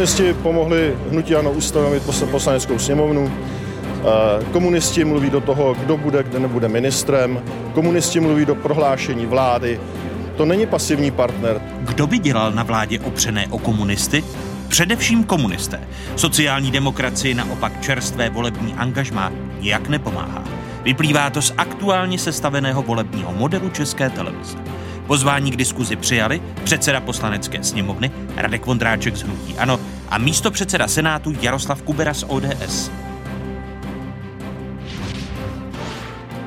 [0.00, 3.32] Komunisti pomohli hnutí ANO ustanovit poslaneckou sněmovnu.
[4.52, 7.42] Komunisti mluví do toho, kdo bude, kde nebude ministrem.
[7.74, 9.80] Komunisti mluví do prohlášení vlády.
[10.36, 11.60] To není pasivní partner.
[11.80, 14.24] Kdo by dělal na vládě opřené o komunisty?
[14.68, 15.80] Především komunisté.
[16.16, 20.44] Sociální demokracii naopak čerstvé volební angažmá nijak nepomáhá.
[20.82, 24.58] Vyplývá to z aktuálně sestaveného volebního modelu České televize.
[25.10, 30.88] Pozvání k diskuzi přijali předseda poslanecké sněmovny Radek Vondráček z Hnutí Ano a místo předseda
[30.88, 32.90] Senátu Jaroslav Kubera z ODS.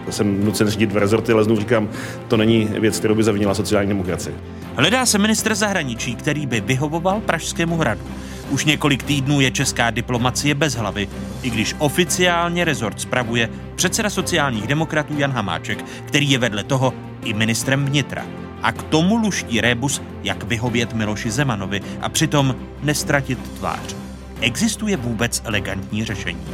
[0.09, 1.89] jsem nucen řídit v rezorty leznu, říkám,
[2.27, 4.35] to není věc, kterou by zavinila sociální demokracie.
[4.75, 8.01] Hledá se ministr zahraničí, který by vyhovoval Pražskému hradu.
[8.49, 11.07] Už několik týdnů je česká diplomacie bez hlavy,
[11.41, 17.33] i když oficiálně rezort spravuje předseda sociálních demokratů Jan Hamáček, který je vedle toho i
[17.33, 18.42] ministrem vnitra.
[18.63, 23.95] A k tomu luští rébus, jak vyhovět Miloši Zemanovi a přitom nestratit tvář.
[24.41, 26.45] Existuje vůbec elegantní řešení?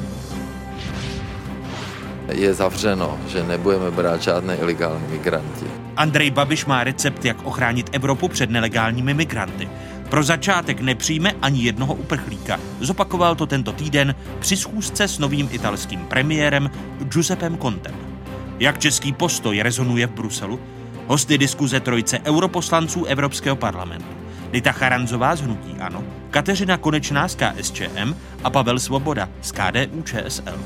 [2.31, 5.65] Je zavřeno, že nebudeme brát žádné ilegální migranty.
[5.97, 9.69] Andrej Babiš má recept, jak ochránit Evropu před nelegálními migranty.
[10.09, 12.59] Pro začátek nepřijme ani jednoho uprchlíka.
[12.79, 16.71] Zopakoval to tento týden při schůzce s novým italským premiérem
[17.03, 17.95] Giuseppem Contem.
[18.59, 20.59] Jak český postoj rezonuje v Bruselu?
[21.09, 24.07] Hosty diskuze trojce europoslanců Evropského parlamentu.
[24.51, 30.59] Dita Charanzová z Hnutí Ano, Kateřina Konečná z KSČM a Pavel Svoboda z KDU ČSL.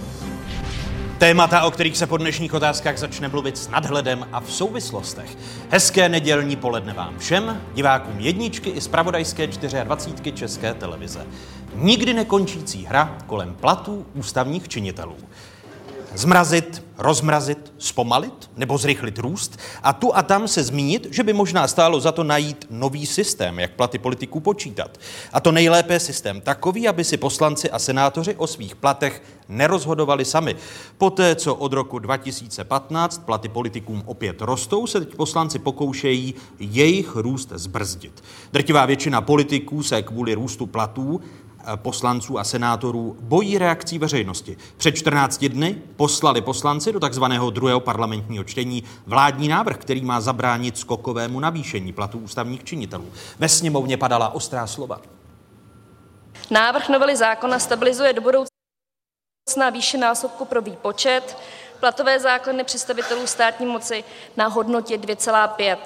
[1.17, 5.37] Témata, o kterých se po dnešních otázkách začne mluvit s nadhledem a v souvislostech.
[5.69, 11.25] Hezké nedělní poledne vám všem, divákům jedničky i zpravodajské 24 České televize.
[11.75, 15.15] Nikdy nekončící hra kolem platů ústavních činitelů.
[16.15, 21.67] Zmrazit, rozmrazit, zpomalit nebo zrychlit růst a tu a tam se zmínit, že by možná
[21.67, 24.97] stálo za to najít nový systém, jak platy politiků počítat.
[25.33, 30.55] A to nejlépe systém takový, aby si poslanci a senátoři o svých platech nerozhodovali sami.
[30.97, 37.51] Poté, co od roku 2015 platy politikům opět rostou, se teď poslanci pokoušejí jejich růst
[37.55, 38.23] zbrzdit.
[38.53, 41.21] Drtivá většina politiků se kvůli růstu platů
[41.75, 44.57] poslanců a senátorů bojí reakcí veřejnosti.
[44.77, 50.77] Před 14 dny poslali poslanci do takzvaného druhého parlamentního čtení vládní návrh, který má zabránit
[50.77, 53.05] skokovému navýšení platů ústavních činitelů.
[53.39, 55.01] Ve sněmovně padala ostrá slova.
[56.51, 61.37] Návrh novely zákona stabilizuje do budoucna výši násobku pro výpočet
[61.79, 64.03] platové základny představitelů státní moci
[64.37, 65.77] na hodnotě 2,5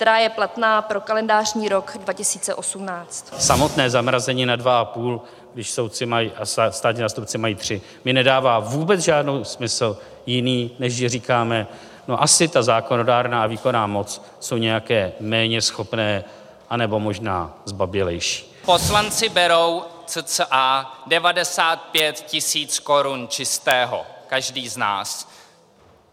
[0.00, 3.34] která je platná pro kalendářní rok 2018.
[3.38, 5.20] Samotné zamrazení na 2,5,
[5.54, 10.94] když soudci mají a státní zástupci mají 3, mi nedává vůbec žádnou smysl jiný, než
[10.94, 11.66] že říkáme,
[12.08, 16.24] no asi ta zákonodárná a výkonná moc jsou nějaké méně schopné,
[16.70, 18.56] anebo možná zbabělejší.
[18.64, 25.28] Poslanci berou cca 95 tisíc korun čistého, každý z nás.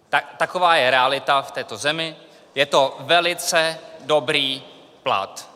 [0.10, 2.16] Tak, taková je realita v této zemi.
[2.58, 4.64] Je to velice dobrý
[5.04, 5.50] plat.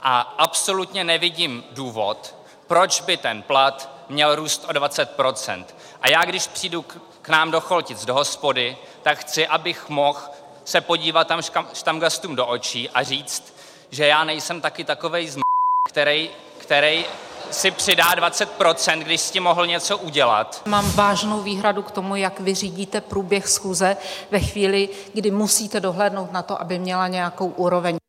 [0.00, 2.34] A absolutně nevidím důvod,
[2.66, 5.64] proč by ten plat měl růst o 20%
[6.00, 6.82] A já, když přijdu
[7.22, 10.20] k nám do Choltic, do hospody, tak chci, abych mohl
[10.64, 11.40] se podívat tam
[11.74, 13.54] štamgastům do očí a říct,
[13.90, 15.40] že já nejsem taky takovej zm,
[15.88, 16.30] který
[17.54, 20.62] si přidá 20%, když s tím mohl něco udělat.
[20.66, 23.96] Mám vážnou výhradu k tomu, jak vy řídíte průběh schůze
[24.30, 28.01] ve chvíli, kdy musíte dohlédnout na to, aby měla nějakou úroveň.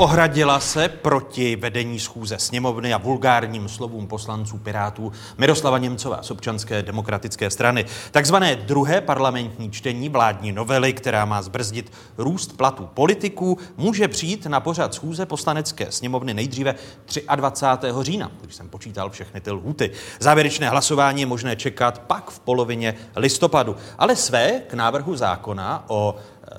[0.00, 6.82] Ohradila se proti vedení schůze sněmovny a vulgárním slovům poslanců Pirátů Miroslava Němcová z občanské
[6.82, 7.84] demokratické strany.
[8.10, 14.60] Takzvané druhé parlamentní čtení vládní novely, která má zbrzdit růst platů politiků, může přijít na
[14.60, 16.74] pořad schůze poslanecké sněmovny nejdříve
[17.36, 17.86] 23.
[18.00, 19.90] října, když jsem počítal všechny ty lhuty.
[20.20, 23.76] Závěrečné hlasování je možné čekat pak v polovině listopadu.
[23.98, 26.16] Ale své k návrhu zákona o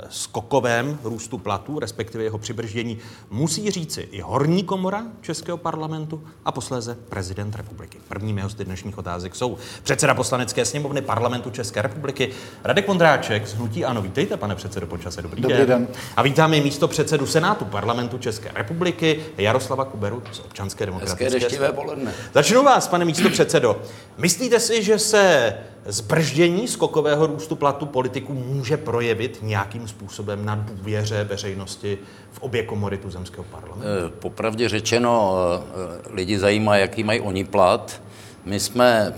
[0.09, 2.97] skokovém růstu platů, respektive jeho přibrždění,
[3.29, 7.97] musí říci i horní komora Českého parlamentu a posléze prezident republiky.
[8.07, 12.29] Prvními hosty dnešních otázek jsou předseda poslanecké sněmovny parlamentu České republiky
[12.63, 14.01] Radek Vondráček z Hnutí Ano.
[14.01, 15.21] Vítejte, pane předsedo počase.
[15.21, 15.67] Dobrý, Dobrý den.
[15.67, 15.87] den.
[16.17, 22.11] A vítáme i místo předsedu Senátu parlamentu České republiky Jaroslava Kuberu z občanské demokratické strany.
[22.33, 23.81] Začnu vás, pane místo předsedo.
[24.17, 25.53] Myslíte si, že se
[25.85, 31.97] zbrždění skokového růstu platu politiků může projevit nějakým způsobem na důvěře veřejnosti
[32.31, 33.87] v obě komory tuzemského parlamentu?
[33.87, 38.01] Eh, popravdě řečeno, eh, lidi zajímá, jaký mají oni plat.
[38.45, 39.13] My jsme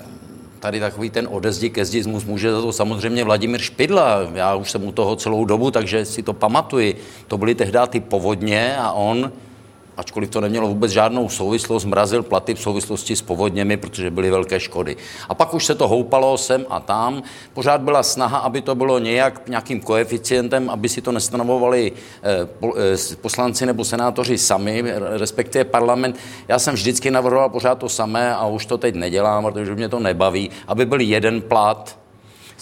[0.59, 4.19] tady takový ten odezdi ke zdizmus může za to samozřejmě Vladimír Špidla.
[4.33, 6.95] Já už jsem u toho celou dobu, takže si to pamatuji.
[7.27, 9.31] To byly tehdy ty povodně a on
[9.97, 14.59] ačkoliv to nemělo vůbec žádnou souvislost, mrazil platy v souvislosti s povodněmi, protože byly velké
[14.59, 14.97] škody.
[15.29, 17.23] A pak už se to houpalo sem a tam.
[17.53, 21.91] Pořád byla snaha, aby to bylo nějak nějakým koeficientem, aby si to nestanovovali
[22.23, 22.47] eh,
[22.77, 24.83] eh, poslanci nebo senátoři sami,
[25.17, 26.17] respektive parlament.
[26.47, 29.99] Já jsem vždycky navrhoval pořád to samé a už to teď nedělám, protože mě to
[29.99, 32.02] nebaví, aby byl jeden plat,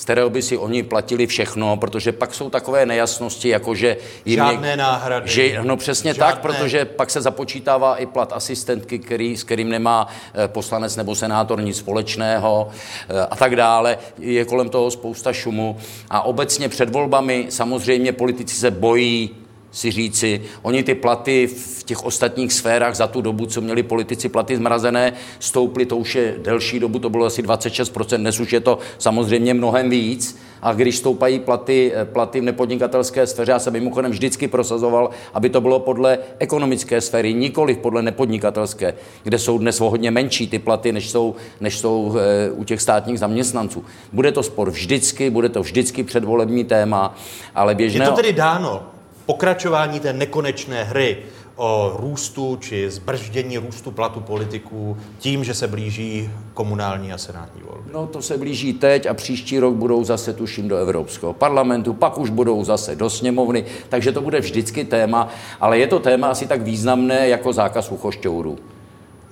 [0.01, 3.97] z kterého by si oni platili všechno, protože pak jsou takové nejasnosti, jako že...
[4.25, 4.77] Jim Žádné něk...
[4.77, 5.29] náhrady.
[5.29, 6.33] Že, no přesně Žádné...
[6.33, 11.15] tak, protože pak se započítává i plat asistentky, který, s kterým nemá eh, poslanec nebo
[11.15, 12.69] senátor nic společného
[13.09, 13.97] eh, a tak dále.
[14.19, 15.77] Je kolem toho spousta šumu.
[16.09, 19.40] A obecně před volbami samozřejmě politici se bojí
[19.71, 24.29] si říci, oni ty platy v těch ostatních sférách za tu dobu, co měli politici
[24.29, 28.59] platy zmrazené, stouply, to už je delší dobu, to bylo asi 26%, dnes už je
[28.59, 30.39] to samozřejmě mnohem víc.
[30.61, 35.49] A když stoupají platy, eh, platy v nepodnikatelské sféře, já jsem mimochodem vždycky prosazoval, aby
[35.49, 40.59] to bylo podle ekonomické sféry, nikoli podle nepodnikatelské, kde jsou dnes o hodně menší ty
[40.59, 43.85] platy, než jsou, než jsou e, u těch státních zaměstnanců.
[44.13, 47.15] Bude to spor vždycky, bude to vždycky předvolební téma,
[47.55, 48.05] ale běžné...
[48.05, 48.90] Je to tedy dáno
[49.25, 51.17] pokračování té nekonečné hry
[51.55, 57.89] o růstu či zbrždění růstu platu politiků tím, že se blíží komunální a senátní volby?
[57.93, 62.17] No to se blíží teď a příští rok budou zase, tuším, do Evropského parlamentu, pak
[62.17, 65.27] už budou zase do sněmovny, takže to bude vždycky téma,
[65.59, 68.57] ale je to téma asi tak významné jako zákaz uchošťourů.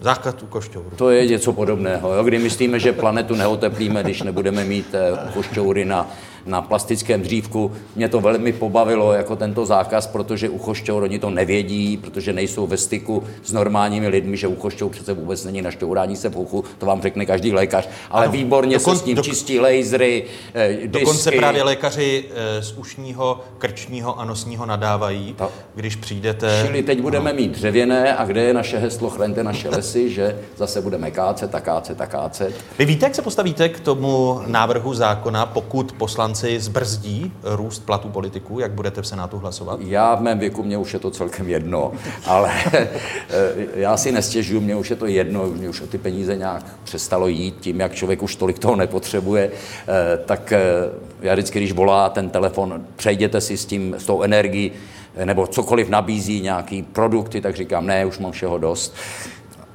[0.01, 0.89] Zákaz uchošťourů.
[0.95, 2.24] To je něco podobného, jo?
[2.24, 6.12] kdy myslíme, že planetu neoteplíme, když nebudeme mít eh, uchošťoury na
[6.45, 7.71] na plastickém dřívku.
[7.95, 12.77] Mě to velmi pobavilo jako tento zákaz, protože uchošťour, oni to nevědí, protože nejsou ve
[12.77, 16.86] styku s normálními lidmi, že uchošťour přece vůbec není na šťourání se v uchu, to
[16.86, 20.69] vám řekne každý lékař, ale ano, výborně dokon, se s tím dok, čistí lasery, eh,
[20.69, 20.88] disky.
[20.88, 25.51] Dokonce právě lékaři eh, z ušního, krčního a nosního nadávají, to.
[25.75, 26.63] když přijdete.
[26.65, 30.81] Čili teď budeme mít dřevěné a kde je naše heslo chraňte naše lesy, že zase
[30.81, 32.56] budeme kácet a kácet a kácet.
[32.80, 38.10] Vy víte, jak se postavíte k tomu návrhu zákona, pokud poslanci poslanci zbrzdí růst platů
[38.10, 39.80] politiků, jak budete v Senátu hlasovat?
[39.81, 41.92] Já v mém věku, mě už je to celkem jedno,
[42.26, 42.94] ale eh,
[43.76, 47.28] já si nestěžuju, mě už je to jedno, mě už o ty peníze nějak přestalo
[47.28, 50.62] jít, tím, jak člověk už tolik toho nepotřebuje, eh, tak eh,
[51.22, 54.72] já vždycky, když volá ten telefon, přejděte si s tím, s tou energií,
[55.25, 58.96] nebo cokoliv nabízí nějaký produkty, tak říkám, ne, už mám všeho dost.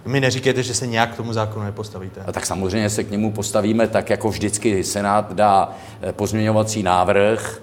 [0.04, 2.20] Mi neříkejte, že se nějak k tomu zákonu nepostavíte.
[2.26, 5.72] A tak samozřejmě se k němu postavíme tak, jako vždycky Senát dá
[6.02, 7.62] eh, pozměňovací návrh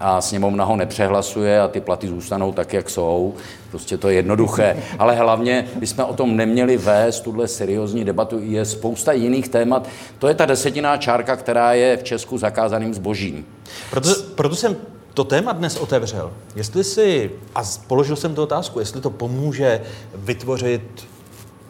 [0.00, 3.34] a sněmovna ho nepřehlasuje a ty platy zůstanou tak, jak jsou.
[3.70, 4.76] Prostě to je jednoduché.
[4.98, 8.38] Ale hlavně bychom o tom neměli vést tuhle seriózní debatu.
[8.42, 9.88] Je spousta jiných témat.
[10.18, 13.46] To je ta desetiná čárka, která je v Česku zakázaným zbožím.
[13.90, 14.76] Proto, proto jsem
[15.14, 16.32] to téma dnes otevřel.
[16.56, 19.80] Jestli si, a položil jsem tu otázku, jestli to pomůže
[20.14, 20.82] vytvořit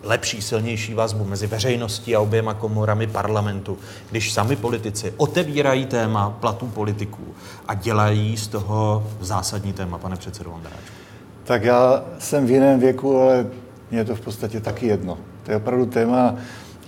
[0.08, 3.78] lepší, silnější vazbu mezi veřejností a oběma komorami parlamentu,
[4.10, 7.24] když sami politici otevírají téma platů politiků
[7.68, 10.92] a dělají z toho zásadní téma, pane předsedo Ondráčku?
[11.44, 13.46] Tak já jsem v jiném věku, ale
[13.90, 15.18] mě je to v podstatě taky jedno.
[15.42, 16.34] To je opravdu téma,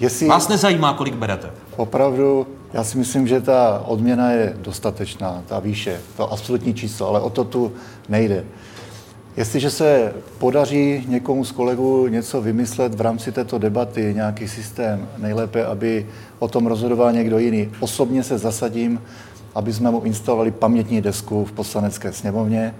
[0.00, 0.26] jestli...
[0.26, 1.50] Vás nezajímá, kolik berete?
[1.76, 7.20] Opravdu, já si myslím, že ta odměna je dostatečná, ta výše, to absolutní číslo, ale
[7.20, 7.72] o to tu
[8.08, 8.44] nejde.
[9.36, 15.64] Jestliže se podaří někomu z kolegů něco vymyslet v rámci této debaty, nějaký systém, nejlépe,
[15.64, 16.06] aby
[16.38, 17.70] o tom rozhodoval někdo jiný.
[17.80, 19.02] Osobně se zasadím,
[19.54, 22.74] aby jsme mu instalovali pamětní desku v poslanecké sněmovně,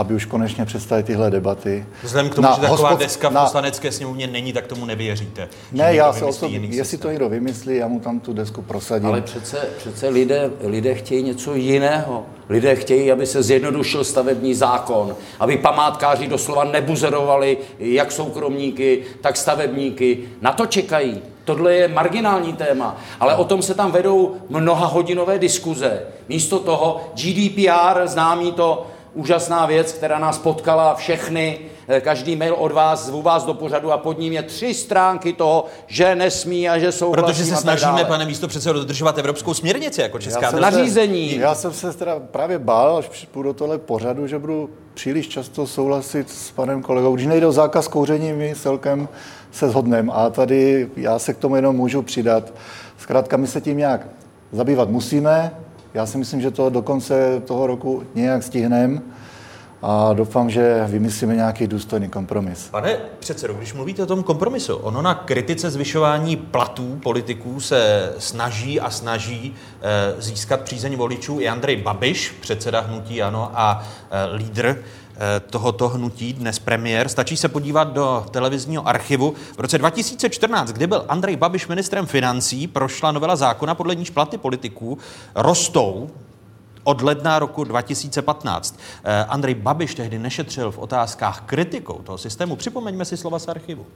[0.00, 1.86] aby už konečně přestali tyhle debaty.
[2.02, 3.00] Vzhledem k tomu, na že taková hospod...
[3.00, 3.42] deska v na...
[3.42, 5.48] poslanecké sněmovně není, tak tomu nevěříte.
[5.72, 7.00] Ne, já se osobně, jestli systém.
[7.00, 9.08] to někdo vymyslí, já mu tam tu desku prosadím.
[9.08, 12.26] Ale přece, přece lidé, lidé chtějí něco jiného.
[12.48, 20.18] Lidé chtějí, aby se zjednodušil stavební zákon, aby památkáři doslova nebuzerovali jak soukromníky, tak stavebníky.
[20.40, 21.22] Na to čekají.
[21.44, 26.02] Tohle je marginální téma, ale o tom se tam vedou mnoha hodinové diskuze.
[26.28, 31.58] Místo toho GDPR, známý to úžasná věc, která nás potkala všechny.
[31.88, 35.32] Eh, každý mail od vás, zvu vás do pořadu a pod ním je tři stránky
[35.32, 40.00] toho, že nesmí a že jsou Protože se snažíme, pane místo přece dodržovat evropskou směrnici
[40.00, 41.36] jako Česká já nařízení.
[41.36, 45.66] Já jsem se teda právě bál, až půjdu do tohle pořadu, že budu příliš často
[45.66, 47.14] souhlasit s panem kolegou.
[47.14, 49.08] Když nejde o zákaz kouření, my celkem
[49.52, 50.12] se shodneme.
[50.12, 52.52] A tady já se k tomu jenom můžu přidat.
[52.98, 54.06] Zkrátka, my se tím nějak
[54.52, 55.52] zabývat musíme,
[55.94, 59.00] já si myslím, že to do konce toho roku nějak stihneme.
[59.82, 62.68] a doufám, že vymyslíme nějaký důstojný kompromis.
[62.68, 68.80] Pane předsedo, když mluvíte o tom kompromisu, ono na kritice zvyšování platů politiků se snaží
[68.80, 74.82] a snaží e, získat přízeň voličů i Andrej Babiš, předseda hnutí Ano a e, lídr
[75.50, 77.08] tohoto hnutí, dnes premiér.
[77.08, 79.34] Stačí se podívat do televizního archivu.
[79.56, 84.38] V roce 2014, kdy byl Andrej Babiš ministrem financí, prošla novela zákona, podle níž platy
[84.38, 84.98] politiků
[85.34, 86.10] rostou
[86.84, 88.80] od ledna roku 2015.
[89.04, 92.56] Eh, Andrej Babiš tehdy nešetřil v otázkách kritikou toho systému.
[92.56, 93.86] Připomeňme si slova z archivu.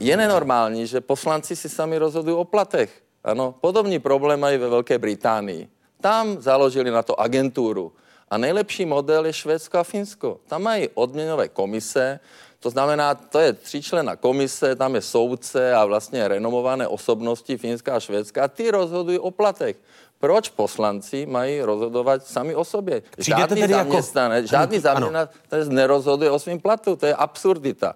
[0.00, 3.02] Je nenormální, že poslanci si sami rozhodují o platech.
[3.24, 5.68] Ano, podobný problém mají ve Velké Británii.
[6.00, 7.92] Tam založili na to agenturu.
[8.28, 10.40] A nejlepší model je Švédsko a Finsko.
[10.48, 12.20] Tam mají odměnové komise,
[12.60, 18.00] to znamená, to je tříčlená komise, tam je soudce a vlastně renomované osobnosti Finska a
[18.00, 19.76] Švédska a ty rozhodují o platech.
[20.18, 23.02] Proč poslanci mají rozhodovat sami o sobě?
[23.18, 24.82] Přijdete žádný jako- zaměstnanec, žádný Ano.
[24.82, 26.96] zaměstnanec nerozhoduje o svým platu.
[26.96, 27.94] To je absurdita.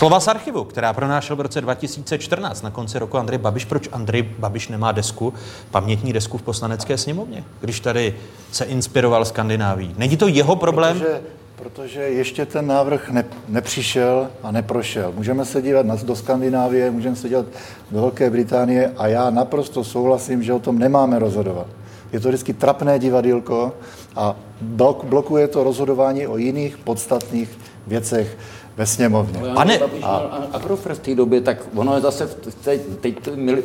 [0.00, 3.64] Slova z archivu, která pronášel v roce 2014 na konci roku Andrej Babiš.
[3.64, 5.34] Proč Andrej Babiš nemá desku,
[5.70, 8.16] pamětní desku v poslanecké sněmovně, když tady
[8.52, 9.94] se inspiroval Skandináví?
[9.98, 10.98] Není to jeho problém?
[10.98, 11.20] Protože,
[11.56, 15.12] protože ještě ten návrh ne, nepřišel a neprošel.
[15.16, 17.46] Můžeme se dívat na, do Skandinávie, můžeme se dívat
[17.90, 21.66] do Velké Británie a já naprosto souhlasím, že o tom nemáme rozhodovat.
[22.12, 23.72] Je to vždycky trapné divadýlko
[24.16, 28.36] a blok, blokuje to rozhodování o jiných podstatných věcech
[28.76, 29.40] ve sněmovně.
[29.54, 30.16] Pane- a,
[30.52, 32.26] Agrofert v té době, tak ono je zase,
[32.64, 33.16] teď, teď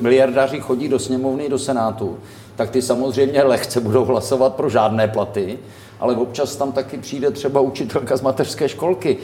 [0.01, 2.17] miliardáři chodí do sněmovny, do senátu,
[2.55, 5.59] tak ty samozřejmě lehce budou hlasovat pro žádné platy,
[5.99, 9.17] ale občas tam taky přijde třeba učitelka z mateřské školky.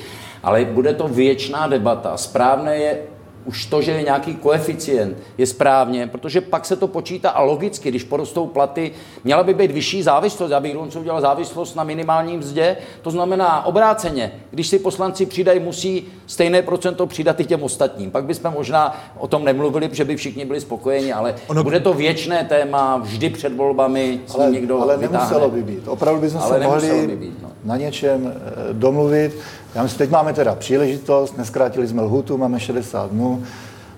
[0.43, 2.17] Ale bude to věčná debata.
[2.17, 2.97] Správné je
[3.45, 7.89] už to, že je nějaký koeficient, je správně, protože pak se to počítá a logicky,
[7.89, 8.91] když porostou platy,
[9.24, 10.51] měla by být vyšší závislost.
[10.51, 14.31] Já bych dokonce udělal závislost na minimální mzdě, to znamená obráceně.
[14.51, 18.12] Když si poslanci přidají, musí stejné procento přidat i těm ostatním.
[18.12, 21.63] Pak bychom možná o tom nemluvili, že by všichni byli spokojeni, ale ono...
[21.63, 25.19] bude to věčné téma, vždy před volbami Ale, někdo ale vytáhne.
[25.19, 25.88] nemuselo by být.
[25.88, 27.50] Opravdu bychom Ale se mohli by být, no.
[27.63, 29.38] na něčem eh, domluvit.
[29.75, 33.43] Já myslím, teď máme teda příležitost, neskrátili jsme lhutu, máme 60 dnů,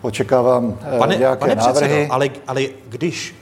[0.02, 1.74] očekávám eh, Pane, nějaké pane návrhy.
[1.74, 3.36] předsedo, ale, ale když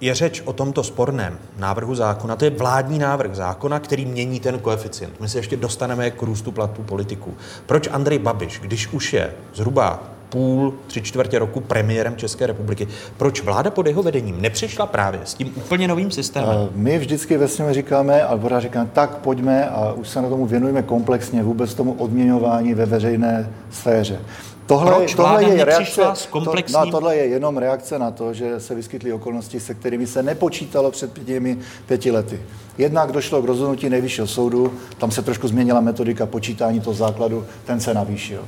[0.00, 4.58] je řeč o tomto sporném návrhu zákona, to je vládní návrh zákona, který mění ten
[4.58, 5.20] koeficient.
[5.20, 7.34] My se ještě dostaneme k růstu platů politiků.
[7.66, 13.42] Proč Andrej Babiš, když už je zhruba půl, tři čtvrtě roku premiérem České republiky, proč
[13.42, 16.48] vláda pod jeho vedením nepřišla právě s tím úplně novým systémem?
[16.64, 20.28] Eh, My vždycky ve sněmě říkáme, a pořád říkáme, tak pojďme a už se na
[20.28, 24.18] tomu věnujeme komplexně, vůbec tomu odměňování ve veřejné sféře.
[24.66, 28.34] Tohle, Proč tohle je reakce, s komplexním- To, no, tohle je jenom reakce na to,
[28.34, 32.40] že se vyskytly okolnosti, se kterými se nepočítalo před pěti, pěti lety.
[32.78, 37.80] Jednak došlo k rozhodnutí nejvyššího soudu, tam se trošku změnila metodika počítání toho základu, ten
[37.80, 38.40] se navýšil.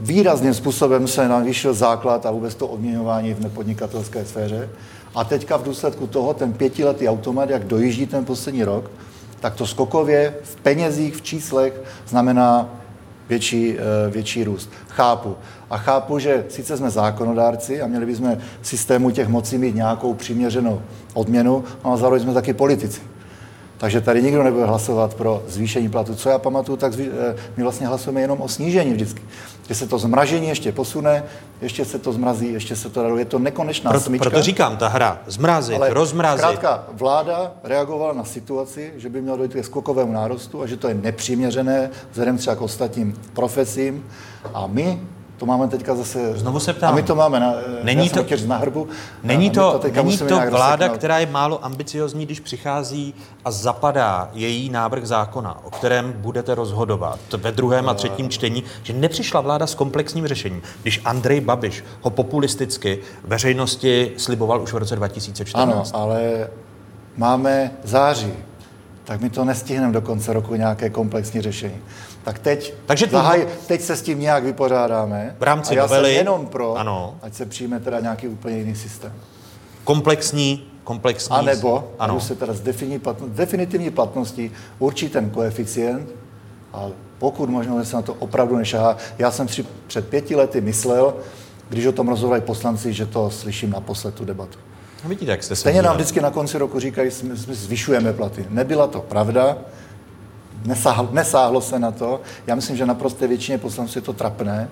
[0.00, 4.68] Výrazným způsobem se navýšil základ a vůbec to odměňování v nepodnikatelské sféře.
[5.14, 8.90] A teďka v důsledku toho ten pětiletý automat, jak dojíždí ten poslední rok,
[9.40, 12.68] tak to skokově v penězích, v číslech znamená
[13.28, 14.70] větší, eh, větší růst.
[14.88, 15.36] Chápu.
[15.70, 20.82] A chápu, že sice jsme zákonodárci a měli bychom systému těch mocí mít nějakou přiměřenou
[21.14, 23.00] odměnu, no a zároveň jsme taky politici.
[23.84, 26.14] Takže tady nikdo nebude hlasovat pro zvýšení platu.
[26.14, 29.22] Co já pamatuju, tak zvý, eh, my vlastně hlasujeme jenom o snížení vždycky.
[29.68, 31.24] Že se to zmražení ještě posune,
[31.62, 33.20] ještě se to zmrazí, ještě se to daruje.
[33.20, 34.30] Je to nekonečná Proto, smyčka.
[34.30, 36.44] proto říkám, ta hra, zmrazit, Ale rozmrazit.
[36.44, 40.88] Zkrátka, vláda reagovala na situaci, že by mělo dojít ke skokovému nárostu a že to
[40.88, 44.04] je nepřiměřené vzhledem třeba k ostatním profesím.
[44.54, 45.00] A my
[45.44, 46.38] to máme teďka zase...
[46.38, 46.92] Znovu se ptám.
[46.92, 48.88] A my to máme na, Není to- na hrbu.
[49.22, 50.98] Není to, teďka není to vláda, rozseknout.
[50.98, 57.18] která je málo ambiciozní, když přichází a zapadá její návrh zákona, o kterém budete rozhodovat
[57.36, 62.10] ve druhém a třetím čtení, že nepřišla vláda s komplexním řešením, když Andrej Babiš ho
[62.10, 65.90] populisticky veřejnosti sliboval už v roce 2014.
[65.94, 66.48] Ano, ale
[67.16, 68.32] máme září,
[69.04, 71.76] tak my to nestihneme do konce roku nějaké komplexní řešení.
[72.24, 75.36] Tak teď, Takže tu- zahaj, teď se s tím nějak vypořádáme.
[75.38, 77.14] V rámci a já novely- jsem jenom pro, Ano.
[77.22, 79.12] ať se přijme teda nějaký úplně jiný systém.
[79.84, 81.36] Komplexní, komplexní.
[81.36, 82.20] A nebo, ano.
[82.20, 86.08] se teda z defini- platno- definitivní platností určí ten koeficient
[86.72, 86.86] a
[87.18, 88.96] pokud možno se na to opravdu nešahá.
[89.18, 91.14] Já jsem si před pěti lety myslel,
[91.68, 94.58] když o tom rozhodovali poslanci, že to slyším naposled tu debatu.
[95.04, 98.46] Vidíte, jak jste Stejně nám vždycky na konci roku říkají, že zvyšujeme platy.
[98.48, 99.56] Nebyla to pravda,
[100.64, 102.20] nesáhlo, nesáhlo se na to.
[102.46, 104.68] Já myslím, že naprosté většině poslanců je to trapné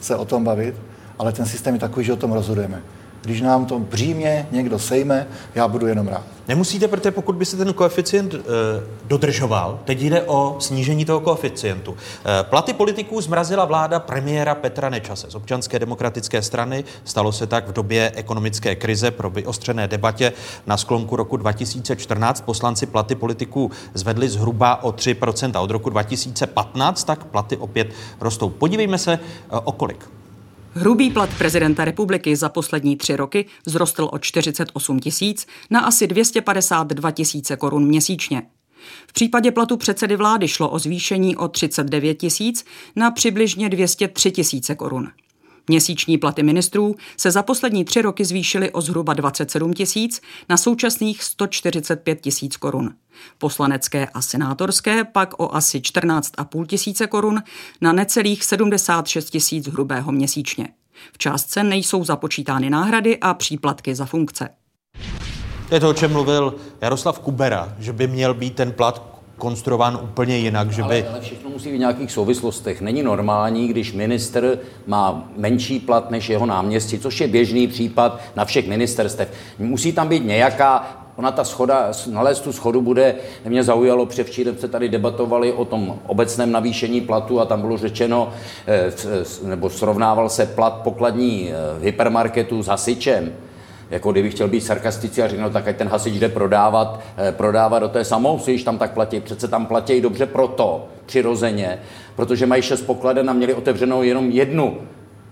[0.00, 0.74] se o tom bavit,
[1.18, 2.82] ale ten systém je takový, že o tom rozhodujeme.
[3.22, 6.22] Když nám to břímě někdo sejme, já budu jenom rád.
[6.48, 8.38] Nemusíte, protože pokud by se ten koeficient e,
[9.04, 11.96] dodržoval, teď jde o snížení toho koeficientu.
[12.40, 16.84] E, platy politiků zmrazila vláda premiéra Petra Nečase z občanské demokratické strany.
[17.04, 20.32] Stalo se tak v době ekonomické krize pro vyostřené debatě
[20.66, 22.40] na sklonku roku 2014.
[22.40, 27.88] Poslanci platy politiků zvedli zhruba o 3% od roku 2015, tak platy opět
[28.20, 28.48] rostou.
[28.48, 29.18] Podívejme se, e,
[29.50, 30.19] o kolik.
[30.74, 37.10] Hrubý plat prezidenta republiky za poslední tři roky vzrostl o 48 tisíc na asi 252
[37.10, 38.42] tisíce korun měsíčně.
[39.06, 42.64] V případě platu předsedy vlády šlo o zvýšení o 39 tisíc
[42.96, 45.08] na přibližně 203 tisíce korun.
[45.68, 51.22] Měsíční platy ministrů se za poslední tři roky zvýšily o zhruba 27 tisíc na současných
[51.22, 52.94] 145 tisíc korun.
[53.38, 57.42] Poslanecké a senátorské pak o asi 14,5 tisíce korun
[57.80, 60.68] na necelých 76 tisíc hrubého měsíčně.
[61.12, 64.48] V částce nejsou započítány náhrady a příplatky za funkce.
[65.68, 69.98] To je to, o čem mluvil Jaroslav Kubera, že by měl být ten plat konstruován
[70.02, 71.02] úplně jinak, že by...
[71.02, 72.80] Ale, ale všechno musí v nějakých souvislostech.
[72.80, 78.44] Není normální, když minister má menší plat než jeho náměstí, což je běžný případ na
[78.44, 79.32] všech ministerstev.
[79.58, 84.68] Musí tam být nějaká Ona ta schoda, nalézt tu schodu bude, mě zaujalo, převčírem se
[84.68, 88.32] tady debatovali o tom obecném navýšení platu a tam bylo řečeno,
[88.66, 88.92] eh,
[89.44, 93.32] nebo srovnával se plat pokladní eh, hypermarketu s hasičem
[93.90, 97.32] jako kdybych chtěl být sarkastický a řekl, no tak ať ten hasič jde prodávat, eh,
[97.32, 99.20] prodávat do té samousy, když tam tak platí.
[99.20, 101.78] Přece tam platí dobře proto, přirozeně,
[102.16, 104.78] protože mají šest pokladen a měli otevřenou jenom jednu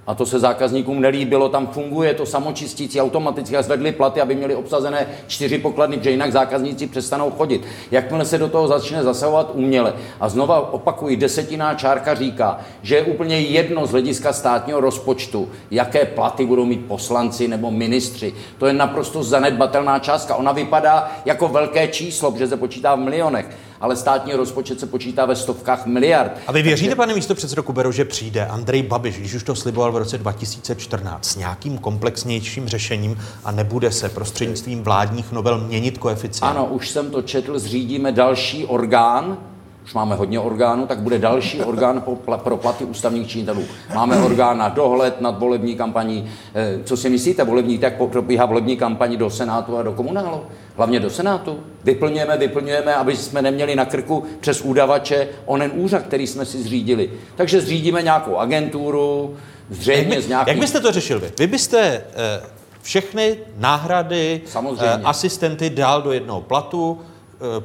[0.09, 4.55] a to se zákazníkům nelíbilo, tam funguje to samočistící automaticky a zvedli platy, aby měli
[4.55, 7.63] obsazené čtyři pokladny, protože jinak zákazníci přestanou chodit.
[7.91, 13.03] Jakmile se do toho začne zasahovat uměle a znova opakuji, desetiná čárka říká, že je
[13.03, 18.35] úplně jedno z hlediska státního rozpočtu, jaké platy budou mít poslanci nebo ministři.
[18.59, 20.35] To je naprosto zanedbatelná částka.
[20.35, 25.27] Ona vypadá jako velké číslo, protože se počítá v milionech ale státní rozpočet se počítá
[25.27, 26.33] ve stovkách miliard.
[26.47, 26.97] A vy věříte, Takže...
[26.97, 31.25] pane místo předsedo Kuberu, že přijde Andrej Babiš, když už to sliboval v roce 2014,
[31.25, 36.51] s nějakým komplexnějším řešením a nebude se prostřednictvím vládních novel měnit koeficient?
[36.51, 39.39] Ano, už jsem to četl, zřídíme další orgán,
[39.85, 42.03] už máme hodně orgánů, tak bude další orgán
[42.37, 43.63] pro platy ústavních činitelů.
[43.95, 46.31] Máme orgán na dohled nad volební kampaní.
[46.55, 50.41] Eh, co si myslíte, volební, jak probíhá volební kampaní do Senátu a do komunálu?
[50.79, 51.61] Hlavně do Senátu.
[51.85, 57.11] Vyplňujeme, vyplňujeme, aby jsme neměli na krku přes údavače onen úřad, který jsme si zřídili.
[57.37, 59.37] Takže zřídíme nějakou agenturu,
[59.71, 60.49] zřejmě jak z nějakých...
[60.49, 61.33] Jak byste to řešil vy?
[61.39, 62.41] Vy byste eh,
[62.83, 64.87] všechny náhrady, Samozřejmě.
[64.87, 67.01] Eh, asistenty dal do jednoho platu,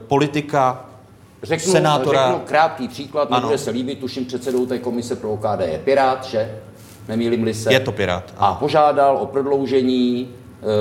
[0.07, 0.85] politika
[1.43, 2.27] Řeknu, senátora.
[2.27, 3.39] řeknu krátký příklad, ano.
[3.39, 6.59] nebude se líbit, tuším předsedou té komise pro OKD je Pirát, že?
[7.07, 7.73] Nemýlím se.
[7.73, 8.33] Je to Pirát.
[8.37, 10.29] A požádal o prodloužení,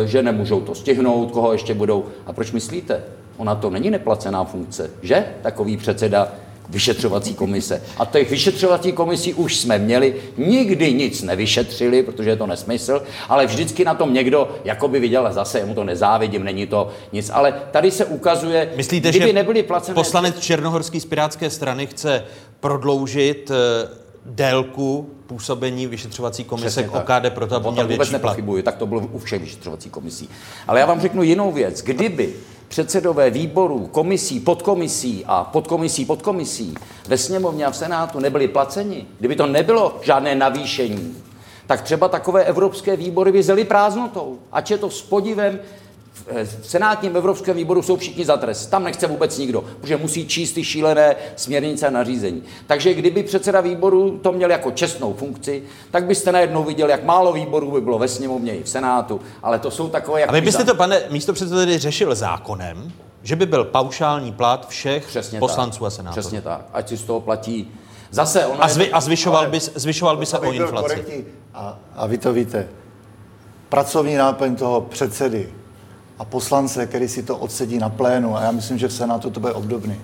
[0.04, 2.04] že nemůžou to stihnout, koho ještě budou.
[2.26, 3.02] A proč myslíte?
[3.36, 5.24] Ona to není neplacená funkce, že?
[5.42, 6.32] Takový předseda
[6.68, 7.82] vyšetřovací komise.
[7.98, 13.46] A těch vyšetřovací komisí už jsme měli, nikdy nic nevyšetřili, protože je to nesmysl, ale
[13.46, 17.30] vždycky na tom někdo jako by viděl, zase mu to nezávidím, není to nic.
[17.34, 19.94] Ale tady se ukazuje, Myslíte, kdyby že nebyly placené...
[19.94, 22.24] poslanec Černohorský z Pirátské strany chce
[22.60, 28.36] prodloužit eh, délku působení vyšetřovací komise Přesně k OKD proto, aby měl vůbec větší plat.
[28.62, 30.28] tak to bylo u všech vyšetřovací komisí.
[30.68, 31.82] Ale já vám řeknu jinou věc.
[31.82, 32.34] Kdyby
[32.68, 36.74] předsedové výborů, komisí, podkomisí a podkomisí, podkomisí
[37.08, 41.16] ve sněmovně a v Senátu nebyli placeni, kdyby to nebylo žádné navýšení,
[41.66, 44.38] tak třeba takové evropské výbory by zely prázdnotou.
[44.52, 45.58] Ač je to s podivem,
[46.60, 48.66] v senátním evropském výboru jsou všichni za trest.
[48.66, 52.42] Tam nechce vůbec nikdo, protože musí číst ty šílené směrnice a nařízení.
[52.66, 57.32] Takže kdyby předseda výboru to měl jako čestnou funkci, tak byste najednou viděl, jak málo
[57.32, 60.20] výborů by bylo ve sněmovně i v senátu, ale to jsou takové...
[60.20, 64.68] Jak a vy byste to, pane místo předsedy, řešil zákonem, že by byl paušální plat
[64.68, 65.86] všech Přesně poslanců tak.
[65.86, 66.20] a senátorů.
[66.20, 66.60] Přesně tak.
[66.72, 67.72] Ať si z toho platí
[68.12, 71.26] Zase ono a, zvy, a zvyšoval, by, zvyšoval by se o inflaci.
[71.54, 72.68] A, a vy to víte.
[73.68, 75.52] Pracovní náplň toho předsedy
[76.22, 78.36] a poslance, který si to odsedí na plénu.
[78.36, 80.00] A já myslím, že v Senátu to bude obdobný.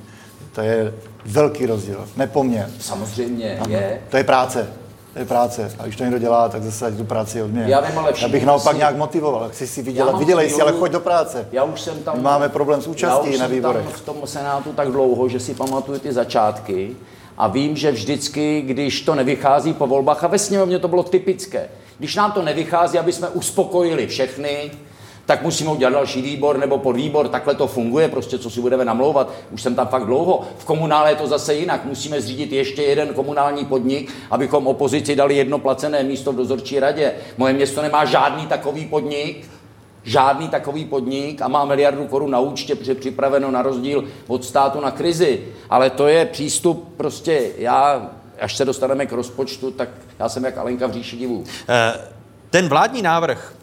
[0.53, 0.95] To je
[1.27, 2.09] velký rozdíl.
[2.17, 2.71] Nepoměr.
[2.81, 4.01] Samozřejmě je.
[4.09, 4.69] To je práce.
[5.13, 5.73] To je práce.
[5.79, 7.69] A když to někdo dělá, tak zase tu práci odměň.
[7.69, 8.79] Já, vím, ale já bych naopak si...
[8.79, 9.49] nějak motivoval.
[9.49, 10.19] Chci si vydělat.
[10.19, 11.49] Vydělej si, ale choď do práce.
[11.53, 12.17] Já už jsem tam...
[12.17, 13.85] My máme problém s účastí na výborech.
[13.85, 16.97] Já už jsem tam v tom Senátu tak dlouho, že si pamatuju ty začátky.
[17.37, 21.69] A vím, že vždycky, když to nevychází po volbách, a ve sněmovně to bylo typické,
[21.99, 24.71] když nám to nevychází, aby jsme uspokojili všechny,
[25.29, 29.33] tak musíme udělat další výbor nebo podvýbor, takhle to funguje, prostě co si budeme namlouvat,
[29.51, 30.43] už jsem tam fakt dlouho.
[30.59, 35.37] V komunále je to zase jinak, musíme zřídit ještě jeden komunální podnik, abychom opozici dali
[35.37, 37.13] jedno placené místo v dozorčí radě.
[37.37, 39.51] Moje město nemá žádný takový podnik,
[40.03, 44.81] žádný takový podnik a má miliardu korun na účtě, protože připraveno na rozdíl od státu
[44.81, 45.41] na krizi.
[45.71, 48.11] Ale to je přístup prostě, já,
[48.41, 49.89] až se dostaneme k rozpočtu, tak
[50.19, 51.45] já jsem jak Alenka v říši divů.
[51.69, 52.01] Eh,
[52.51, 53.55] ten vládní návrh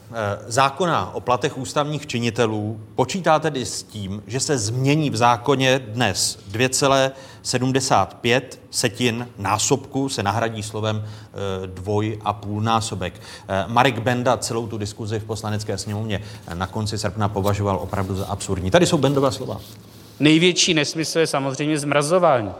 [0.48, 6.40] zákona o platech ústavních činitelů počítá tedy s tím, že se změní v zákoně dnes
[6.52, 8.42] 2,75
[8.72, 13.14] setin násobku se nahradí slovem eh, dvoj a půl násobek.
[13.48, 16.22] Eh, Marek Benda celou tu diskuzi v poslanecké sněmovně
[16.54, 18.72] na konci srpna považoval opravdu za absurdní.
[18.72, 19.60] Tady jsou Bendova slova.
[20.20, 22.52] Největší nesmysl je samozřejmě zmrazování,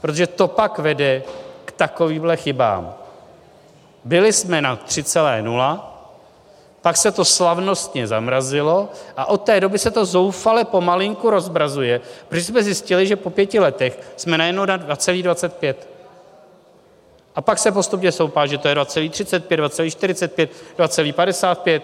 [0.00, 1.22] protože to pak vede
[1.64, 2.94] k takovýmhle chybám.
[4.04, 5.80] Byli jsme na 3,0,
[6.82, 12.44] pak se to slavnostně zamrazilo a od té doby se to zoufale pomalinku rozbrazuje, protože
[12.44, 15.74] jsme zjistili, že po pěti letech jsme najednou na 2,25.
[17.34, 21.80] A pak se postupně soupá, že to je 2,35, 2,45, 2,55.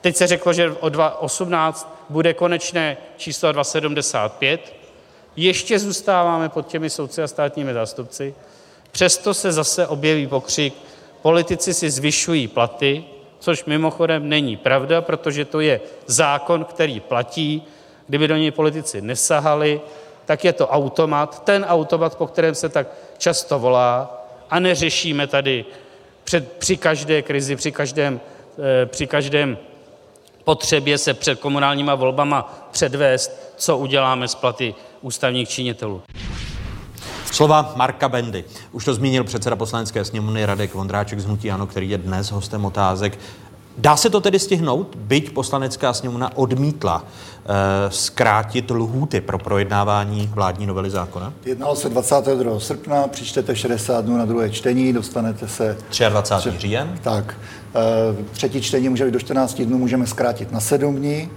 [0.00, 4.58] Teď se řeklo, že o 2,18 bude konečné číslo 2,75.
[5.36, 8.34] Ještě zůstáváme pod těmi soudci a státními zástupci.
[8.92, 10.74] Přesto se zase objeví pokřik,
[11.22, 13.04] politici si zvyšují platy,
[13.44, 17.62] což mimochodem není pravda, protože to je zákon, který platí.
[18.08, 19.80] Kdyby do něj politici nesahali,
[20.24, 22.86] tak je to automat, ten automat, po kterém se tak
[23.18, 25.64] často volá, a neřešíme tady
[26.58, 28.20] při každé krizi, při každém,
[28.82, 29.58] eh, při každém
[30.44, 36.02] potřebě se před komunálníma volbama předvést, co uděláme s platy ústavních činitelů.
[37.34, 38.44] Slova Marka Bendy.
[38.72, 42.64] Už to zmínil předseda poslanecké sněmovny Radek Vondráček z Hnutí Ano, který je dnes hostem
[42.64, 43.18] otázek.
[43.78, 50.66] Dá se to tedy stihnout, byť poslanecká sněmovna odmítla e, zkrátit lhůty pro projednávání vládní
[50.66, 51.32] novely zákona?
[51.44, 52.60] Jednalo se 22.
[52.60, 55.76] srpna, přičtete 60 dnů na druhé čtení, dostanete se...
[56.08, 56.48] 23.
[56.50, 56.58] Tři...
[56.58, 56.98] říjen?
[57.02, 57.34] Tak.
[57.74, 61.30] E, třetí čtení může být do 14 dnů, můžeme zkrátit na 7 dní.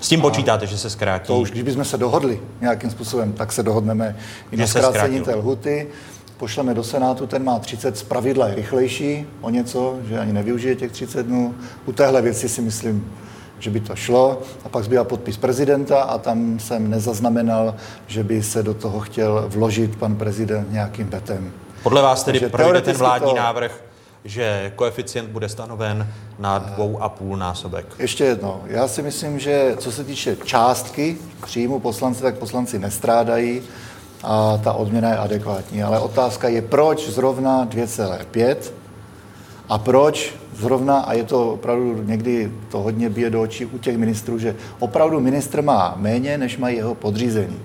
[0.00, 1.26] S tím počítáte, že se zkrátí?
[1.26, 4.16] To už, když bychom se dohodli nějakým způsobem, tak se dohodneme
[4.50, 5.88] i na zkrácení té lhuty.
[6.36, 10.76] Pošleme do Senátu, ten má 30, z pravidla je rychlejší o něco, že ani nevyužije
[10.76, 11.54] těch 30 dnů.
[11.86, 13.12] U téhle věci si myslím,
[13.58, 14.42] že by to šlo.
[14.64, 17.74] A pak zbývá podpis prezidenta a tam jsem nezaznamenal,
[18.06, 21.52] že by se do toho chtěl vložit pan prezident nějakým betem.
[21.82, 23.87] Podle vás tedy Takže projde ten vládní to, návrh
[24.24, 27.86] že koeficient bude stanoven na dvou a půl násobek.
[27.98, 28.60] Ještě jedno.
[28.66, 33.62] Já si myslím, že co se týče částky příjmu poslanci, tak poslanci nestrádají
[34.22, 35.82] a ta odměna je adekvátní.
[35.82, 38.56] Ale otázka je, proč zrovna 2,5
[39.68, 43.98] a proč zrovna, a je to opravdu někdy to hodně bije do očí u těch
[43.98, 47.58] ministrů, že opravdu ministr má méně, než mají jeho podřízení.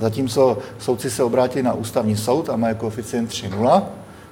[0.00, 3.82] Zatímco soudci se obrátili na ústavní soud a mají koeficient 3,0,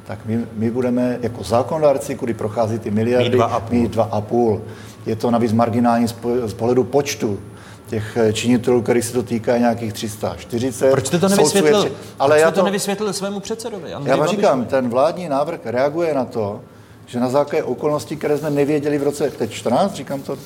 [0.07, 3.39] tak my, my budeme jako zákonodárci, kudy prochází ty miliardy,
[3.71, 4.63] mít dva a půl.
[5.07, 7.39] Je to navíc marginální z, pohledu počtu
[7.87, 10.91] těch eh, činitelů, který se to týká nějakých 340.
[10.91, 11.81] Proč jste to nevysvětlil?
[11.85, 11.93] Tři...
[12.19, 13.93] Ale Proč já to, to nevysvětlil svému předsedovi?
[13.93, 16.61] Andrej já vám říkám, ten vládní návrh reaguje na to,
[17.07, 20.37] že na základě okolností, které jsme nevěděli v roce teď 14, říkám to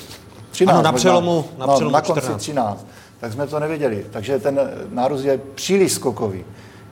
[0.51, 0.73] 13.
[0.73, 2.41] Ano, na přelomu, na, no, přelomu na konci 14.
[2.41, 2.87] 13.
[3.19, 4.05] Tak jsme to nevěděli.
[4.11, 4.59] Takže ten
[4.91, 6.45] nárůst je příliš skokový.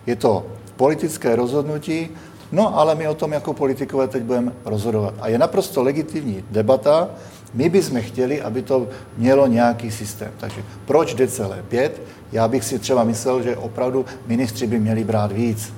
[0.05, 2.09] Je to politické rozhodnutí
[2.55, 5.13] No, ale my o tom jako politikové teď budeme rozhodovat.
[5.19, 7.09] A je naprosto legitimní debata.
[7.53, 8.87] My bychom chtěli, aby to
[9.17, 10.31] mělo nějaký systém.
[10.39, 12.01] Takže proč decelé pět?
[12.31, 15.73] Já bych si třeba myslel, že opravdu ministři by měli brát víc.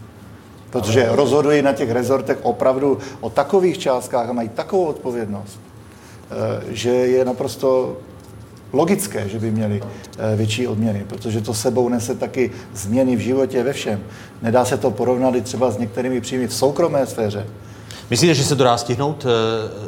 [0.69, 6.89] Protože rozhodují na těch rezortech opravdu o takových částkách a mají takovou odpovědnost, eh, že
[6.89, 7.97] je naprosto
[8.73, 13.63] logické, že by měli eh, větší odměny, protože to sebou nese taky změny v životě
[13.63, 13.99] ve všem.
[14.41, 17.45] Nedá se to porovnat i třeba s některými příjmy v soukromé sféře.
[18.09, 19.31] Myslíte, že se to dá stihnout uh,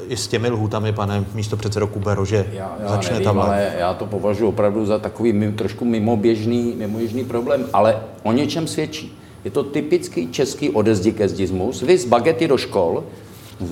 [0.07, 3.39] i s těmi lhůtami, pane místo předsedo Kubero, že já, já začne nevím, tam?
[3.39, 8.67] Ale já to považuji opravdu za takový mimo, trošku mimoběžný, mimoběžný problém, ale o něčem
[8.67, 9.17] svědčí.
[9.45, 11.81] Je to typický český odezdikezismus.
[11.81, 13.03] Vy z bagety do škol,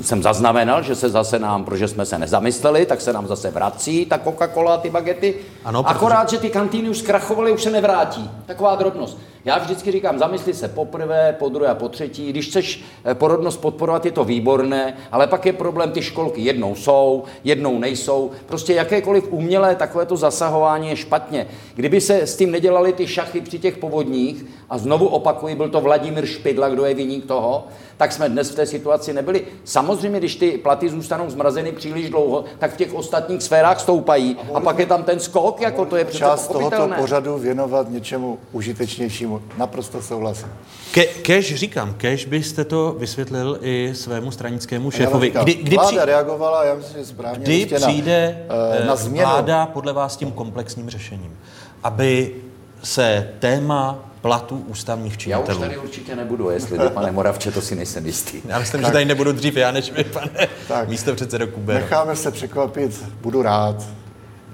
[0.02, 4.06] jsem zaznamenal, že se zase nám, protože jsme se nezamysleli, tak se nám zase vrací
[4.06, 5.36] ta Coca-Cola a ty bagety.
[5.65, 5.95] Ano, protože...
[5.95, 8.30] Akorát, že ty kantýny už zkrachovaly, už se nevrátí.
[8.45, 9.17] Taková drobnost.
[9.45, 12.30] Já vždycky říkám, zamysli se poprvé, po druhé a po třetí.
[12.30, 16.76] Když chceš eh, porodnost podporovat, je to výborné, ale pak je problém, ty školky jednou
[16.76, 18.32] jsou, jednou nejsou.
[18.45, 21.47] Prostě jakékoliv umělé takovéto zasahování je špatně.
[21.76, 25.82] Kdyby se s tím nedělali ty šachy při těch povodních, a znovu opakuji, byl to
[25.82, 29.46] Vladimír Špidla, kdo je viník toho, tak jsme dnes v té situaci nebyli.
[29.64, 34.38] Samozřejmě, když ty platy zůstanou zmrazeny příliš dlouho, tak v těch ostatních sférách stoupají.
[34.54, 37.90] A, a pak je tam ten skok, jako to je přece Část tohoto pořadu věnovat
[37.90, 39.42] něčemu užitečnějšímu.
[39.58, 40.48] Naprosto souhlasím.
[40.92, 45.34] Ke, kež říkám, kež byste to vysvětlil i svému stranickému šéfovi.
[45.44, 47.44] Kdy, kdy, vláda při, reagovala, já myslím, že správně.
[47.44, 49.30] kdy přijde na, eh, na změnu.
[49.30, 51.38] vláda podle vás s tím komplexním řešením,
[51.84, 52.36] aby
[52.84, 55.60] se téma platů ústavních Já už činitelů...
[55.60, 58.42] tady určitě nebudu, jestli jde, pane Moravče, to si nejsem jistý.
[58.48, 60.90] Já myslím, že tady nebudu dřív já, než vy, pane Tak.
[60.90, 61.80] místo předsedo Kubero.
[61.80, 63.76] Necháme se překvapit, budu rád.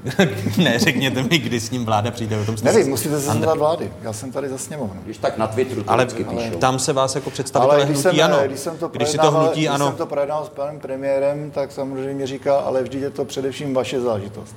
[0.58, 2.40] ne, řekněte mi, kdy s ním vláda přijde.
[2.40, 3.94] O tom jste Nevím, musíte se zeptat vlády.
[4.02, 5.02] Já jsem tady za sněmovnu.
[5.06, 6.58] Když tak na Twitteru to Ale píšou.
[6.60, 8.40] tam se vás jako představitele Ale když hnutí jsem, ano.
[8.46, 9.88] když jsem to když si to hnutí když ano.
[9.88, 14.02] jsem to projednal s panem premiérem, tak samozřejmě říká, ale vždyť je to především vaše
[14.02, 14.56] zážitost.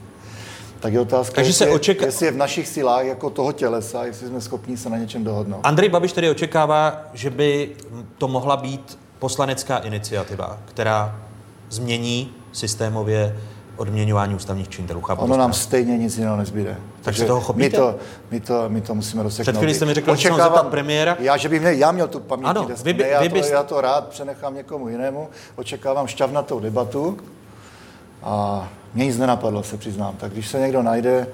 [0.81, 4.05] Tak je otázka, Takže se jestli, očeká- jestli je v našich silách jako toho tělesa,
[4.05, 5.61] jestli jsme schopni se na něčem dohodnout.
[5.63, 7.71] Andrej Babiš tedy očekává, že by
[8.19, 11.17] to mohla být poslanecká iniciativa, která
[11.69, 13.37] změní systémově
[13.77, 15.01] odměňování ústavních činitelů.
[15.01, 16.77] Chápu Ono nám stejně nic jiného nezbyde.
[17.03, 17.77] Takže se toho my chopíte?
[17.77, 17.95] to,
[18.31, 19.53] my, to, my to musíme rozseknout.
[19.53, 21.17] Před chvílí jste mi řekl, že se Očekávám- zeptat premiéra.
[21.21, 22.49] Já, že bych měl, já měl tu paměť.
[22.49, 25.29] Ano, vy by- já, vy to, byste- já to rád přenechám někomu jinému.
[25.57, 27.19] Očekávám šťavnatou debatu
[28.23, 30.15] a mě nic nenapadlo, se přiznám.
[30.17, 31.27] Tak když se někdo najde,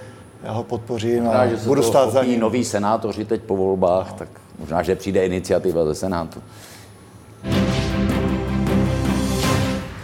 [0.42, 2.40] já ho podpořím a budu stát za ním.
[2.40, 6.42] noví senátoři teď po volbách, tak možná, že přijde iniciativa ze Senátu.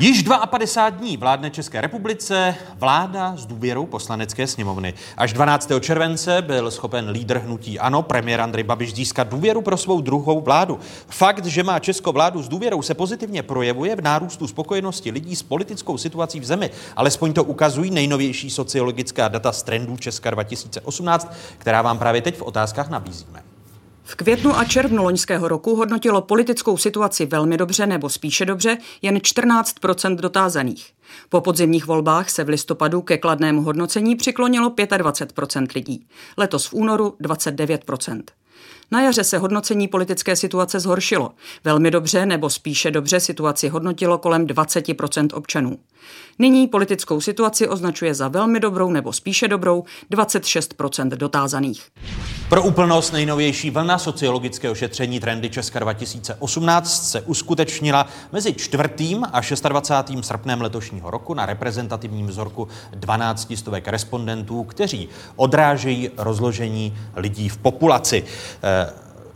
[0.01, 4.95] Již 52 dní vládne České republice vláda s důvěrou poslanecké sněmovny.
[5.17, 5.71] Až 12.
[5.81, 10.79] července byl schopen lídr hnutí ANO, premiér Andrej Babiš, získat důvěru pro svou druhou vládu.
[11.09, 15.43] Fakt, že má Česko vládu s důvěrou, se pozitivně projevuje v nárůstu spokojenosti lidí s
[15.43, 16.71] politickou situací v zemi.
[16.97, 22.43] Alespoň to ukazují nejnovější sociologická data z trendů Česka 2018, která vám právě teď v
[22.43, 23.48] otázkách nabízíme.
[24.11, 29.17] V květnu a červnu loňského roku hodnotilo politickou situaci velmi dobře nebo spíše dobře jen
[29.17, 30.93] 14% dotázaných.
[31.29, 37.17] Po podzimních volbách se v listopadu ke kladnému hodnocení přiklonilo 25% lidí, letos v únoru
[37.23, 38.23] 29%
[38.91, 41.31] na jaře se hodnocení politické situace zhoršilo.
[41.65, 45.79] Velmi dobře nebo spíše dobře situaci hodnotilo kolem 20% občanů.
[46.41, 51.83] Nyní politickou situaci označuje za velmi dobrou nebo spíše dobrou 26% dotázaných.
[52.49, 58.85] Pro úplnost nejnovější vlna sociologického šetření Trendy Česka 2018 se uskutečnila mezi 4.
[59.33, 60.27] a 26.
[60.27, 68.25] srpnem letošního roku na reprezentativním vzorku 12 stovek respondentů, kteří odrážejí rozložení lidí v populaci.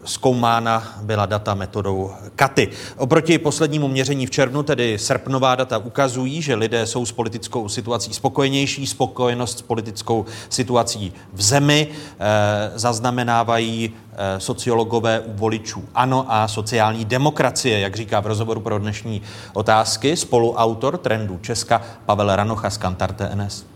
[0.05, 2.69] Zkoumána byla data metodou Katy.
[2.97, 8.15] Oproti poslednímu měření v červnu, tedy srpnová data ukazují, že lidé jsou s politickou situací
[8.15, 8.87] spokojenější.
[8.87, 17.05] Spokojenost s politickou situací v zemi eh, zaznamenávají eh, sociologové u voličů ANO a sociální
[17.05, 23.13] demokracie, jak říká v rozhovoru pro dnešní otázky spoluautor trendu Česka Pavel Ranocha z Kantar
[23.13, 23.73] TNS.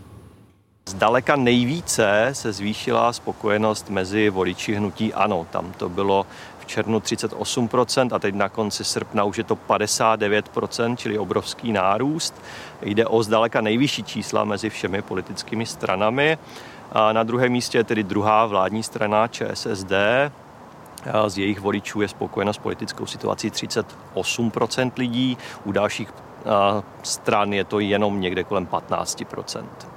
[0.87, 5.47] Zdaleka nejvíce se zvýšila spokojenost mezi voliči hnutí ANO.
[5.51, 6.25] Tam to bylo
[6.59, 12.41] v červnu 38% a teď na konci srpna už je to 59%, čili obrovský nárůst.
[12.81, 16.37] Jde o zdaleka nejvyšší čísla mezi všemi politickými stranami.
[16.91, 19.91] A na druhém místě je tedy druhá vládní strana ČSSD.
[21.27, 26.13] Z jejich voličů je spokojena s politickou situací 38% lidí, u dalších
[27.03, 29.96] stran je to jenom někde kolem 15%.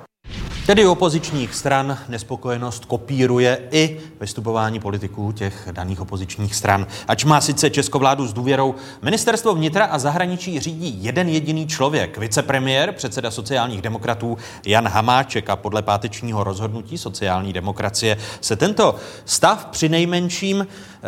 [0.71, 6.87] Tedy opozičních stran nespokojenost kopíruje i vystupování politiků těch daných opozičních stran.
[7.09, 12.19] Ač má sice českou vládu s důvěrou, ministerstvo vnitra a zahraničí řídí jeden jediný člověk,
[12.19, 19.65] vicepremiér, předseda sociálních demokratů Jan Hamáček a podle pátečního rozhodnutí sociální demokracie se tento stav
[19.65, 21.07] při nejmenším eh,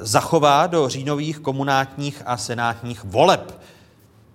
[0.00, 3.60] zachová do říjnových komunátních a senátních voleb.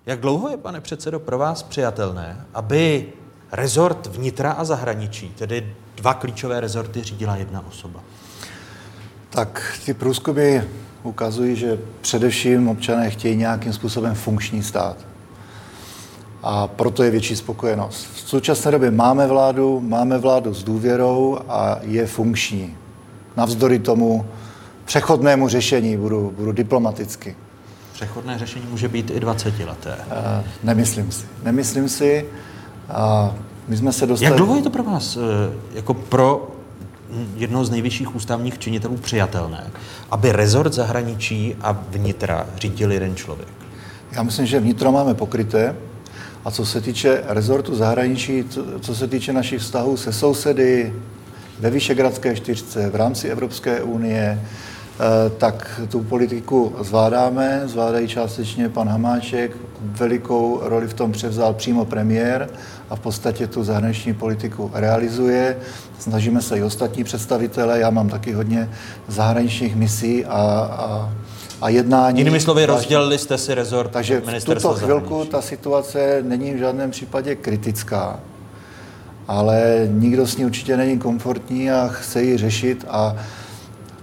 [0.05, 3.13] Jak dlouho je, pane předsedo, pro vás přijatelné, aby
[3.53, 7.99] rezort vnitra a zahraničí, tedy dva klíčové rezorty, řídila jedna osoba?
[9.29, 10.61] Tak ty průzkumy
[11.03, 14.97] ukazují, že především občané chtějí nějakým způsobem funkční stát.
[16.43, 18.07] A proto je větší spokojenost.
[18.13, 22.77] V současné době máme vládu, máme vládu s důvěrou a je funkční.
[23.37, 24.25] Navzdory tomu
[24.85, 27.35] přechodnému řešení, budu, budu diplomaticky.
[27.93, 29.95] Přechodné řešení může být i 20 leté.
[29.95, 31.25] Uh, nemyslím si.
[31.43, 32.25] Nemyslím si.
[32.89, 33.33] A
[33.67, 34.31] my jsme se dostali...
[34.31, 36.47] Jak dlouho je to pro vás, eh, jako pro
[37.35, 39.71] jednoho z nejvyšších ústavních činitelů přijatelné,
[40.11, 43.49] aby rezort zahraničí a vnitra řídil jeden člověk?
[44.11, 45.75] Já myslím, že vnitro máme pokryté.
[46.45, 48.43] A co se týče rezortu zahraničí,
[48.81, 50.93] co se týče našich vztahů se sousedy,
[51.59, 54.41] ve Vyšegradské čtyřce, v rámci Evropské unie,
[55.37, 62.49] tak tu politiku zvládáme, zvládají částečně pan Hamáček, velikou roli v tom převzal přímo premiér
[62.89, 65.57] a v podstatě tu zahraniční politiku realizuje.
[65.99, 68.69] Snažíme se i ostatní představitele, já mám taky hodně
[69.07, 70.39] zahraničních misí a,
[70.71, 71.13] a
[71.61, 72.19] a jednání.
[72.19, 76.91] Jinými slovy, rozdělili jste si rezort Takže v tuto chvilku ta situace není v žádném
[76.91, 78.19] případě kritická,
[79.27, 83.15] ale nikdo s ní určitě není komfortní a chce ji řešit a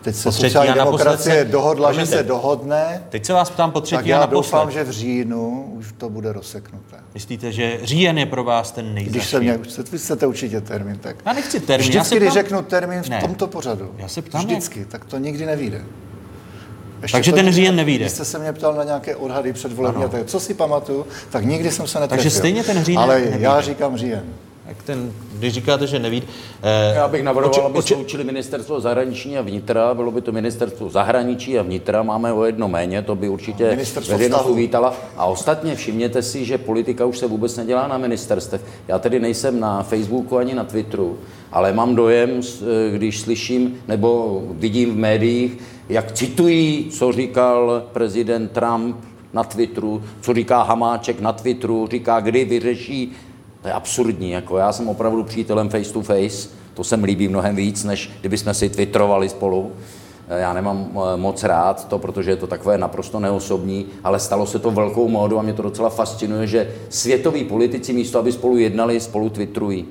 [0.03, 3.03] Teď se potřetí, sociální demokracie se, dohodla, promiňte, že se dohodne.
[3.09, 6.33] Teď se vás ptám po třetí tak já doufám, že v říjnu už to bude
[6.33, 6.97] rozseknuté.
[7.15, 9.11] Myslíte, že říjen je pro vás ten nejzaší?
[9.11, 9.59] Když se mě,
[9.93, 11.17] vy chcete určitě termín, tak...
[11.27, 11.89] Já nechci termín.
[11.89, 12.35] Vždycky, já se když ptám...
[12.35, 13.21] řeknu termín v ne.
[13.21, 13.95] tomto pořadu.
[13.99, 15.83] Já se ptám, Vždycky, tak to nikdy nevíde.
[17.03, 18.05] Ještě Takže ten říjen nevíde.
[18.05, 21.71] Když jste se mě ptal na nějaké odhady předvolební, tak co si pamatuju, tak nikdy
[21.71, 22.23] jsem se netrefil.
[22.25, 23.37] Takže stejně ten říjen Ale nevíde.
[23.41, 24.25] já říkám říjen.
[24.71, 26.23] Jak ten, když říkáte, že neví.
[26.63, 27.95] Eh, Já bych navrhoval, aby oči...
[27.95, 32.69] učili ministerstvo zahraniční a vnitra, bylo by to ministerstvo zahraničí a vnitra, máme o jedno
[32.69, 33.79] méně, to by určitě
[34.09, 34.95] veřejnost uvítala.
[35.17, 38.61] A ostatně všimněte si, že politika už se vůbec nedělá na ministerstvech.
[38.89, 41.19] Já tedy nejsem na Facebooku ani na Twitteru,
[41.53, 42.41] ale mám dojem,
[42.93, 45.53] když slyším nebo vidím v médiích,
[45.89, 48.97] jak citují, co říkal prezident Trump
[49.33, 53.13] na Twitteru, co říká Hamáček na Twitteru, říká, kdy vyřeší
[53.63, 54.31] to je absurdní.
[54.31, 56.49] Jako já jsem opravdu přítelem face to face.
[56.75, 59.73] To se mi líbí mnohem víc, než kdybychom si twitterovali spolu.
[60.29, 64.71] Já nemám moc rád to, protože je to takové naprosto neosobní, ale stalo se to
[64.71, 69.31] velkou módou a mě to docela fascinuje, že světoví politici místo, aby spolu jednali, spolu
[69.31, 69.87] twitterují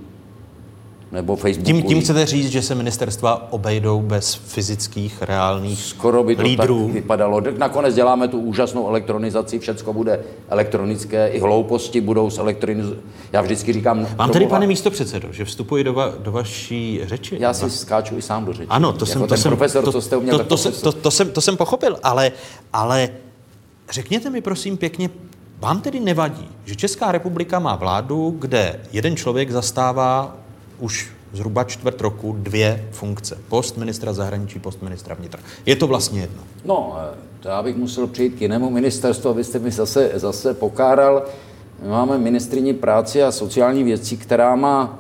[1.12, 1.66] nebo Facebooku.
[1.66, 6.86] Tím, tím chcete říct, že se ministerstva obejdou bez fyzických, reálných Skoro by to lídrů.
[6.86, 7.42] tak vypadalo.
[7.58, 10.20] Nakonec děláme tu úžasnou elektronizaci, všecko bude
[10.50, 12.86] elektronické, i hlouposti budou s elektroniz...
[13.32, 14.08] Já vždycky říkám...
[14.18, 17.38] Mám tedy, pane místo předsedo, že vstupuji do, va, do vaší řeči.
[17.40, 18.68] Já si skáču i sám do řeči.
[18.70, 19.22] Ano, to jsem...
[19.22, 21.42] Jako to jsem, profesor, to, co jste uměl, to, to, to, to, to, jsem, to
[21.42, 22.32] jsem pochopil, ale,
[22.74, 23.10] ale
[23.92, 25.10] řekněte mi prosím pěkně,
[25.60, 30.38] vám tedy nevadí, že Česká republika má vládu, kde jeden člověk zastává
[30.80, 33.38] už zhruba čtvrt roku dvě funkce.
[33.50, 35.42] Post ministra zahraničí, post ministra vnitra.
[35.66, 36.42] Je to vlastně jedno?
[36.66, 36.98] No,
[37.40, 41.26] to já bych musel přijít k jinému ministerstvu, abyste mi zase, zase pokáral.
[41.82, 45.00] My máme ministrině práce a sociální věcí, která má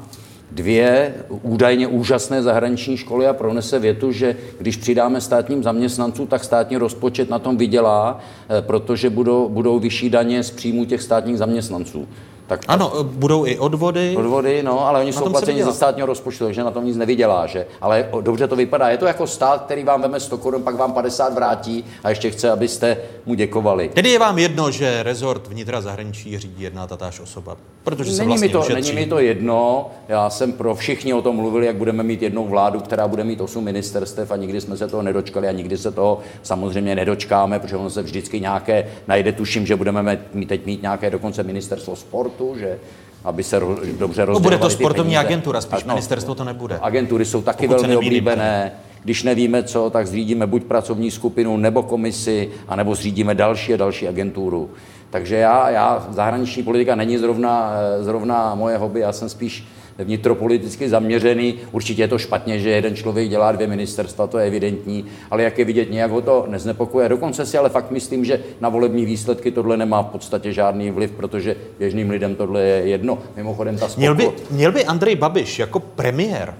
[0.52, 6.78] dvě údajně úžasné zahraniční školy a pronese větu, že když přidáme státním zaměstnancům, tak státní
[6.78, 8.20] rozpočet na tom vydělá,
[8.62, 12.08] protože budou, budou vyšší daně z příjmu těch státních zaměstnanců.
[12.50, 14.16] Tak ano, budou i odvody.
[14.18, 17.68] Odvody, no, ale oni jsou placeni ze státního rozpočtu, takže na tom nic nevydělá, že?
[17.82, 18.90] Ale dobře to vypadá.
[18.90, 22.32] Je to jako stát, který vám veme 100 korun, pak vám 50 vrátí a ještě
[22.32, 23.90] chce, abyste mu děkovali.
[23.94, 27.58] Tedy je vám jedno, že rezort vnitra zahraničí řídí jedna tatáž osoba?
[27.84, 28.74] Protože se není, vlastně mi to, ušetří.
[28.74, 29.90] není mi to jedno.
[30.08, 33.42] Já jsem pro všichni o tom mluvili, jak budeme mít jednou vládu, která bude mít
[33.42, 37.78] 8 ministerstev a nikdy jsme se toho nedočkali a nikdy se toho samozřejmě nedočkáme, protože
[37.78, 39.32] ono se vždycky nějaké najde.
[39.32, 42.80] Tuším, že budeme mít, teď mít nějaké dokonce ministerstvo sportu, že
[43.24, 45.20] aby se ro, dobře rozdělovaly no, Bude to sportovní peníze.
[45.20, 46.80] agentura, spíš no, ministerstvo to nebude.
[46.82, 48.72] Agentury jsou taky Pokud velmi oblíbené.
[49.04, 54.08] Když nevíme co, tak zřídíme buď pracovní skupinu, nebo komisi, anebo zřídíme další a další
[54.08, 54.70] agenturu.
[55.10, 59.68] Takže já, já zahraniční politika není zrovna, eh, zrovna moje hobby, já jsem spíš
[60.04, 61.56] vnitropoliticky zaměřený.
[61.72, 65.58] Určitě je to špatně, že jeden člověk dělá dvě ministerstva, to je evidentní, ale jak
[65.58, 67.10] je vidět, nějak ho to neznepokuje.
[67.10, 71.12] Dokonce si ale fakt myslím, že na volební výsledky tohle nemá v podstatě žádný vliv,
[71.12, 73.18] protože běžným lidem tohle je jedno.
[73.36, 74.00] Mimochodem ta spoko...
[74.00, 76.54] Měl by, měl by Andrej Babiš jako premiér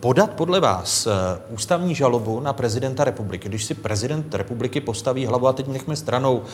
[0.00, 1.12] podat podle vás uh,
[1.54, 6.36] ústavní žalobu na prezidenta republiky, když si prezident republiky postaví hlavu, a teď nechme stranou
[6.36, 6.44] uh,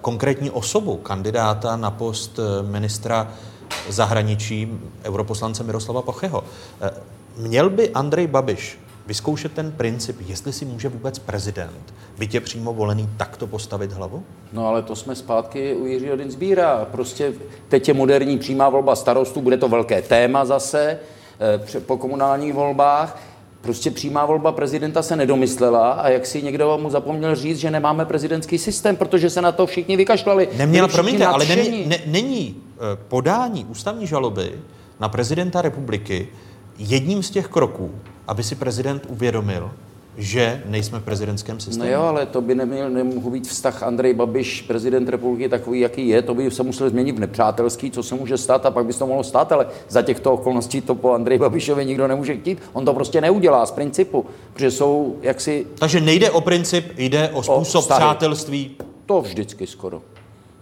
[0.00, 3.32] konkrétní osobu, kandidáta na post uh, ministra
[3.88, 6.44] zahraničí europoslance Miroslava Pocheho.
[6.80, 6.90] Eh,
[7.36, 13.08] Měl by Andrej Babiš vyzkoušet ten princip, jestli si může vůbec prezident, bytě přímo volený,
[13.16, 14.22] takto postavit hlavu?
[14.52, 16.86] No ale to jsme zpátky u Jiřího Dinsbíra.
[16.90, 17.32] Prostě
[17.68, 20.98] teď je moderní přímá volba starostů, bude to velké téma zase
[21.76, 23.20] eh, po komunálních volbách.
[23.64, 28.04] Prostě přímá volba prezidenta se nedomyslela a jak si někdo mu zapomněl říct, že nemáme
[28.04, 30.48] prezidentský systém, protože se na to všichni vykašlali.
[30.56, 31.70] Neměla, všichni promiňte, ale nadšení.
[31.70, 34.52] není, ne, není eh, podání ústavní žaloby
[35.00, 36.28] na prezidenta republiky
[36.78, 37.90] jedním z těch kroků,
[38.28, 39.70] aby si prezident uvědomil,
[40.16, 41.84] že nejsme v prezidentském systému?
[41.84, 46.08] No jo, ale to by neměl, nemohl být vztah Andrej Babiš, prezident republiky, takový, jaký
[46.08, 46.22] je.
[46.22, 48.98] To by se musel změnit v nepřátelský, co se může stát a pak by se
[48.98, 52.58] to mohlo stát, ale za těchto okolností to po Andrej Babišovi nikdo nemůže chtít.
[52.72, 55.66] On to prostě neudělá z principu, protože jsou jaksi...
[55.78, 58.00] Takže nejde o princip, jde o způsob vztahy.
[58.00, 58.76] přátelství.
[59.06, 60.02] To vždycky skoro.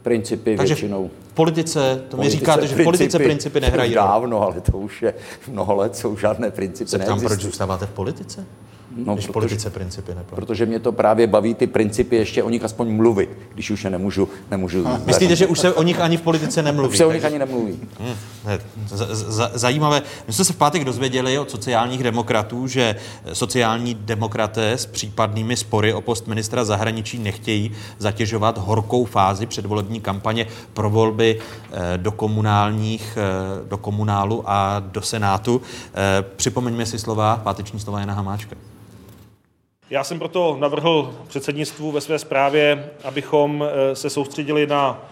[0.02, 1.10] Principy Takže většinou.
[1.28, 3.94] v politice, to mi říkáte, že v politice principy nehrají.
[3.94, 5.14] Dávno, ale to už je
[5.48, 6.90] mnoho let, jsou žádné principy.
[6.90, 8.46] Se ptám, proč zůstáváte v politice?
[8.96, 10.34] No, Když v protože- politice principy neplatí.
[10.34, 13.90] Protože mě to právě baví ty principy ještě o nich aspoň mluvit, když už je
[13.90, 16.88] nemůžu, nemůžu Myslíte, že už se o nich ani v politice nemluví?
[16.88, 17.78] Už se o nich ani nemluví.
[18.46, 20.02] Ne, z- z- zajímavé.
[20.26, 22.96] My jsme se v pátek dozvěděli od sociálních demokratů, že
[23.32, 30.46] sociální demokraté s případnými spory o post ministra zahraničí nechtějí zatěžovat horkou fázi předvolební kampaně
[30.74, 31.38] pro volby
[31.72, 35.62] eh, do komunálních, eh, do komunálu a do senátu.
[35.94, 38.56] Eh, Připomeňme si slova, páteční slova Jana Hamáčka.
[39.92, 45.04] Já jsem proto navrhl předsednictvu ve své zprávě, abychom eh, se soustředili na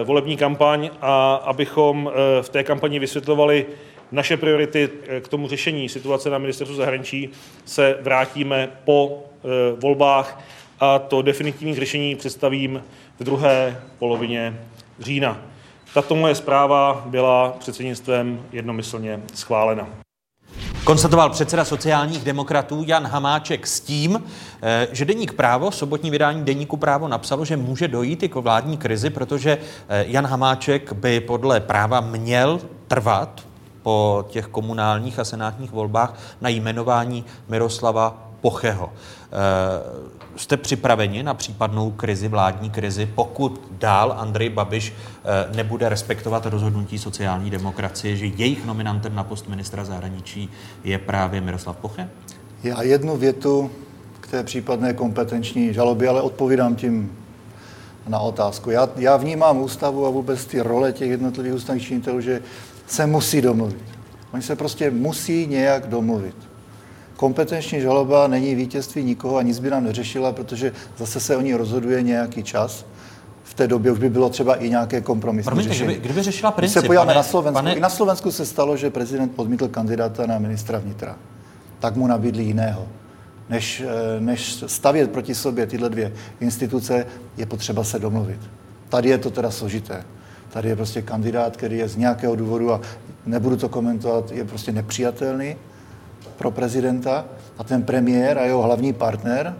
[0.00, 3.66] eh, volební kampaň a abychom eh, v té kampani vysvětlovali
[4.12, 4.90] naše priority
[5.20, 7.30] k tomu řešení situace na ministerstvu zahraničí,
[7.64, 9.24] se vrátíme po
[9.82, 10.40] volbách
[10.80, 12.84] a to definitivní řešení představím
[13.20, 14.60] v druhé polovině
[14.98, 15.42] října.
[15.94, 20.03] Tato moje zpráva byla předsednictvem jednomyslně schválena.
[20.84, 24.22] Konstatoval předseda sociálních demokratů Jan Hamáček s tím,
[24.62, 28.76] eh, že deník právo, sobotní vydání deníku právo napsalo, že může dojít i k vládní
[28.76, 29.58] krizi, protože
[29.88, 33.40] eh, Jan Hamáček by podle práva měl trvat
[33.82, 38.92] po těch komunálních a senátních volbách na jmenování Miroslava Pocheho.
[40.36, 46.98] Jste připraveni na případnou krizi, vládní krizi, pokud dál Andrej Babiš eh, nebude respektovat rozhodnutí
[46.98, 50.50] sociální demokracie, že jejich nominantem na post ministra zahraničí
[50.84, 52.08] je právě Miroslav Poche?
[52.62, 53.70] Já jednu větu
[54.20, 57.12] k té případné kompetenční žalobě, ale odpovídám tím
[58.08, 58.70] na otázku.
[58.70, 62.42] Já, já vnímám ústavu a vůbec ty role těch jednotlivých ústavních činitelů, že
[62.86, 63.84] se musí domluvit.
[64.32, 66.34] Oni se prostě musí nějak domluvit.
[67.16, 71.54] Kompetenční žaloba není vítězství nikoho a nic by nám neřešila, protože zase se o ní
[71.54, 72.86] rozhoduje nějaký čas.
[73.44, 75.86] V té době už by bylo třeba i nějaké kompromisní Promiňte, řešení.
[75.94, 78.46] kdyby, kdyby řešila Když princip, se podíváme pane- na Slovensku, pane- i na Slovensku se
[78.46, 81.16] stalo, že prezident odmítl kandidáta na ministra vnitra.
[81.78, 82.86] Tak mu nabídli jiného.
[83.50, 87.06] Než, eh, než stavět proti sobě tyhle dvě instituce,
[87.36, 88.40] je potřeba se domluvit.
[88.88, 90.04] Tady je to teda složité.
[90.52, 92.80] Tady je prostě kandidát, který je z nějakého důvodu, a
[93.26, 95.56] nebudu to komentovat, je prostě nepřijatelný
[96.28, 97.24] pro prezidenta
[97.58, 99.54] a ten premiér a jeho hlavní partner,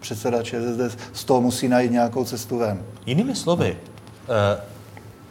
[0.00, 2.82] předseda ČSSD, z toho musí najít nějakou cestu ven.
[3.06, 3.76] Jinými slovy,
[4.28, 4.60] eh,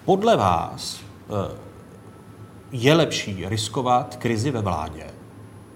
[0.05, 0.99] podle vás
[1.29, 1.55] eh,
[2.71, 5.03] je lepší riskovat krizi ve vládě,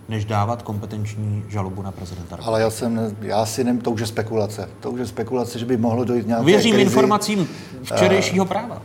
[0.10, 2.38] než dávat kompetenční žalobu na prezidenta?
[2.44, 4.70] Ale já jsem, já si nem, to už je spekulace.
[4.80, 6.86] To už je spekulace, že by mohlo dojít nějaké Věřím krizi.
[6.86, 7.48] informacím
[7.84, 8.82] včerejšího Eh, práva.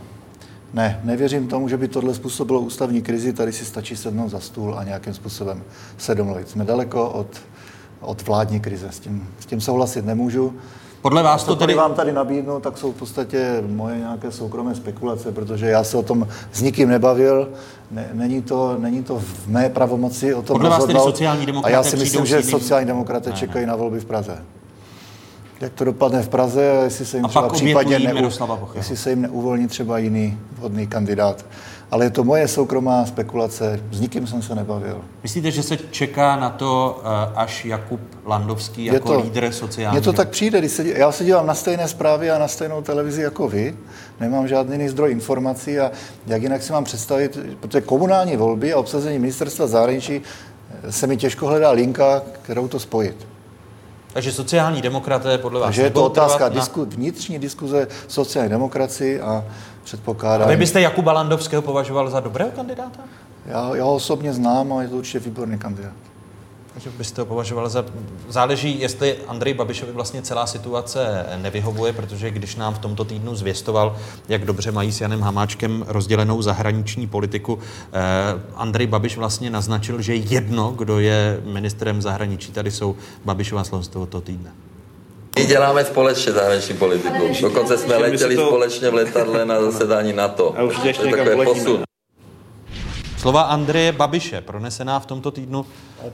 [0.75, 3.33] Ne, nevěřím tomu, že by tohle způsobilo ústavní krizi.
[3.33, 5.63] Tady si stačí sednout za stůl a nějakým způsobem
[5.99, 6.49] se domluvit.
[6.49, 7.27] Jsme daleko od,
[8.01, 8.89] od vládní krize.
[8.91, 10.55] S tím, s tím souhlasit nemůžu.
[11.03, 14.75] Podle vás to Cokoliv tedy- vám tady nabídnu, tak jsou v podstatě moje nějaké soukromé
[14.75, 17.49] spekulace, protože já se o tom s nikým nebavil.
[17.91, 21.47] Ne, není, to, není to v mé pravomoci o tom Podle vás tedy sociální A
[21.47, 23.41] demokraté já si myslím, že sociální demokraté Ne, ne.
[23.41, 24.39] čekají na volby v Praze.
[25.65, 28.31] Jak to dopadne v Praze a jestli se jim A třeba případně neu,
[28.75, 31.47] jestli se jim neuvolní třeba jiný vhodný kandidát.
[31.91, 35.01] Ale je to moje soukromá spekulace, s nikým jsem se nebavil.
[35.23, 40.05] Myslíte, že se čeká na to, eh, až Jakub Landovský jako to, lídr sociální Mně
[40.05, 43.23] to tak přijde, když se, já se dívám na stejné zprávy a na stejnou televizi
[43.23, 43.77] jako vy,
[44.21, 45.91] nemám žádný jiný zdroj informací a
[46.27, 50.23] jak jinak si mám představit, protože komunální volby a obsazení ministerstva zahraničí
[50.85, 53.34] eh, se mi těžko hledá linka, kterou to spojit.
[54.15, 59.21] Takže sociální demokraté podle vás Takže je to otázka na- disku, vnitřní diskuze sociální demokracii
[59.21, 59.45] a
[59.85, 60.49] předpokládám...
[60.49, 63.01] A vy byste Jakuba Landovského považoval za dobrého kandidáta?
[63.47, 65.93] Já, já ho osobně znám a je to určitě výborný kandidát.
[66.75, 67.85] Takže byste ho považoval za...
[68.29, 73.97] Záleží, jestli Andrej Babišovi vlastně celá situace nevyhovuje, protože když nám v tomto týdnu zvěstoval,
[74.29, 77.59] jak dobře mají s Janem Hamáčkem rozdělenou zahraniční politiku,
[77.93, 78.01] eh,
[78.55, 83.89] Andrej Babiš vlastně naznačil, že jedno, kdo je ministrem zahraničí, tady jsou Babišova slova z
[83.89, 84.51] tohoto týdne.
[85.39, 87.23] My děláme společně zahraniční politiku.
[87.43, 90.55] Dokonce jsme letěli to- společně v letadle na zasedání NATO.
[90.59, 91.45] A ještě To je poletíme.
[91.45, 91.83] posun.
[93.19, 95.67] Slova Andreje Babiše, pronesená v tomto týdnu.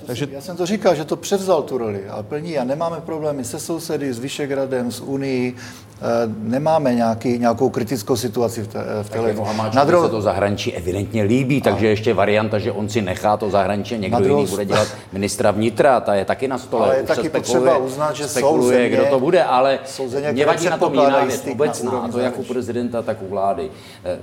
[0.06, 0.28] Takže...
[0.32, 3.58] Já jsem to říkal, že to převzal tu roli a plní a nemáme problémy se
[3.58, 6.02] sousedy, s Vyšegradem, s Unii, eh,
[6.38, 9.34] nemáme nějaký, nějakou kritickou situaci v, té, v téhle.
[9.74, 10.04] Na druhou...
[10.04, 11.64] se to zahraničí evidentně líbí, a...
[11.64, 14.40] takže ještě varianta, že on si nechá to zahraničí, někdo druhou...
[14.40, 16.86] jiný bude dělat ministra vnitra, ta je taky na stole.
[16.86, 19.78] Ale je taky potřeba uznat, že jsou země, kdo to bude, ale
[20.32, 23.70] mě vadí na tom jiná věc, obecná, a to jak u prezidenta, tak u vlády
[24.04, 24.18] eh,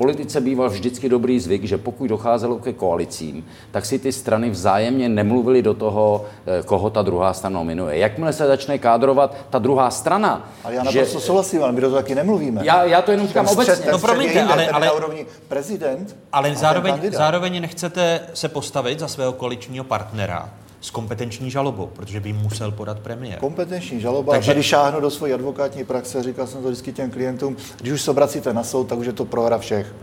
[0.00, 5.08] politice býval vždycky dobrý zvyk, že pokud docházelo ke koalicím, tak si ty strany vzájemně
[5.08, 7.98] nemluvili do toho, eh, koho ta druhá strana nominuje.
[7.98, 10.48] Jakmile se začne kádrovat ta druhá strana...
[10.64, 11.26] Ale já naprosto že...
[11.26, 12.60] souhlasím, ale my do toho taky nemluvíme.
[12.64, 13.92] Já, já to jenom říkám obecně.
[13.92, 19.32] No promiňte, ale, ale, na úrovni prezident ale zároveň, zároveň nechcete se postavit za svého
[19.32, 20.48] koaličního partnera
[20.80, 23.38] s kompetenční žalobou, protože by jim musel podat premiér.
[23.38, 24.50] Kompetenční žaloba, Takže...
[24.50, 28.10] tady šáhnu do své advokátní praxe, říkal jsem to vždycky těm klientům, když už se
[28.10, 29.94] obracíte na soud, tak už je to prohra všech.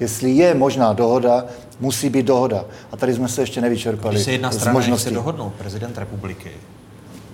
[0.00, 1.44] Jestli je možná dohoda,
[1.80, 2.64] musí být dohoda.
[2.92, 4.14] A tady jsme se ještě nevyčerpali.
[4.14, 6.50] Když se jedna strana nechce dohodnout, prezident republiky,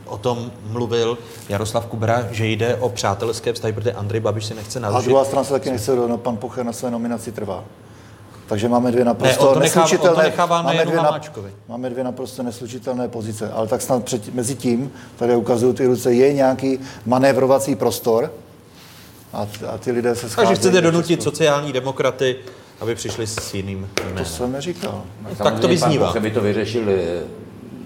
[0.06, 1.18] o tom mluvil
[1.48, 4.98] Jaroslav Kubera, že jde o přátelské vztahy, protože Andrej Babiš si nechce narušit.
[4.98, 7.64] A druhá strana se taky nechce dohodnout, pan Pocher na své nominaci trvá.
[8.48, 11.20] Takže máme dvě naprosto ne, to neslučitelné, to máme, dvě na,
[11.68, 13.50] máme dvě naprosto neslučitelné pozice.
[13.50, 18.32] Ale tak snad před, mezi tím, tady ukazují ty ruce, je nějaký manévrovací prostor
[19.32, 20.48] a, a ty lidé se scházejí.
[20.48, 22.36] Takže chcete donutit sociální demokraty,
[22.80, 24.24] aby přišli s jiným jménem.
[24.24, 25.02] To jsem neříkal.
[25.22, 26.12] No, tak to vyznívá.
[26.20, 27.22] by to vyřešili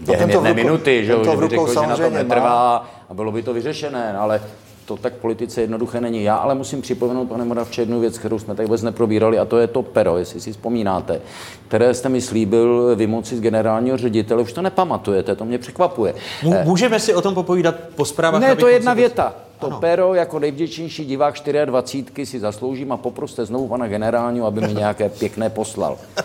[0.06, 3.54] během jedné minuty, že, že by řekl, že na to netrvá a bylo by to
[3.54, 4.42] vyřešené, ale
[4.86, 6.22] to tak politice jednoduché není.
[6.22, 9.58] Já ale musím připomenout, pane Moravče, jednu věc, kterou jsme tady vůbec neprobírali, a to
[9.58, 11.20] je to pero, jestli si vzpomínáte,
[11.68, 14.42] které jste mi slíbil vymoci z generálního ředitele.
[14.42, 16.14] Už to nepamatujete, to mě překvapuje.
[16.64, 18.40] Můžeme si o tom popovídat po zprávách?
[18.40, 19.34] Ne, to je jedna věta.
[19.58, 19.80] To ano.
[19.80, 25.08] pero jako nejvděčnější divák 24 si zasloužím a poproste znovu pana generálního, aby mi nějaké
[25.08, 25.98] pěkné poslal.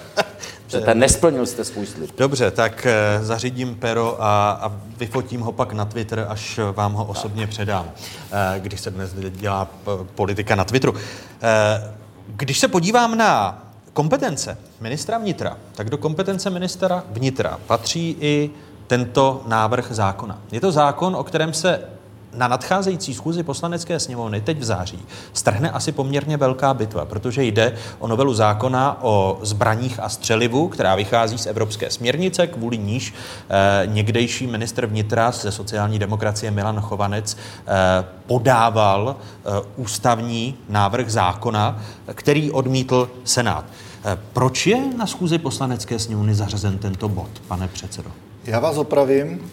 [0.68, 2.12] Že ten nesplnil jste svůj slib.
[2.18, 7.06] Dobře, tak eh, zařídím pero a, a vyfotím ho pak na Twitter, až vám ho
[7.06, 7.50] osobně tak.
[7.50, 7.92] předám,
[8.32, 9.68] eh, když se dnes dělá
[10.16, 10.94] politika na Twitteru.
[11.42, 11.94] Eh,
[12.28, 13.64] když se podívám na
[13.94, 18.50] kompetence ministra vnitra, tak do kompetence ministra vnitra patří i
[18.88, 20.40] tento návrh zákona.
[20.52, 21.97] Je to zákon, o kterém se
[22.38, 25.00] na nadcházející schůzi poslanecké sněmovny teď v září
[25.34, 30.96] strhne asi poměrně velká bitva, protože jde o novelu zákona o zbraních a střelivu, která
[30.96, 33.14] vychází z evropské směrnice, kvůli níž
[33.50, 41.82] eh, někdejší ministr vnitra ze sociální demokracie Milan Chovanec eh, podával eh, ústavní návrh zákona,
[42.14, 43.66] který odmítl Senát.
[44.06, 48.12] Eh, proč je na schůzi poslanecké sněmovny zařazen tento bod, pane předsedo?
[48.46, 49.52] Já vás opravím.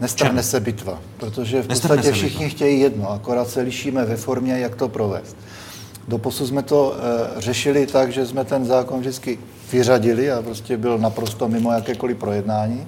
[0.00, 4.74] Nestrhne se bitva, protože v podstatě všichni chtějí jedno, akorát se lišíme ve formě, jak
[4.74, 5.36] to provést.
[6.08, 9.38] Doposud jsme to e, řešili tak, že jsme ten zákon vždycky
[9.72, 12.86] vyřadili a prostě byl naprosto mimo jakékoliv projednání.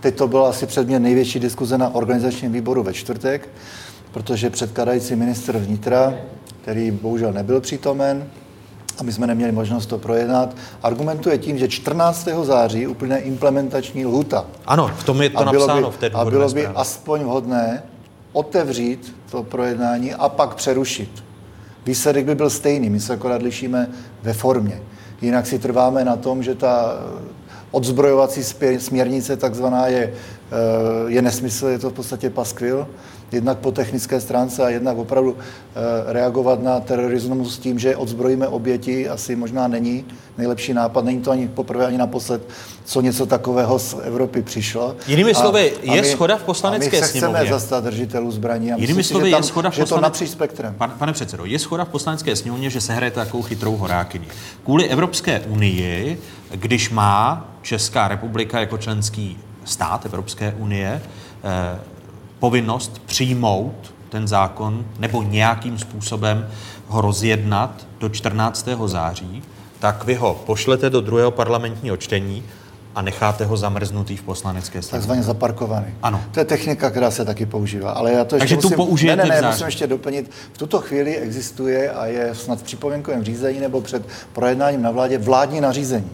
[0.00, 3.48] Teď to byla asi předmět největší diskuze na organizačním výboru ve čtvrtek,
[4.12, 6.14] protože předkladající minister vnitra,
[6.62, 8.30] který bohužel nebyl přítomen,
[9.00, 12.28] a my jsme neměli možnost to projednat, argumentuje tím, že 14.
[12.42, 14.44] září uplyne implementační lhuta.
[14.66, 16.68] Ano, v tom je to a napsáno by, v té A bylo by zprávě.
[16.80, 17.82] aspoň vhodné
[18.32, 21.24] otevřít to projednání a pak přerušit.
[21.86, 23.88] Výsledek by byl stejný, my se akorát lišíme
[24.22, 24.80] ve formě.
[25.20, 26.94] Jinak si trváme na tom, že ta
[27.70, 28.42] odzbrojovací
[28.78, 32.88] směrnice takzvaná je, eh, je nesmysl, je to v podstatě paskvil
[33.32, 38.48] jednak po technické stránce a jednak opravdu eh, reagovat na terorismus s tím, že odzbrojíme
[38.48, 40.04] oběti, asi možná není
[40.38, 41.04] nejlepší nápad.
[41.04, 42.42] Není to ani poprvé, ani naposled,
[42.84, 44.96] co něco takového z Evropy přišlo.
[45.06, 47.38] Jinými slovy, a, je my, schoda v poslanecké a my se sněmovně.
[47.38, 48.72] chceme zastat držitelů zbraní.
[48.72, 50.00] A Jinými myslím, slovy, že tam, je schoda v poslanec...
[50.00, 50.74] to napříč spektrem.
[50.78, 54.26] Pane, pane předsedo, je schoda v poslanecké sněmovně, že se hraje takovou chytrou horákyni.
[54.64, 56.20] Kvůli Evropské unii,
[56.54, 61.02] když má Česká republika jako členský stát Evropské unie
[61.44, 61.80] eh,
[62.40, 66.48] povinnost přijmout ten zákon nebo nějakým způsobem
[66.88, 68.68] ho rozjednat do 14.
[68.86, 69.42] září,
[69.78, 72.42] tak vy ho pošlete do druhého parlamentního čtení
[72.94, 74.98] a necháte ho zamrznutý v poslanecké sněmovně.
[74.98, 75.86] Takzvaně zaparkovaný.
[76.02, 76.20] Ano.
[76.32, 77.92] To je technika, která se taky používá.
[77.92, 80.30] Ale já to ještě Takže musím, tu použijete ne, ne, ne, musím ještě doplnit.
[80.52, 85.18] V tuto chvíli existuje a je snad v připomínkovém řízení nebo před projednáním na vládě
[85.18, 86.10] vládní nařízení.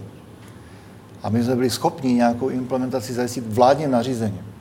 [1.22, 4.55] A my jsme byli schopni nějakou implementaci zajistit vládním nařízením.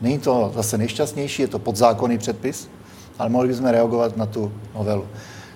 [0.00, 2.68] Není to zase nejšťastnější, je to podzákonný předpis,
[3.18, 5.06] ale mohli bychom reagovat na tu novelu.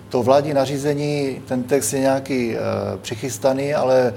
[0.08, 2.58] To vládní nařízení, ten text je nějaký e,
[3.02, 4.12] přichystaný, ale e,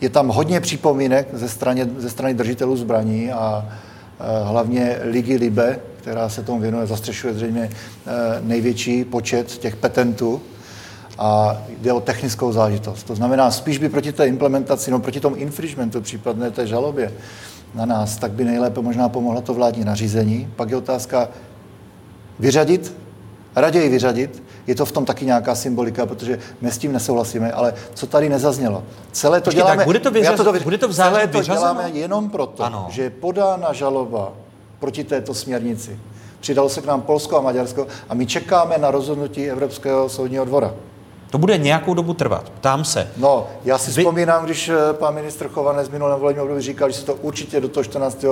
[0.00, 5.80] je tam hodně připomínek ze strany, ze strany držitelů zbraní a e, hlavně Ligy Libe,
[6.00, 7.70] která se tomu věnuje, zastřešuje zřejmě e,
[8.40, 10.42] největší počet těch petentů.
[11.18, 13.02] A jde o technickou zážitost.
[13.04, 17.12] To znamená, spíš by proti té implementaci, no proti tomu infringementu případné té žalobě
[17.74, 20.52] na nás, tak by nejlépe možná pomohlo to vládní nařízení.
[20.56, 21.28] Pak je otázka
[22.38, 22.96] vyřadit,
[23.56, 27.74] raději vyřadit, je to v tom taky nějaká symbolika, protože my s tím nesouhlasíme, ale
[27.94, 28.84] co tady nezaznělo?
[29.12, 31.90] Celé to Počkej, děláme, tak bude to vyřaz- to dověř- bude to celé to děláme
[31.92, 32.86] jenom proto, Ano.
[32.90, 34.32] že je podána žaloba
[34.80, 35.98] proti této směrnici.
[36.40, 40.74] Přidalo se k nám Polsko a Maďarsko a my čekáme na rozhodnutí Evropského soudního dvora.
[41.32, 42.50] To bude nějakou dobu trvat.
[42.50, 43.08] Ptám se.
[43.16, 46.90] No, já si Vy- vzpomínám, když eh, pan ministr Chovanec v minulém volebním období říkal,
[46.90, 48.24] že se to určitě do toho 14.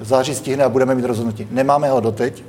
[0.00, 1.48] září stihne a budeme mít rozhodnutí.
[1.50, 2.42] Nemáme ho doteď,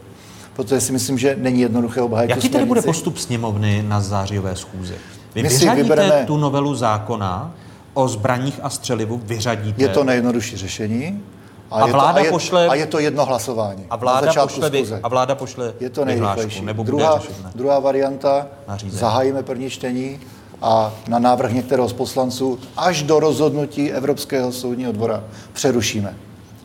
[0.56, 4.96] protože si myslím, že není jednoduché obhájit Jaký tedy bude postup sněmovny na zářijové schůzi?
[5.36, 7.52] Vy My si vyřadíte vybereme- tu novelu zákona
[7.94, 9.82] o zbraních a střelivu, vyřadíte.
[9.82, 11.24] Je to nejjednodušší řešení.
[11.72, 13.86] A je vláda to, a je, pošle- A je to jedno hlasování.
[13.90, 16.66] a vláda pošle, vy, a vláda pošle Je to nejrychlejší.
[16.66, 17.22] nebo druhá,
[17.56, 19.00] druhá varianta, Nařízení.
[19.00, 20.20] zahájíme první čtení
[20.62, 26.16] a na návrh některého z poslanců až do rozhodnutí Evropského soudního dvora přerušíme.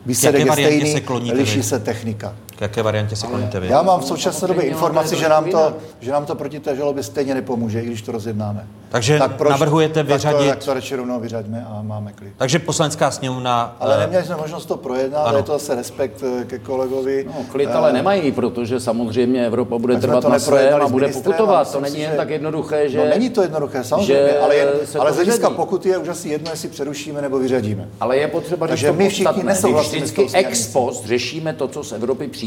[0.05, 1.63] Výsledek je stejný, se liší vy?
[1.63, 2.35] se technika.
[2.55, 3.67] K jaké variantě se kloníte vy?
[3.67, 6.75] Já mám v současné době Samozřejmě informaci, že nám, to, že nám to proti té
[6.75, 8.67] žalobě stejně nepomůže, i když to rozjednáme.
[8.89, 12.33] Takže navrhujete tak to, vyřadit- tak to radši rovnou vyřadíme a máme klid.
[12.37, 13.75] Takže poslanecká sněmovna...
[13.79, 15.27] Ale eh, neměli jsme možnost to projednat, ano.
[15.29, 17.25] ale je to zase respekt eh, ke kolegovi.
[17.27, 20.87] No, klid ale Eh, nemají, protože samozřejmě Evropa bude Tak trvat to na svém a
[20.87, 21.71] bude pokutovat.
[21.71, 22.97] To není jen že- tak jednoduché, že...
[22.97, 25.97] No není to jednoduché, samozřejmě, že ale, je, se ale to z hlediska pokuty je
[25.97, 27.87] už asi jedno, jestli přerušíme nebo vyřadíme.
[27.99, 32.27] Ale je potřeba to my všichni nesouhlasíme vždycky ex post řešíme to, co z Evropy
[32.27, 32.44] přijde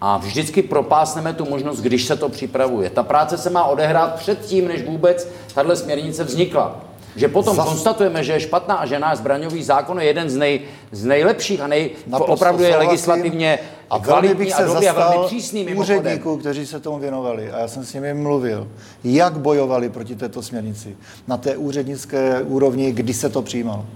[0.00, 2.90] a vždycky propásneme tu možnost, když se to připravuje.
[2.90, 6.80] Ta práce se má odehrát předtím, než vůbec tahle směrnice vznikla.
[7.16, 10.36] Že potom Zas- konstatujeme, že je špatná a že náš zbraňový zákon je jeden z,
[10.36, 10.60] nej,
[10.92, 13.58] z nejlepších a nej, Naprosto opravdu je legislativně
[13.90, 17.50] a velmi bych a se dobrý a velmi zastal přísný úředníků, kteří se tomu věnovali.
[17.50, 18.68] A já jsem s nimi mluvil,
[19.04, 20.96] jak bojovali proti této směrnici
[21.26, 23.86] na té úřednické úrovni, kdy se to přijímalo.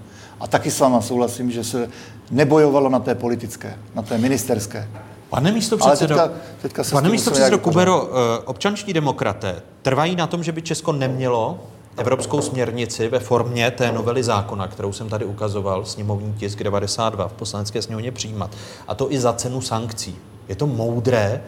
[0.41, 1.91] A taky s váma souhlasím, že se
[2.31, 4.89] nebojovalo na té politické, na té ministerské.
[5.31, 6.31] Pane místo předsedo, teďka-
[6.63, 7.59] teďka se pane místo předsedo.
[7.59, 11.59] Kubero, eh, občanští demokraté trvají na tom, že by Česko nemělo
[11.97, 17.33] evropskou směrnici ve formě té novely zákona, kterou jsem tady ukazoval, sněmovní tisk 92 v
[17.33, 18.51] poslanecké sněmovně přijímat.
[18.89, 20.17] A to i za cenu sankcí.
[20.49, 21.43] Je to moudré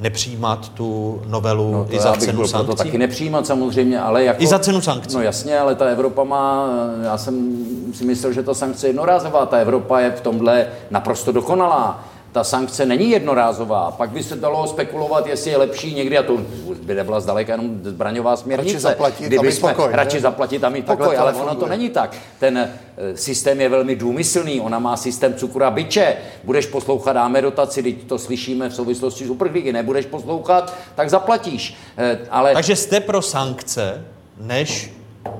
[0.00, 2.84] nepřijímat tu novelu No, to i já za bych cenu byl proto sankcí?
[2.84, 4.42] taky nepřijímat samozřejmě, ale jako...
[4.42, 5.16] I za cenu sankcí.
[5.16, 6.68] No jasně, ale ta Evropa má,
[7.02, 7.56] já jsem
[7.94, 12.04] si myslel, že ta sankce je jednorázová, ta Evropa je v tomhle naprosto dokonalá.
[12.34, 13.90] Ta sankce není jednorázová.
[13.90, 16.38] Pak by se dalo spekulovat, jestli je lepší někdy, a to
[16.82, 18.72] by nebyla zdaleka jenom zbraňová směrnice.
[18.72, 19.96] Radši zaplatit a Kdyby mít jsme- pokoj, ne?
[19.96, 22.16] Radši zaplatit a mít Takhle pokoj, ale ono to není tak.
[22.38, 26.16] Ten eh, systém je velmi důmyslný, ona má systém cukru a byče.
[26.44, 31.76] Budeš poslouchat, dáme dotaci, teď to slyšíme v souvislosti s uprchlíky, nebudeš poslouchat, tak zaplatíš.
[31.98, 34.04] Eh, Ale Takže jste pro sankce,
[34.40, 34.92] než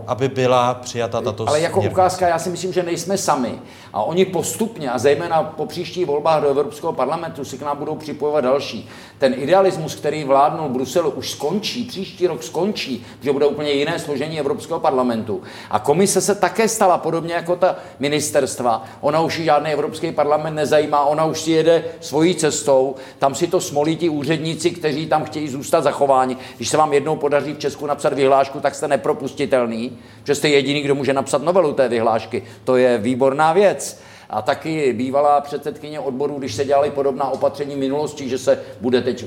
[0.06, 1.94] aby byla přijata tato Ale jako směrnice.
[1.94, 3.58] ukázka, já si myslím, že nejsme sami.
[3.92, 7.96] A oni postupně, a zejména po příštích volbách do Evropského parlamentu, si k nám budou
[7.96, 8.88] připojovat další.
[9.18, 14.40] Ten idealismus, který vládnul Bruselu, už skončí, příští rok skončí, že bude úplně jiné složení
[14.40, 15.42] Evropského parlamentu.
[15.70, 18.84] A komise se také stala podobně jako ta ministerstva.
[19.00, 23.46] Ona už ji žádný Evropský parlament nezajímá, ona už si jede svojí cestou, tam si
[23.46, 26.36] to smolí ti úředníci, kteří tam chtějí zůstat zachováni.
[26.56, 29.93] Když se vám jednou podaří v Česku napsat vyhlášku, tak jste nepropustitelný,
[30.24, 32.42] že jste jediný, kdo může napsat novelu té vyhlášky.
[32.64, 34.03] To je výborná věc.
[34.34, 39.02] A taky bývalá předsedkyně odboru, když se dělaly podobná opatření v minulosti, že se bude
[39.02, 39.24] teď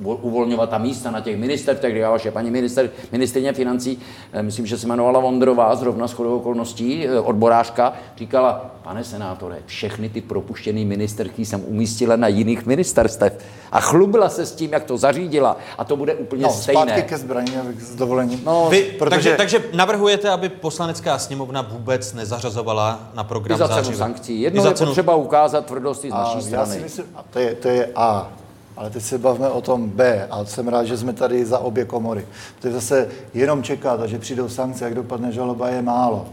[0.00, 3.98] uvolňovat ta místa na těch ministerstvech, kde vaše paní minister, ministrině financí,
[4.32, 9.56] eh, myslím, že se jmenovala Vondrová, zrovna s chodou okolností, eh, odborářka, říkala, pane senátore,
[9.66, 13.38] všechny ty propuštěné ministerky jsem umístila na jiných ministerstev.
[13.72, 15.56] A chlubila se s tím, jak to zařídila.
[15.78, 16.82] A to bude úplně No, stejné.
[16.82, 18.40] zpátky ke zbraní, s dovolením.
[18.46, 23.58] No, Vy, Protože- takže, takže navrhujete, aby poslanecká sněmovna vůbec nezařazovala na program
[23.94, 24.49] sankcí.
[24.54, 26.74] Jednou je potřeba ukázat tvrdosti z naší strany.
[26.74, 28.32] si myslím, a to je, to je A,
[28.76, 31.84] ale teď se bavíme o tom B a jsem rád, že jsme tady za obě
[31.84, 32.26] komory.
[32.60, 36.26] To je zase jenom čekat a že přijdou sankce, jak dopadne žaloba, je málo.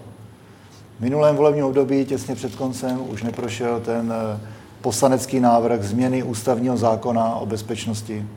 [0.98, 4.40] V minulém volebním období, těsně před koncem, už neprošel ten eh,
[4.82, 8.28] poslanecký návrh změny ústavního zákona o bezpečnosti,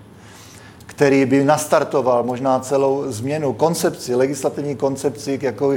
[0.87, 5.73] který by nastartoval možná celou změnu koncepci, legislativní koncepci, jako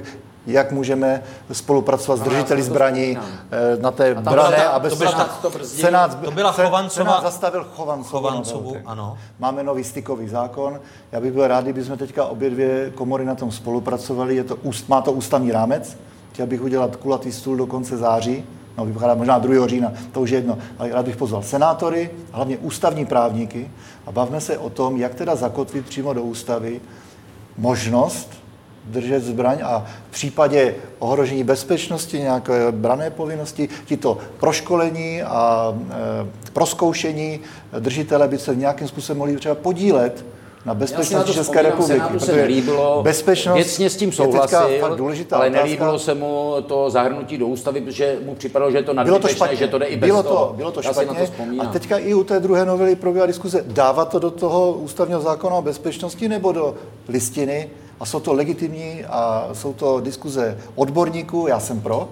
[0.47, 5.37] jak můžeme spolupracovat s držiteli zbraní eh, na té brané a to byla ta- bezpečnost.
[5.41, 6.53] to brzdí- Senát, to byla
[6.89, 8.09] Senát zastavil Chovancovu.
[8.09, 9.17] Chovancovu, ano.
[9.39, 10.79] Máme nový stykový zákon.
[11.11, 14.35] Já bych byl rád, kdybychom teďka obě dvě komory na tom spolupracovali.
[14.35, 15.97] Je to, má to ústavní rámec.
[16.33, 18.43] Chtěl bych udělat kulatý stůl do konce září.
[18.77, 19.67] No, vypadá možná 2.
[19.67, 20.57] října, to už je jedno.
[20.79, 23.71] Ale rád bych pozval senátory, hlavně ústavní právníky
[24.07, 26.81] a bavme se o tom, jak teda zakotvit přímo do ústavy
[27.57, 28.29] možnost
[28.85, 37.39] držet zbraň a v případě ohrožení bezpečnosti, nějaké brané povinnosti, tito proškolení a e, proskoušení
[37.79, 40.25] držitele by se nějakým způsobem mohli třeba podílet
[40.65, 41.93] na bezpečnosti České republiky.
[41.93, 45.63] Senátu se nelíbilo, bezpečnost věcně s tím souhlasil, důležitá ale otázka.
[45.63, 49.11] nelíbilo se mu to zahrnutí do ústavy, protože mu připadalo, že je to Bylo to
[49.11, 49.55] nadbytečné, špatně.
[49.55, 50.45] že to jde i bez bylo toho.
[50.45, 51.05] to, bylo to špatně.
[51.05, 53.63] na to a teďka i u té druhé novely probíhá diskuze.
[53.67, 56.75] Dávat to do toho ústavního zákona o bezpečnosti nebo do
[57.07, 57.69] listiny?
[57.99, 62.09] A jsou to legitimní a jsou to diskuze odborníků, já jsem pro,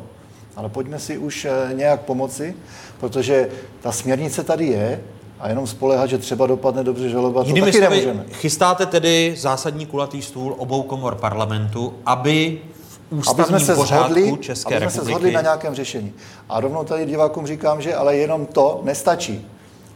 [0.55, 2.55] ale pojďme si už eh, nějak pomoci,
[2.99, 3.49] protože
[3.81, 5.01] ta směrnice tady je
[5.39, 8.25] a jenom spolehat, že třeba dopadne dobře žaloba, to taky nemůžeme.
[8.31, 12.61] chystáte tedy zásadní kulatý stůl obou komor parlamentu, aby
[13.09, 15.11] v aby ústavním jsme se pořádku shodli, České aby jsme se republiky...
[15.11, 16.13] shodli na nějakém řešení.
[16.49, 19.47] A rovnou tady divákům říkám, že ale jenom to nestačí.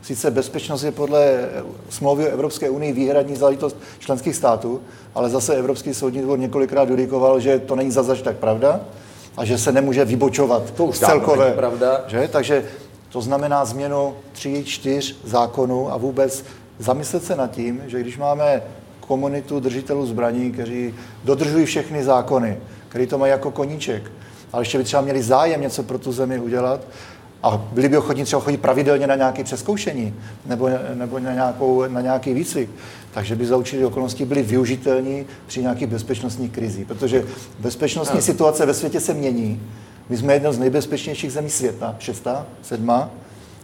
[0.05, 1.49] Sice bezpečnost je podle
[1.89, 4.81] smlouvy o Evropské unii výhradní záležitost členských států,
[5.15, 8.79] ale zase Evropský soudní dvor několikrát judikoval, že to není zase tak pravda
[9.37, 11.45] a že se nemůže vybočovat To už z celkové.
[11.45, 12.03] není pravda.
[12.07, 12.27] Že?
[12.31, 12.65] Takže
[13.09, 16.45] to znamená změnu tří, čtyř zákonů a vůbec
[16.79, 18.61] zamyslet se nad tím, že když máme
[18.99, 22.57] komunitu držitelů zbraní, kteří dodržují všechny zákony,
[22.89, 24.11] kteří to mají jako koníček,
[24.53, 26.81] ale ještě by třeba měli zájem něco pro tu zemi udělat
[27.45, 30.13] a byli by ochotní třeba chodit pravidelně na nějaké přeskoušení
[30.45, 32.69] nebo, nebo na, nějakou, na nějaký výcvik,
[33.13, 37.25] takže by za určitých okolností byli využitelní při nějakých bezpečnostních krizí, protože
[37.59, 39.61] bezpečnostní situace ve světě se mění.
[40.09, 43.09] My jsme jedna z nejbezpečnějších zemí světa, šestá, sedmá.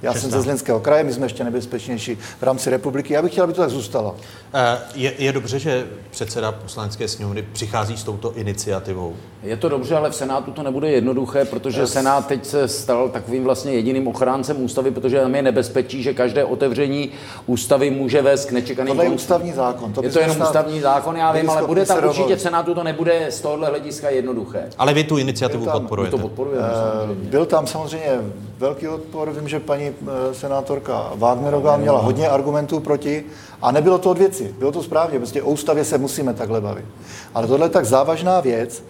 [0.01, 0.37] Já jsem Šestá.
[0.37, 3.13] ze Zlínského kraje, my jsme ještě nebezpečnější v rámci republiky.
[3.13, 4.15] Já bych chtěl, aby to tak zůstalo.
[4.53, 9.15] Eh, Je, je dobře, že předseda poslanecké sněmovny přichází s touto iniciativou.
[9.43, 13.43] Je to dobře, ale v Senátu to nebude jednoduché, protože Senát teď se stal takovým
[13.43, 17.09] vlastně jediným ochráncem ústavy, protože tam je nebezpečí, že každé otevření
[17.45, 19.93] ústavy může vést k nečekaným Tohle je ústavní zákon.
[19.93, 22.41] To je to jenom snad ústavní zákon, já vím, ale bude tam se určitě v
[22.41, 24.69] Senátu to nebude z tohohle hlediska jednoduché.
[24.77, 26.11] Ale vy tu iniciativu tam- podporujete.
[26.11, 26.67] To podporujeme.
[27.11, 28.19] Eh, Byl tam samozřejmě
[28.61, 29.31] velký odpor.
[29.31, 33.25] Vím, že paní eh, senátorka Wagnerová měla hodně argumentů proti
[33.61, 34.55] a nebylo to od věci.
[34.59, 36.85] Bylo to správně, prostě o ústavě se musíme takhle bavit.
[37.33, 38.83] Ale tohle je tak závažná věc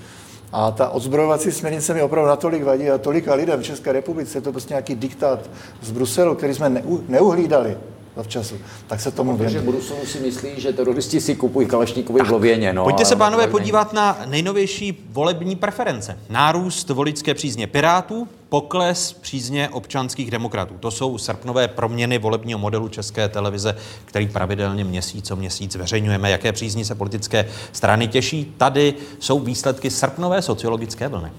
[0.51, 4.41] a ta odzbrojovací směrnice mi opravdu natolik vadí a tolika lidem v České republice, je
[4.41, 5.39] to prostě nějaký diktát
[5.81, 7.77] z Bruselu, který jsme neu, neuhlídali
[8.15, 8.55] zavčasu,
[8.87, 9.71] tak se tomu Protože v věnujeme.
[9.77, 12.73] Bruselu si myslí, že teroristi si kupují kalašníkovi v Lověně.
[12.73, 16.17] No, Pojďte se, pánové, podívat na nejnovější volební preference.
[16.29, 20.75] Nárůst voličské přízně Pirátů, pokles přízně občanských demokratů.
[20.79, 26.31] To jsou srpnové proměny volebního modelu České televize, který pravidelně měsíc co měsíc zveřejňujeme.
[26.31, 28.53] Jaké přízní se politické strany těší?
[28.57, 31.31] Tady jsou výsledky srpnové sociologické vlny.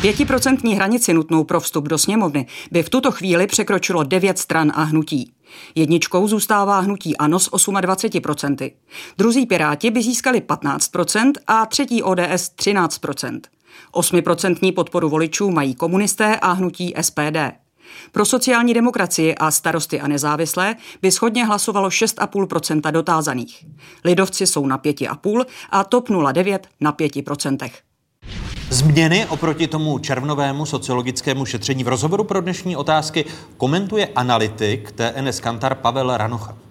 [0.00, 4.82] Pětiprocentní hranici nutnou pro vstup do sněmovny by v tuto chvíli překročilo devět stran a
[4.82, 5.32] hnutí.
[5.74, 8.72] Jedničkou zůstává hnutí ANO s 28%.
[9.18, 13.40] Druzí Piráti by získali 15% a třetí ODS 13%.
[13.94, 17.36] 8% podporu voličů mají komunisté a hnutí SPD.
[18.12, 23.64] Pro sociální demokracii a starosty a nezávislé by schodně hlasovalo 6,5% dotázaných.
[24.04, 27.70] Lidovci jsou na 5,5% a TOP 09 na 5%.
[28.70, 33.24] Změny oproti tomu červnovému sociologickému šetření v rozhovoru pro dnešní otázky
[33.56, 36.65] komentuje analytik TNS Kantar Pavel Ranocha.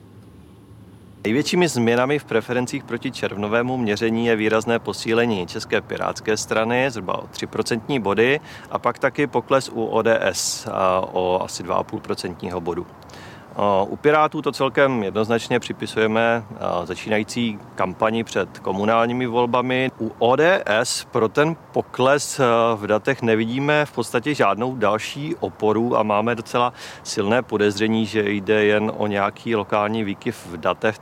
[1.25, 7.27] Největšími změnami v preferencích proti červnovému měření je výrazné posílení České pirátské strany, zhruba o
[7.27, 8.39] 3% body,
[8.71, 10.67] a pak taky pokles u ODS
[11.11, 12.87] o asi 2,5% bodu.
[13.87, 16.43] U Pirátů to celkem jednoznačně připisujeme
[16.83, 19.91] začínající kampani před komunálními volbami.
[19.99, 22.41] U ODS pro ten pokles
[22.75, 26.73] v datech nevidíme v podstatě žádnou další oporu a máme docela
[27.03, 30.95] silné podezření, že jde jen o nějaký lokální výkyv v datech.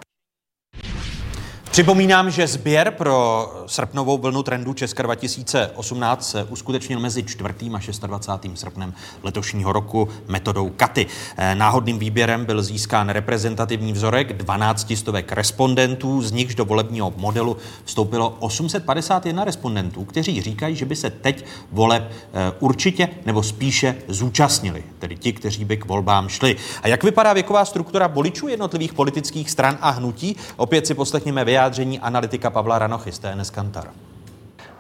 [1.74, 7.54] Připomínám, že sběr pro srpnovou vlnu trendu Česka 2018 se uskutečnil mezi 4.
[8.02, 8.60] a 26.
[8.60, 8.94] srpnem
[9.24, 11.08] letošního roku metodou Katy.
[11.38, 17.58] Eh, Náhodným výběrem byl získán reprezentativní vzorek 12 stovek respondentů, z nichž do volebního modelu
[17.86, 24.84] vstoupilo 851 respondentů, kteří říkají, že by se teď voleb eh, určitě nebo spíše zúčastnili,
[25.00, 26.56] tedy ti, kteří by k volbám šli.
[26.82, 30.36] A jak vypadá věková struktura voličů jednotlivých politických stran a hnutí?
[30.56, 31.63] Opět si poslechněme vyjádření
[32.02, 33.90] analytika Pavla Ranochy z TNS Kantar.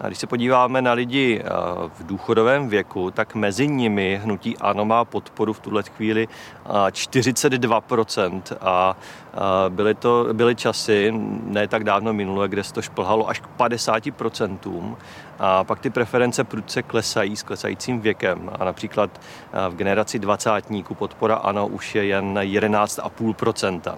[0.04, 1.50] A když se podíváme na lidi eh,
[1.88, 6.28] v důchodovém věku, tak mezi nimi hnutí ANO má podporu v tuhle chvíli
[6.66, 8.98] eh, 42% a
[9.34, 9.38] eh,
[9.70, 11.14] byly, to, byly časy,
[11.44, 14.96] ne tak dávno minulé, kde se to šplhalo až k 50%.
[15.40, 18.50] A pak ty preference prudce klesají s klesajícím věkem.
[18.60, 19.22] A například
[19.70, 23.98] v generaci dvacátníků podpora ANO už je jen 11,5%.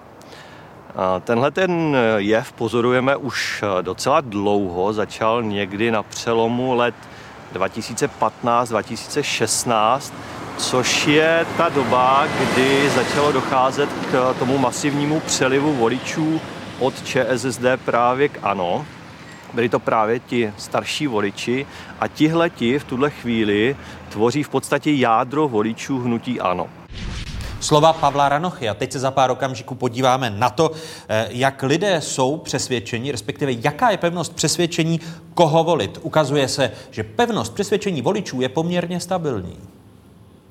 [1.24, 6.94] Tenhle ten jev pozorujeme už docela dlouho, začal někdy na přelomu let
[7.54, 10.12] 2015-2016,
[10.56, 16.40] což je ta doba, kdy začalo docházet k tomu masivnímu přelivu voličů
[16.78, 18.86] od ČSSD právě k ANO.
[19.52, 21.66] Byli to právě ti starší voliči
[22.00, 23.76] a tihle ti v tuhle chvíli
[24.08, 26.68] tvoří v podstatě jádro voličů hnutí ANO.
[27.66, 28.68] Slova Pavla Ranochy.
[28.68, 30.70] A teď se za pár okamžiků podíváme na to,
[31.08, 35.00] eh, jak lidé jsou přesvědčeni, respektive jaká je pevnost přesvědčení,
[35.34, 35.98] koho volit.
[36.02, 39.56] Ukazuje se, že pevnost přesvědčení voličů je poměrně stabilní.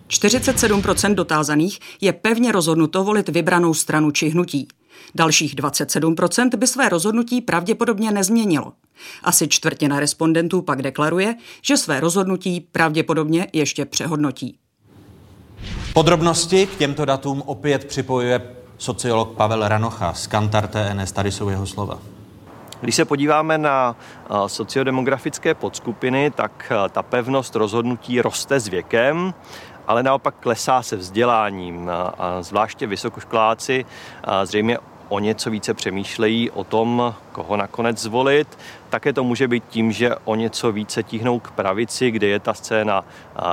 [0.07, 4.67] 47% dotázaných je pevně rozhodnuto volit vybranou stranu či hnutí.
[5.15, 8.73] Dalších 27% by své rozhodnutí pravděpodobně nezměnilo.
[9.23, 14.57] Asi čtvrtina respondentů pak deklaruje, že své rozhodnutí pravděpodobně ještě přehodnotí.
[15.93, 18.41] Podrobnosti k těmto datům opět připojuje
[18.77, 21.11] sociolog Pavel Ranocha z Kantar TNS.
[21.11, 21.97] Tady jsou jeho slova.
[22.81, 23.95] Když se podíváme na
[24.47, 29.33] sociodemografické podskupiny, tak ta pevnost rozhodnutí roste s věkem
[29.87, 33.85] ale naopak klesá se vzděláním a zvláště vysokoškoláci
[34.43, 34.77] zřejmě
[35.09, 38.57] o něco více přemýšlejí o tom, koho nakonec zvolit.
[38.89, 42.53] Také to může být tím, že o něco více tíhnou k pravici, kde je ta
[42.53, 43.05] scéna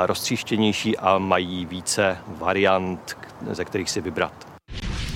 [0.06, 3.16] roztříštěnější a mají více variant,
[3.50, 4.51] ze kterých si vybrat.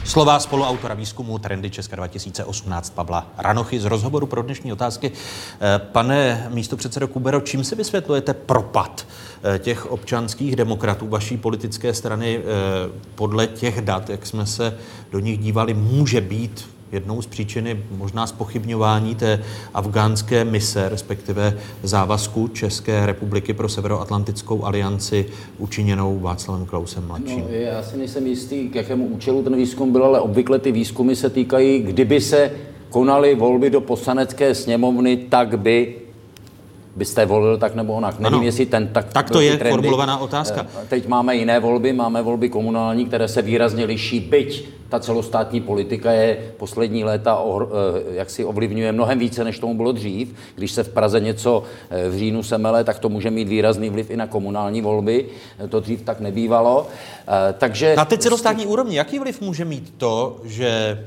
[0.06, 5.12] Slova spoluautora výzkumu Trendy Česka 2018 Pavla Ranochy z rozhovoru pro dnešní otázky.
[5.12, 9.06] Eh, pane místopředsedo Kubero, čím si vysvětlujete propad
[9.54, 12.42] eh, těch občanských demokratů vaší politické strany eh,
[13.14, 14.78] podle těch dat, jak jsme se
[15.12, 19.40] do nich dívali, může být jednou z příčiny možná spochybňování té
[19.74, 25.26] afgánské mise, respektive závazku České republiky pro Severoatlantickou alianci
[25.58, 27.40] učiněnou Václavem Klausem mladším.
[27.40, 31.16] No, já si nejsem jistý, k jakému účelu ten výzkum byl, ale obvykle ty výzkumy
[31.16, 32.50] se týkají, kdyby se
[32.90, 36.05] konaly volby do poslanecké sněmovny, tak by
[36.96, 38.18] byste volil tak nebo onak.
[38.18, 39.12] Nevím, ano, jestli ten tak.
[39.12, 39.70] Tak to je trendy.
[39.70, 40.66] formulovaná otázka.
[40.82, 45.60] Eh, teď máme jiné volby, máme volby komunální, které se výrazně liší, byť ta celostátní
[45.60, 47.66] politika je poslední léta eh,
[48.10, 50.34] jak si ovlivňuje mnohem více, než tomu bylo dřív.
[50.54, 54.10] Když se v Praze něco eh, v říjnu semele, tak to může mít výrazný vliv
[54.10, 55.26] i na komunální volby.
[55.68, 56.86] To dřív tak nebývalo.
[57.58, 57.94] Takže...
[57.96, 60.98] Na teď celostátní úrovni, jaký vliv může mít to, že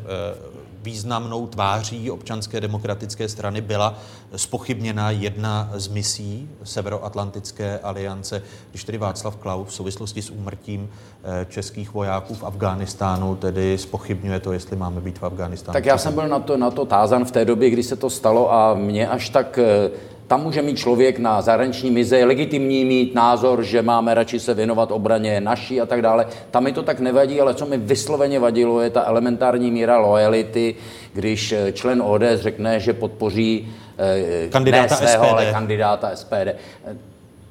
[0.89, 3.93] významnou tváří občanské demokratické strany byla
[4.35, 11.45] spochybněna jedna z misí Severoatlantické aliance, když tedy Václav Klaus v souvislosti s úmrtím eh,
[11.49, 15.73] českých vojáků v Afghánistánu tedy spochybňuje to, jestli máme být v Afghánistánu.
[15.73, 18.09] Tak já jsem byl na to, na to tázan v té době, kdy se to
[18.09, 19.89] stalo a mě až tak eh,
[20.29, 24.53] tam může mít člověk na zahraniční mize, je legitimní mít názor, že máme radši se
[24.53, 26.25] věnovat obraně naší a tak dále.
[26.51, 30.75] Tam mi to tak nevadí, ale co mi vysloveně vadilo, je ta elementární míra lojality,
[31.13, 35.31] když eh, člen ODS řekne, že podpoří eh, kandidáta ne svého, SPD.
[35.31, 36.47] ale kandidáta SPD.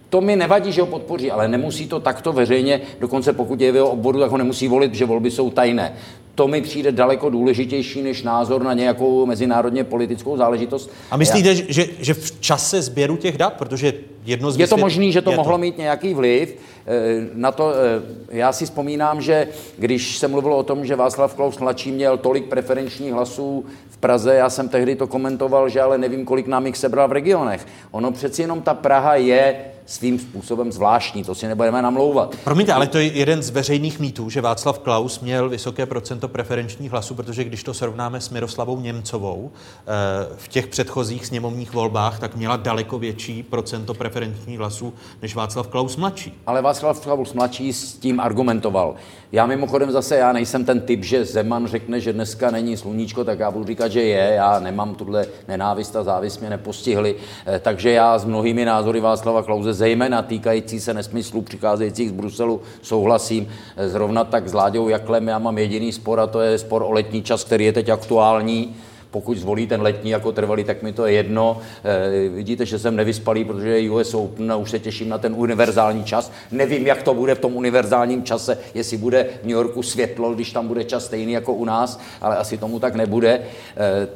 [0.08, 3.74] To mi nevadí, že ho podpoří, ale nemusí to takto veřejně, dokonce pokud je v
[3.74, 5.92] jeho obvodu, tak ho nemusí volit, že volby jsou tajné
[6.38, 10.90] to mi přijde daleko důležitější než názor na nějakou mezinárodně politickou záležitost.
[11.10, 11.54] A myslíte, Já...
[11.68, 13.92] že, že v čase sběru těch dat, protože
[14.24, 15.58] jedno z Je to možné, že to mohlo to.
[15.58, 16.54] mít nějaký vliv.
[16.86, 21.34] Eh, na to, eh, já si vzpomínám, že když se mluvilo o tom, že Václav
[21.34, 25.98] Klaus mladší měl tolik preferenčních hlasů v Praze, já jsem tehdy to komentoval, že ale
[25.98, 27.66] nevím, kolik nám jich sebral v regionech.
[27.90, 29.56] Ono přeci jenom ta Praha je
[29.88, 32.36] svým způsobem zvláštní, to si nebudeme namlouvat.
[32.44, 36.90] Promiňte, ale to je jeden z veřejných mýtů, že Václav Klaus měl vysoké procento preferenčních
[36.90, 39.92] hlasů, protože když to srovnáme s Miroslavou Němcovou eh,
[40.36, 45.96] v těch předchozích sněmovních volbách, tak měla daleko větší procento preferenčních hlasů než Václav Klaus
[45.96, 46.42] mladší.
[46.46, 48.94] Ale Václav Klaus mladší s tím argumentoval.
[49.32, 53.38] Já mimochodem zase, já nejsem ten typ, že Zeman řekne, že dneska není sluníčko, tak
[53.38, 54.34] já budu říkat, že je.
[54.34, 57.16] Já nemám tuhle nenávist a závist mě nepostihly.
[57.46, 62.60] Eh, takže já s mnohými názory Václava Klauze zejména týkající se nesmyslů přicházejících z Bruselu,
[62.82, 63.48] souhlasím.
[63.86, 67.22] Zrovna tak s Láďou Jaklem já mám jediný spor a to je spor o letní
[67.22, 68.76] čas, který je teď aktuální
[69.10, 71.58] pokud zvolí ten letní jako trvalý, tak mi to je jedno.
[71.84, 75.34] E, vidíte, že jsem nevyspalý, protože je US Open a už se těším na ten
[75.36, 76.32] univerzální čas.
[76.50, 80.52] Nevím, jak to bude v tom univerzálním čase, jestli bude v New Yorku světlo, když
[80.52, 83.30] tam bude čas stejný jako u nás, ale asi tomu tak nebude.
[83.30, 83.42] E,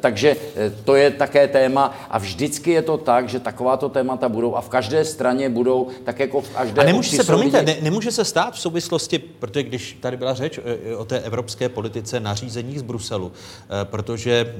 [0.01, 4.55] takže e, to je také téma a vždycky je to tak, že takováto témata budou
[4.55, 6.82] a v každé straně budou tak jako v každé...
[6.82, 10.61] A nemůže se, promiňte, ne, nemůže se stát v souvislosti, protože když tady byla řeč
[10.97, 13.32] o té evropské politice nařízení z Bruselu,
[13.84, 14.55] protože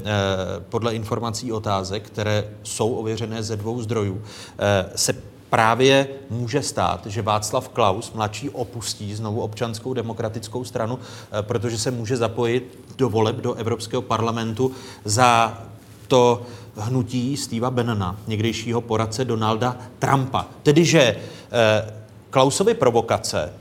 [0.68, 4.22] podle informací otázek, které jsou ověřené ze dvou zdrojů,
[4.96, 5.14] se
[5.52, 11.90] právě může stát, že Václav Klaus mladší opustí znovu občanskou demokratickou stranu, eh, protože se
[11.90, 14.72] může zapojit do voleb do Evropského parlamentu
[15.04, 15.58] za
[16.08, 16.42] to
[16.76, 20.46] hnutí Steva Bannona, někdejšího poradce Donalda Trumpa.
[20.62, 21.94] Tedy, že eh,
[22.30, 23.52] Klausovy provokace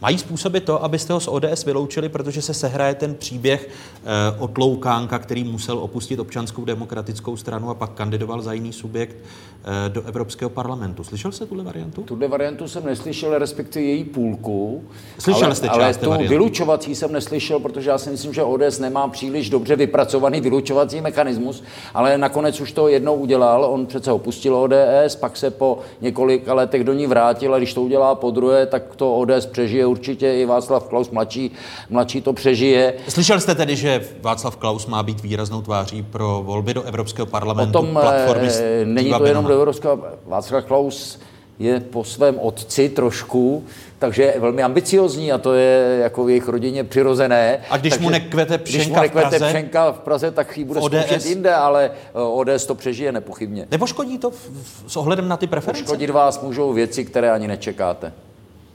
[0.00, 4.58] Mají způsobit to, abyste ho z ODS vyloučili, protože se sehraje ten příběh eh, od
[4.58, 10.02] Loukánka, který musel opustit občanskou demokratickou stranu a pak kandidoval za jiný subjekt eh, do
[10.02, 11.04] Evropského parlamentu.
[11.04, 12.02] Slyšel jste tuhle variantu?
[12.02, 14.84] Tuhle variantu jsem neslyšel, respektive její půlku.
[15.18, 16.34] Slyšel ale, jste ale část té tu varianty?
[16.34, 21.62] vylučovací jsem neslyšel, protože já si myslím, že ODS nemá příliš dobře vypracovaný vylučovací mechanismus,
[21.94, 23.64] ale nakonec už to jednou udělal.
[23.64, 27.82] On přece opustil ODS, pak se po několika letech do ní vrátil a když to
[27.82, 31.50] udělá po druhé, tak to ODS přežije určitě i Václav Klaus mladší,
[31.90, 32.94] mladší to přežije.
[33.08, 37.72] Slyšel jste tedy, že Václav Klaus má být výraznou tváří pro volby do Evropského parlamentu
[37.72, 39.52] Potom platformy eh, není Steva to jenom do?
[39.52, 40.04] Evropského.
[40.26, 41.18] Václav Klaus
[41.58, 43.64] je po svém otci trošku,
[43.98, 47.60] takže je velmi ambiciozní a to je jako v jejich rodině přirozené.
[47.70, 49.48] A když takže, mu nekvete když mu pšenka v nekvete Praze?
[49.48, 53.66] pšenka v Praze, tak ji bude zkoušet jinde, ale eh, ODS to přežije nepochybně.
[53.70, 55.84] Nepoškodí to v, v, s ohledem na ty preference?
[55.84, 58.12] Škodit vás můžou věci, které ani nečekáte.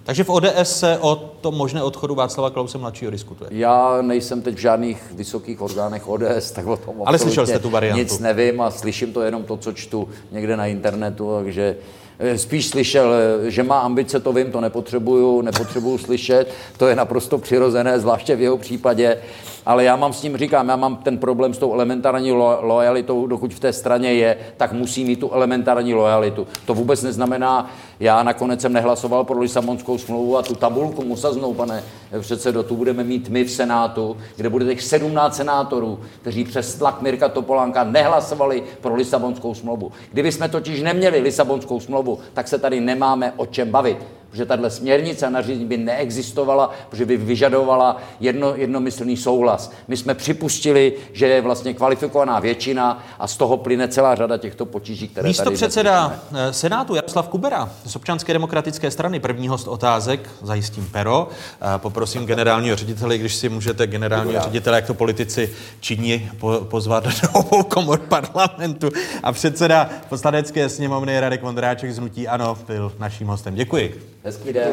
[0.04, 3.50] Takže v ODS se o tom možné odchodu Václava Klause mladšího diskutuje.
[3.54, 7.70] Já nejsem teď v žádných vysokých orgánech ODS, tak o tom Ale slyšel jste tu
[7.70, 8.00] variantu.
[8.00, 11.76] Nic nevím a slyším to jenom to, co čtu někde na internetu, takže
[12.20, 16.96] eh, spíš slyšel, eh, že má ambice, to vím, to nepotřebuju, nepotřebuju slyšet, to je
[16.96, 19.18] naprosto přirozené, zvláště v jeho případě,
[19.66, 23.28] ale já mám s ním, říkám, já mám ten problém s tou elementární lo- lojalitou,
[23.28, 26.48] dokud v té straně je, tak musí mít tu elementární lojalitu.
[26.66, 31.84] To vůbec neznamená, já nakonec jsem nehlasoval pro Lisabonskou smlouvu a tu tabulku musaznou, pane
[32.20, 37.02] předsedo, tu budeme mít my v Senátu, kde bude těch 17 senátorů, kteří přes tlak
[37.02, 39.92] Mirka Topolánka nehlasovali pro Lisabonskou smlouvu.
[40.12, 43.98] Kdyby jsme totiž neměli Lisabonskou smlouvu, tak se tady nemáme o čem bavit
[44.34, 49.72] protože tahle směrnice a nařízení by neexistovala, protože by vyžadovala jedno, jednomyslný souhlas.
[49.88, 54.66] My jsme připustili, že je vlastně kvalifikovaná většina a z toho plyne celá řada těchto
[54.66, 59.68] potíží, které Místo tady předseda eh, Senátu Jaroslav Kubera z občanské demokratické strany, první host
[59.68, 61.30] otázek, zajistím pero.
[61.78, 67.30] Poprosím generálního ředitele, když si můžete generálního ředitele, jak to politici činí, po, pozvat do
[67.34, 68.90] obou komor parlamentu.
[69.24, 73.56] A předseda poslanecké sněmovny Radek Vondráček z Hnutí Ano byl naším hostem.
[73.56, 74.14] Děkuji.
[74.26, 74.72] Hezký den.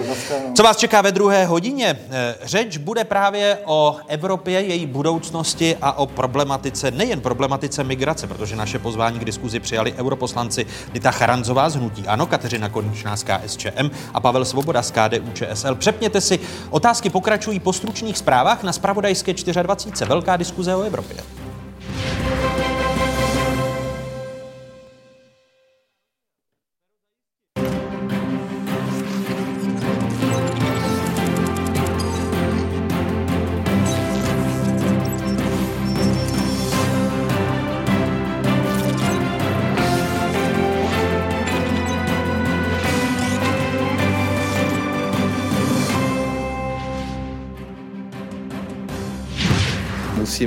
[0.55, 1.99] Co vás čeká ve druhé hodině?
[2.11, 8.57] Eh, Řeč bude právě o Evropě, její budoucnosti a o problematice, nejen problematice migrace, protože
[8.57, 13.91] naše pozvání k diskuzi přijali europoslanci Dita Charanzová z Hnutí Ano, Kateřina Konečná z KSČM
[14.15, 15.75] a Pavel Svoboda z KDU ČSL.
[15.75, 16.39] Přepněte si,
[16.71, 19.33] otázky pokračují po stručných zprávách na Spravodajské
[19.63, 20.09] 24.
[20.09, 21.17] Velká diskuze o Evropě.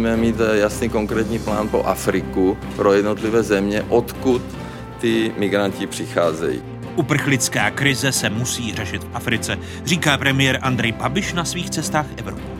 [0.03, 4.41] Musíme mít eh, jasný konkrétní plán po Afriku, pro jednotlivé země, odkud
[4.99, 6.61] ty migranti přicházejí.
[6.95, 12.57] Uprchlická krize se musí řešit v Africe, říká premiér Andrej Babiš na svých cestách Evropou.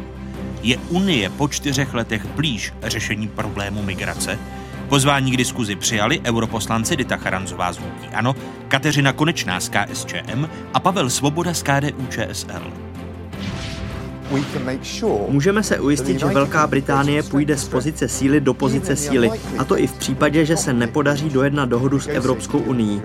[0.62, 4.40] Je Unie po čtyřech letech blíž řešení problému migrace?
[4.90, 8.36] Pozvání k diskuzi přijali europoslanci Dita Charanzová z Hnutí Ano,
[8.68, 12.93] Kateřina Konečná z KSČM a Pavel Svoboda z KDU ČSL.
[15.30, 19.80] Můžeme se ujistit, že Velká Británie půjde z pozice síly do pozice síly, a to
[19.80, 23.02] i v případě, že se nepodaří dojednat dohodu s Evropskou unii.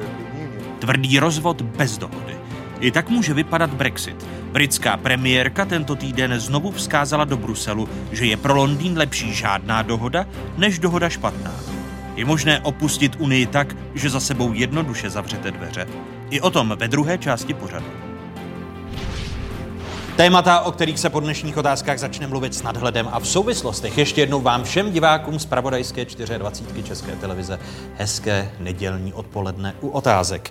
[0.79, 2.37] Tvrdý rozvod bez dohody.
[2.81, 4.27] I tak může vypadat Brexit.
[4.53, 10.27] Britská premiérka tento týden znovu vzkázala do Bruselu, že je pro Londýn lepší žádná dohoda,
[10.57, 11.55] než dohoda špatná.
[12.17, 15.87] Je možné opustit Unii tak, že za sebou jednoduše zavřete dveře.
[16.31, 18.08] I o tom ve druhé části pořadu.
[20.19, 23.99] Témata, o kterých se po dnešních otázkách začne mluvit s nadhledem a v souvislostech.
[23.99, 26.05] Ještě jednou vám všem divákům z Pravodajské
[26.39, 27.59] 24 České televize
[27.97, 30.51] hezké nedělní odpoledne u otázek.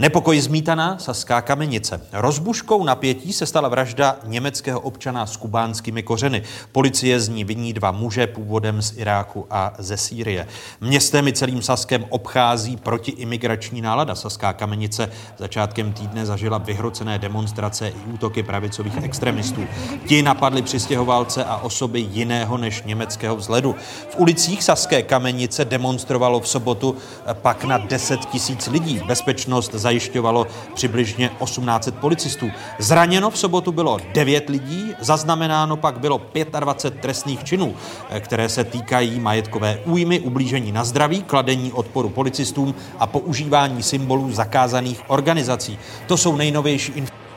[0.00, 2.00] Nepokoj zmítaná Saská kamenice.
[2.12, 6.42] Rozbuškou napětí se stala vražda německého občana s kubánskými kořeny.
[6.72, 10.46] Policie z ní viní dva muže původem z Iráku a ze Sýrie.
[10.80, 14.14] Městem i celým Saskem obchází protiimigrační nálada.
[14.14, 19.66] Saská kamenice začátkem týdne zažila vyhrocené demonstrace i útoky pravicových extremistů.
[20.06, 23.76] Ti napadli přistěhovalce a osoby jiného než německého vzhledu.
[24.10, 26.96] V ulicích Saské kamenice demonstrovalo v sobotu
[27.32, 29.00] pak na 10 tisíc lidí.
[29.06, 32.50] Bezpečnost zajišťovalo přibližně 1800 policistů.
[32.78, 36.20] Zraněno v sobotu bylo 9 lidí, zaznamenáno pak bylo
[36.60, 37.74] 25 trestných činů,
[38.20, 45.00] které se týkají majetkové újmy, ublížení na zdraví, kladení odporu policistům a používání symbolů zakázaných
[45.06, 45.78] organizací.
[46.06, 47.27] To jsou nejnovější informace.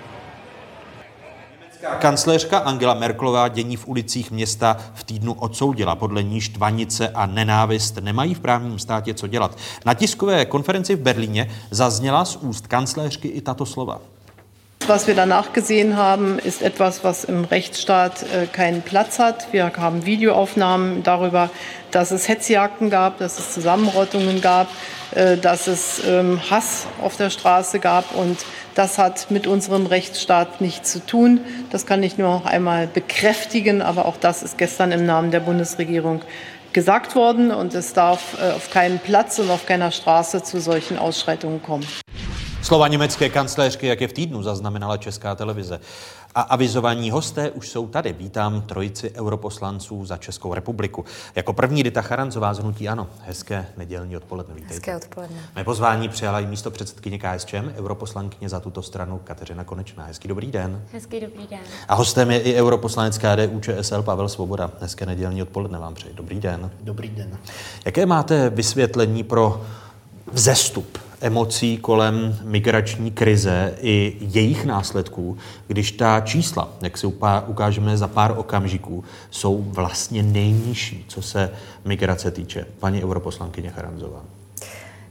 [1.99, 5.95] Kancléřka Angela Merklová dění v ulicích města v týdnu odsoudila.
[5.95, 9.57] Podle níž tvanice a nenávist nemají v právním státě co dělat.
[9.85, 14.01] Na tiskové konferenci v Berlíně zazněla z úst kancléřky i tato slova.
[14.87, 19.53] Was wir danach gesehen haben, ist etwas, was im Rechtsstaat äh, keinen Platz hat.
[19.53, 21.49] Wir haben Videoaufnahmen darüber,
[21.91, 24.67] dass es Hetzjagden gab, dass es Zusammenrottungen gab,
[25.13, 28.39] äh, dass es ähm, Hass auf der Straße gab und
[28.75, 31.41] das hat mit unserem Rechtsstaat nichts zu tun.
[31.69, 35.41] Das kann ich nur noch einmal bekräftigen, aber auch das ist gestern im Namen der
[35.41, 36.21] Bundesregierung
[36.73, 40.97] gesagt worden und es darf äh, auf keinen Platz und auf keiner Straße zu solchen
[40.97, 41.85] Ausschreitungen kommen.
[42.63, 45.79] Slova německé kancléřky, jak je v týdnu zaznamenala Česká televize.
[46.35, 48.13] A avizovaní hosté už jsou tady.
[48.13, 51.05] Vítám trojici europoslanců za Českou republiku.
[51.35, 53.07] Jako první Dita Charanzová z Hnutí Ano.
[53.21, 54.53] Hezké nedělní odpoledne.
[54.55, 54.73] Vítejte.
[54.73, 55.37] Hezké odpoledne.
[55.55, 60.05] Mé pozvání přijala i místo předsedkyně KSČM, europoslankyně za tuto stranu Kateřina Konečná.
[60.05, 60.83] Hezký dobrý den.
[60.93, 61.59] Hezký dobrý den.
[61.87, 64.71] A hostem je i europoslanec KDU ČSL Pavel Svoboda.
[64.79, 66.13] Hezké nedělní odpoledne vám přeji.
[66.13, 66.71] Dobrý den.
[66.81, 67.37] Dobrý den.
[67.85, 69.65] Jaké máte vysvětlení pro
[70.31, 77.07] vzestup emocí kolem migrační krize i jejich následků, když ta čísla, jak si
[77.47, 81.51] ukážeme za pár okamžiků, jsou vlastně nejnižší, co se
[81.85, 82.65] migrace týče.
[82.79, 84.40] Paní europoslankyně Charanzová.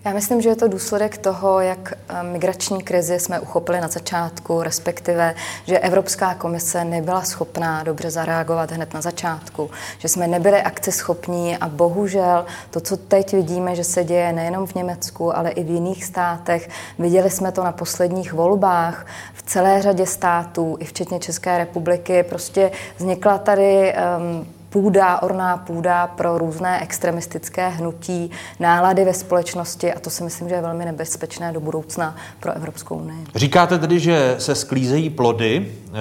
[0.05, 4.63] Já myslím, že je to důsledek toho, jak eh, migrační krizi jsme uchopili na začátku,
[4.63, 5.35] respektive,
[5.67, 11.69] že Evropská komise nebyla schopná dobře zareagovat hned na začátku, že jsme nebyli akceschopní a
[11.69, 16.05] bohužel to, co teď vidíme, že se děje nejenom v Německu, ale i v jiných
[16.05, 22.23] státech, viděli jsme to na posledních volbách v celé řadě států, i včetně České republiky,
[22.23, 30.01] prostě vznikla tady um, půda, orná půda pro různé extremistické hnutí, nálady ve společnosti a
[30.01, 33.27] to si myslím, že je velmi nebezpečné do budoucna pro Evropskou unii.
[33.35, 35.93] Říkáte tedy, že se sklízejí plody eh,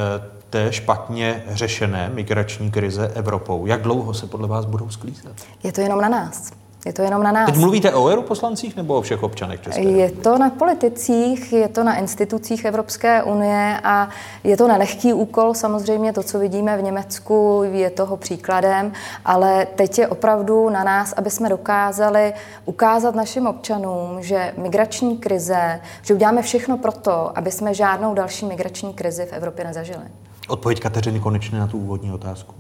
[0.50, 3.66] té špatně řešené migrační krize Evropou.
[3.66, 5.34] Jak dlouho se podle vás budou sklízet?
[5.64, 6.52] Je to jenom na nás.
[6.86, 7.46] Je to jenom na nás.
[7.46, 11.84] Teď mluvíte o europoslancích nebo o všech občanech České Je to na politicích, je to
[11.84, 14.10] na institucích Evropské unie a
[14.44, 15.54] je to na lehký úkol.
[15.54, 18.92] Samozřejmě to, co vidíme v Německu, je toho příkladem,
[19.26, 22.34] ale teď je opravdu na nás, aby jsme dokázali
[22.66, 28.46] ukázat našim občanům, že migrační krize, že uděláme všechno pro to, aby jsme žádnou další
[28.46, 30.04] migrační krizi v Evropě nezažili.
[30.48, 32.56] Odpověď Kateřiny konečně na tu úvodní otázku.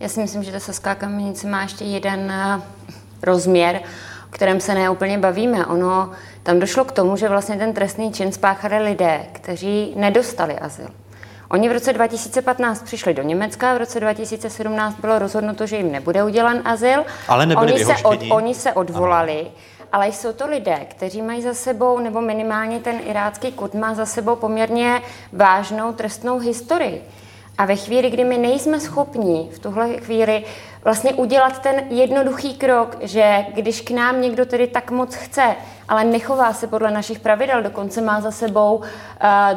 [0.00, 2.32] Já si myslím, že ta saská kamenice má ještě jeden
[3.22, 3.80] rozměr,
[4.28, 5.66] o kterém se neúplně bavíme.
[5.66, 6.10] Ono
[6.42, 10.88] tam došlo k tomu, že vlastně ten trestný čin spáchali lidé, kteří nedostali azyl.
[11.50, 16.24] Oni v roce 2015 přišli do Německa, v roce 2017 bylo rozhodnuto, že jim nebude
[16.24, 17.04] udělan azyl.
[17.28, 19.50] Ale nebyli oni se, od, oni se odvolali, ano.
[19.92, 24.06] ale jsou to lidé, kteří mají za sebou, nebo minimálně ten irácký kud má za
[24.06, 25.02] sebou poměrně
[25.32, 27.02] vážnou trestnou historii.
[27.58, 30.44] A ve chvíli, kdy my nejsme schopní v tuhle chvíli
[30.84, 35.56] vlastně udělat ten jednoduchý krok, že když k nám někdo tedy tak moc chce,
[35.88, 38.84] ale nechová se podle našich pravidel, dokonce má za sebou uh,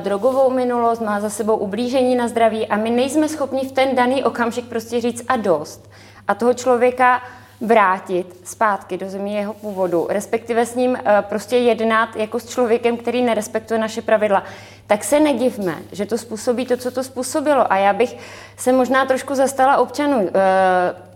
[0.03, 4.23] drogovou minulost, má za sebou ublížení na zdraví a my nejsme schopni v ten daný
[4.23, 5.89] okamžik prostě říct a dost.
[6.27, 7.21] A toho člověka
[7.61, 12.97] vrátit zpátky do země jeho původu, respektive s ním eh, prostě jednat jako s člověkem,
[12.97, 14.43] který nerespektuje naše pravidla,
[14.87, 17.73] tak se nedivme, že to způsobí to, co to způsobilo.
[17.73, 18.17] A já bych
[18.57, 21.10] se možná trošku zastala občanů eh,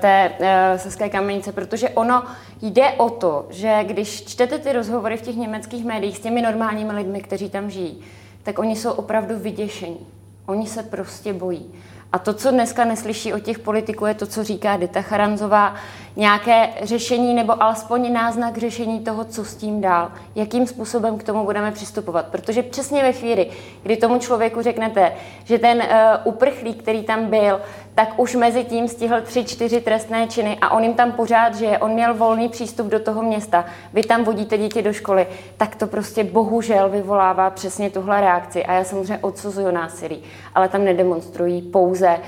[0.00, 0.32] té
[0.76, 2.24] Saské kamenice, protože ono
[2.62, 6.92] jde o to, že když čtete ty rozhovory v těch německých médiích s těmi normálními
[6.92, 8.00] lidmi, kteří tam žijí,
[8.42, 10.06] tak oni jsou opravdu vyděšení.
[10.46, 11.74] Oni se prostě bojí.
[12.12, 15.74] A to, co dneska neslyší od těch politiků, je to, co říká Dita Charanzová,
[16.20, 21.44] nějaké řešení nebo alespoň náznak řešení toho, co s tím dál, jakým způsobem k tomu
[21.44, 22.26] budeme přistupovat.
[22.26, 23.46] Protože přesně ve chvíli,
[23.82, 25.12] kdy tomu člověku řeknete,
[25.44, 25.84] že ten uh,
[26.24, 27.60] uprchlík, který tam byl,
[27.94, 31.78] tak už mezi tím stihl tři, čtyři trestné činy a on jim tam pořád žije,
[31.78, 35.86] on měl volný přístup do toho města, vy tam vodíte děti do školy, tak to
[35.86, 38.64] prostě bohužel vyvolává přesně tuhle reakci.
[38.64, 40.22] A já samozřejmě odsuzuju násilí,
[40.54, 42.20] ale tam nedemonstrují pouze uh,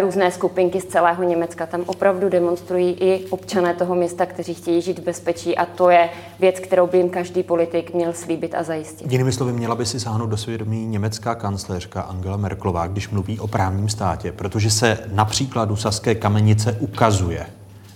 [0.00, 4.98] různé skupinky z celého Německa, tam opravdu demonstrují i občané toho města, kteří chtějí žít
[4.98, 6.08] v bezpečí a to je
[6.40, 9.12] věc, kterou by jim každý politik měl slíbit a zajistit.
[9.12, 13.46] Jinými slovy, měla by si sáhnout do svědomí německá kancléřka Angela Merklová, když mluví o
[13.46, 17.46] právním státě, protože se na příkladu Saské kamenice ukazuje,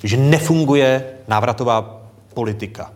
[0.05, 2.01] že nefunguje návratová
[2.35, 2.91] politika.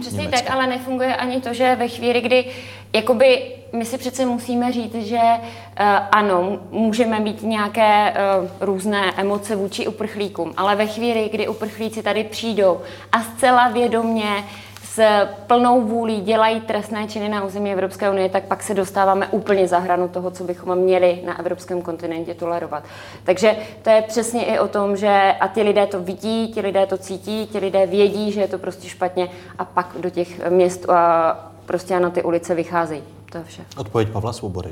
[0.00, 0.40] Přesně Německa.
[0.40, 2.44] tak, ale nefunguje ani to, že ve chvíli, kdy
[2.92, 9.56] jakoby my si přece musíme říct, že uh, ano, můžeme mít nějaké uh, různé emoce
[9.56, 12.80] vůči uprchlíkům, ale ve chvíli, kdy uprchlíci tady přijdou
[13.12, 14.44] a zcela vědomně
[14.82, 15.02] s
[15.46, 19.78] plnou vůlí dělají trestné činy na území Evropské unie, tak pak se dostáváme úplně za
[19.78, 22.84] hranu toho, co bychom měli na evropském kontinentě tolerovat.
[23.24, 26.86] Takže to je přesně i o tom, že a ty lidé to vidí, ti lidé
[26.86, 30.90] to cítí, ti lidé vědí, že je to prostě špatně a pak do těch měst
[30.90, 33.02] a prostě na ty ulice vycházejí.
[33.32, 33.62] To je vše.
[33.76, 34.70] Odpověď Pavla Svobody.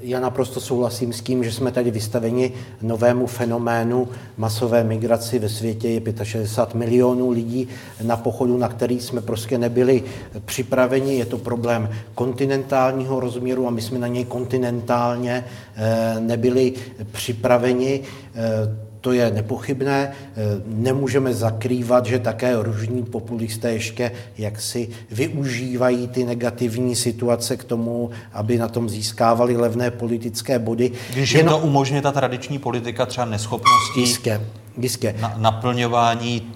[0.00, 2.52] Já naprosto souhlasím s tím, že jsme tady vystaveni
[2.82, 5.38] novému fenoménu masové migraci.
[5.38, 7.68] Ve světě je 65 milionů lidí
[8.02, 10.04] na pochodu, na který jsme prostě nebyli
[10.44, 11.14] připraveni.
[11.14, 15.44] Je to problém kontinentálního rozměru a my jsme na něj kontinentálně
[15.76, 16.74] eh, nebyli
[17.12, 18.02] připraveni.
[19.00, 20.12] To je nepochybné.
[20.12, 20.34] Eh,
[20.66, 28.58] Nemůžeme zakrývat, že také ružní populisté ještě jaksi využívají ty negativní situace k tomu, aby
[28.58, 30.92] na tom získávali levné politické body.
[31.12, 34.40] Když jim to umožňuje ta tradiční politika třeba neschopnosti Jistě,
[34.78, 35.14] jistě.
[35.20, 36.52] Na, naplňování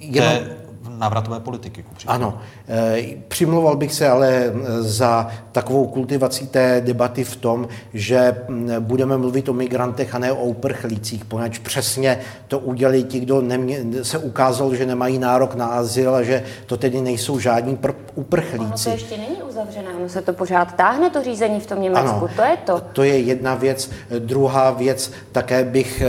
[0.00, 0.61] jenom- té
[1.02, 1.84] návratové politiky.
[2.06, 2.38] Ano,
[2.68, 8.36] eh, přimlouval bych se ale za takovou kultivací té debaty v tom, že
[8.80, 12.18] budeme mluvit o migrantech a ne o uprchlících, poněvadž přesně
[12.48, 16.76] to udělali ti, kdo nemě, se ukázalo, že nemají nárok na azyl a že to
[16.76, 18.90] tedy nejsou žádní pr- Ono to uprchlíci.
[18.90, 22.28] ještě není uzavřené, ono se to pořád táhne, to řízení v tom Německu, Ano.
[22.36, 22.80] to je to.
[22.92, 23.90] To je jedna věc.
[24.18, 26.06] Druhá věc, také bych eh,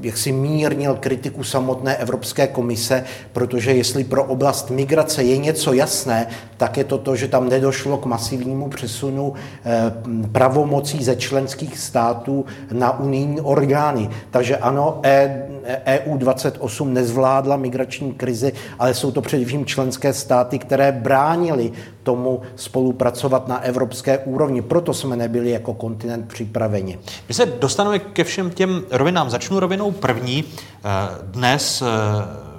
[0.00, 6.26] jaksi mírnil kritiku samotné Evropské komise, protože jestli pro oblast migrace je něco jasné,
[6.56, 9.34] tak je to to, že tam nedošlo k masivnímu přesunu
[9.64, 9.92] eh,
[10.32, 14.10] pravomocí ze členských států na unijní orgány.
[14.30, 15.50] Takže ano, E-
[15.86, 21.72] EU 28 nezvládla migrační krizi, ale jsou to především členské státy, které bránili
[22.02, 24.62] tomu spolupracovat na evropské úrovni.
[24.62, 26.98] Proto jsme nebyli jako kontinent připraveni.
[27.28, 29.30] My se dostaneme ke všem těm rovinám.
[29.30, 30.44] Začnu rovinou první.
[30.44, 30.88] Eh,
[31.22, 32.49] Dnes eh,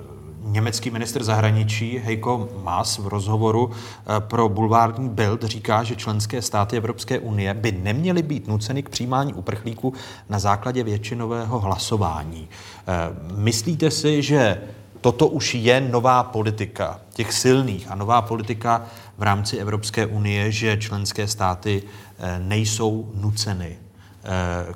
[0.52, 6.78] německý ministr zahraničí Heiko Maas v rozhovoru eh, pro bulvární Bild říká, že členské státy
[6.78, 9.94] Evropské unie by neměly být nuceny k přijímání uprchlíků
[10.30, 12.48] na základě většinového hlasování.
[12.88, 12.94] Eh,
[13.36, 14.62] Myslíte si, že
[15.02, 18.86] toto už je nová politika těch silných a nová politika
[19.18, 21.84] v rámci Evropské unie, že členské státy
[22.20, 23.78] eh, nejsou nuceny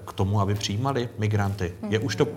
[0.05, 1.73] k tomu, aby přijímali migranty.
[1.89, 2.27] Je už to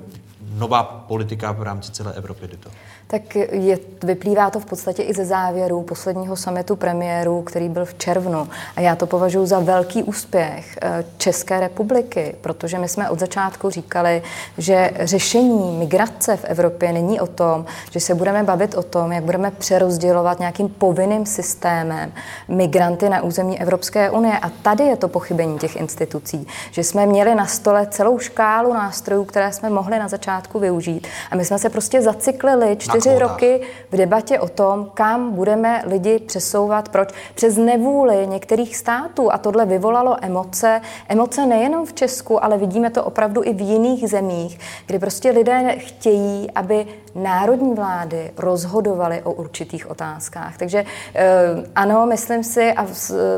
[0.58, 2.70] nová politika v rámci celé Evropy, to?
[3.10, 7.94] Tak je, vyplývá to v podstatě i ze závěru posledního summitu premiérů, který byl v
[7.94, 8.48] červnu.
[8.76, 13.70] A já to považuji za velký úspěch eh, České republiky, protože my jsme od začátku
[13.70, 14.22] říkali,
[14.58, 19.24] že řešení migrace v Evropě není o tom, že se budeme bavit o tom, jak
[19.24, 22.12] budeme přerozdělovat nějakým povinným systémem
[22.48, 24.38] migranty na území Evropské unie.
[24.38, 29.24] A tady je to pochybení těch institucí, že jsme měli na stole celou škálu nástrojů,
[29.24, 31.06] které jsme mohli na začátku využít.
[31.30, 33.30] A my jsme se prostě zacyklili čtyři kvótách.
[33.30, 33.60] roky
[33.90, 37.08] v debatě o tom, kam budeme lidi přesouvat, proč.
[37.34, 40.80] Přes nevůli některých států a tohle vyvolalo emoce.
[41.08, 45.76] Emoce nejenom v Česku, ale vidíme to opravdu i v jiných zemích, kdy prostě lidé
[45.78, 46.86] chtějí, aby
[47.18, 50.58] národní vlády rozhodovaly o určitých otázkách.
[50.58, 50.84] Takže
[51.14, 51.24] eh,
[51.74, 52.86] ano, myslím si, a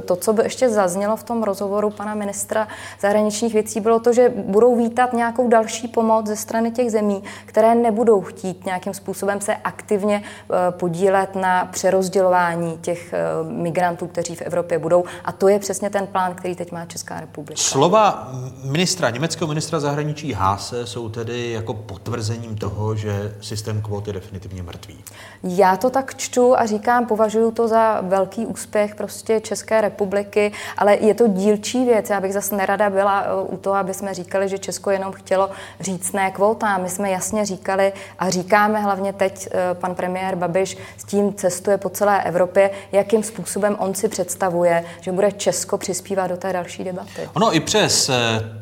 [0.05, 2.69] to, co by ještě zaznělo v tom rozhovoru pana ministra
[3.01, 7.75] zahraničních věcí, bylo to, že budou vítat nějakou další pomoc ze strany těch zemí, které
[7.75, 13.19] nebudou chtít nějakým způsobem se aktivně eh, podílet na přerozdělování těch eh,
[13.51, 15.05] migrantů, kteří v Evropě budou.
[15.25, 17.63] A to je přesně ten plán, který teď má Česká republika.
[17.63, 18.33] Slova
[18.65, 24.63] ministra, německého ministra zahraničí Háse jsou tedy jako potvrzením toho, že systém kvót je definitivně
[24.63, 25.05] mrtvý.
[25.43, 30.97] Já to tak čtu a říkám, považuji to za velký úspěch prostě České republiky, ale
[30.97, 32.11] je to dílčí věc.
[32.11, 35.51] Já bych zase nerada byla eh, u toho, aby jsme říkali, že Česko jenom chtělo
[35.81, 36.83] říct ne kvótám.
[36.83, 41.79] My jsme jasně říkali a říkáme hlavně teď, eh, pan premiér Babiš s tím cestuje
[41.79, 46.85] po celé Evropě, jakým způsobem on si představuje, že bude Česko přispívat do té další
[46.85, 47.29] debaty.
[47.35, 48.60] Ono i přes eh,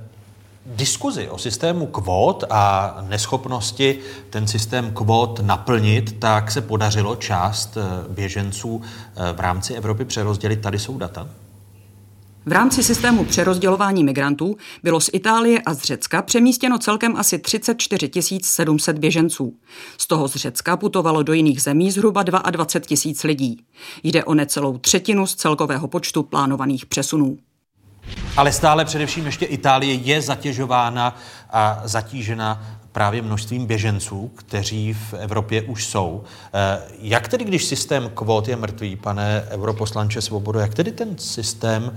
[0.69, 3.99] diskuzi o systému kvót a neschopnosti
[4.31, 10.61] ten systém kvót naplnit, tak se podařilo část eh, běženců eh, v rámci Evropy přerozdělit.
[10.61, 11.28] Tady jsou data.
[12.47, 18.11] V rámci systému přerozdělování migrantů bylo z Itálie a z Řecka přemístěno celkem asi 34
[18.43, 19.55] 700 běženců.
[19.99, 23.61] Z toho z Řecka putovalo do jiných zemí zhruba 22 tisíc lidí.
[24.03, 27.39] Jde o necelou třetinu z celkového počtu plánovaných přesunů.
[28.37, 31.17] Ale stále především ještě Itálie je zatěžována
[31.51, 36.25] a zatížena právě množstvím běženců, kteří v Evropě už jsou.
[36.55, 41.97] Eh, jak tedy, když systém kvót je mrtvý, pane europoslanče Svobodo, jak tedy ten systém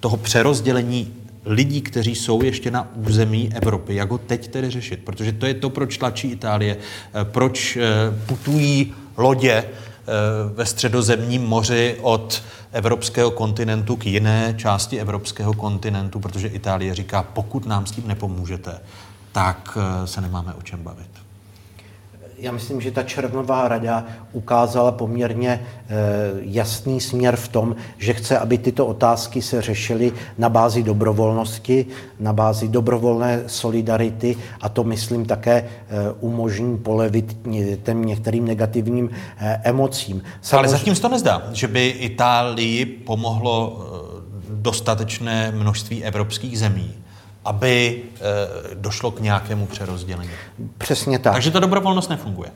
[0.00, 1.14] toho přerozdělení
[1.44, 5.00] lidí, kteří jsou ještě na území Evropy, jak ho teď tedy řešit?
[5.04, 7.82] Protože to je to, proč tlačí Itálie, eh, proč eh,
[8.26, 9.64] putují lodě
[10.54, 12.42] ve středozemním moři od
[12.72, 18.80] evropského kontinentu k jiné části evropského kontinentu, protože Itálie říká, pokud nám s tím nepomůžete,
[19.32, 21.11] tak eh, se nemáme o čem bavit.
[22.42, 25.94] Já myslím, že ta červnová rada ukázala poměrně eh,
[26.40, 31.86] jasný směr v tom, že chce, aby tyto otázky se řešily na bázi dobrovolnosti,
[32.20, 35.68] na bázi dobrovolné solidarity a to, myslím, také eh,
[36.20, 37.36] umožní polevit
[37.82, 39.10] těm některým negativním
[39.62, 40.22] emocím.
[40.40, 40.58] Samozřejmě...
[40.58, 43.86] Ale zatím se to nezdá, že by Itálii pomohlo
[44.50, 47.01] dostatečné množství evropských zemí
[47.44, 50.30] aby e, došlo k nějakému přerozdělení.
[50.78, 51.32] Přesně tak.
[51.32, 52.50] Takže ta dobrovolnost nefunguje.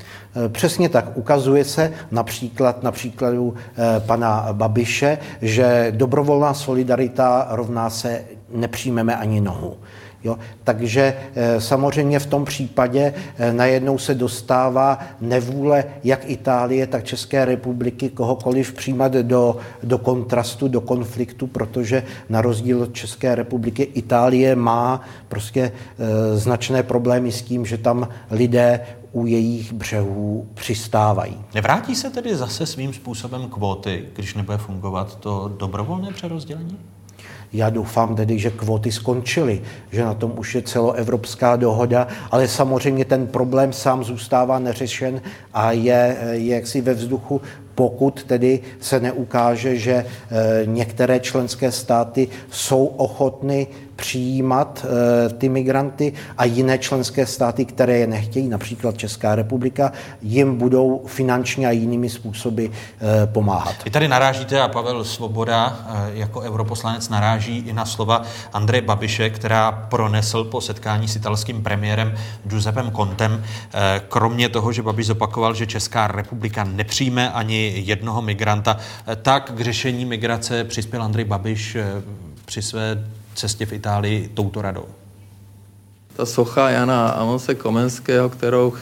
[0.47, 1.17] E, přesně tak.
[1.17, 3.55] Ukazuje se například na příkladu
[3.97, 9.77] e, pana Babiše, že dobrovolná solidarita rovná se nepřijmeme ani nohu.
[10.27, 10.39] Jo?
[10.65, 17.45] Takže eh, samozřejmě v tom případě eh, najednou se dostává nevůle jak Itálie, tak České
[17.45, 24.57] republiky kohokoliv přijímat do, do kontrastu, do konfliktu, protože na rozdíl od České republiky Itálie
[24.57, 28.81] má prostě e, značné problémy s tím, že tam lidé
[29.13, 31.39] u jejich břehů přistávají.
[31.55, 36.79] Nevrátí se tedy zase svým způsobem kvóty, když nebude fungovat to dobrovolné přerozdělení?
[37.57, 43.05] Já doufám tedy, že kvóty skončily, že na tom už je celoevropská dohoda, ale samozřejmě
[43.05, 45.23] ten problém sám zůstává neřešen
[45.55, 47.41] a je, je jaksi ve vzduchu,
[47.77, 50.07] pokud tedy se neukáže, že eh,
[50.67, 53.67] některé členské státy jsou ochotny
[53.97, 59.93] přijímat e, ty migranty a jiné členské státy, které je nechtějí, například Česká republika,
[60.23, 62.71] jim budou finančně a jinými způsoby e,
[63.27, 63.75] pomáhat.
[63.85, 68.23] Vy tady narážíte a Pavel Svoboda jako europoslanec naráží i na slova
[68.53, 73.45] Andreje Babiše, která pronesl po setkání s italským premiérem Giuseppem Contem.
[74.09, 78.77] Kromě toho, že Babiš zopakoval, že Česká republika nepřijme ani jednoho migranta,
[79.23, 82.03] tak k řešení migrace přispěl Andrej Babiš e,
[82.45, 84.87] při své cestě v Itálii touto radou?
[86.17, 88.73] Ta socha Jana Amose Komenského, kterou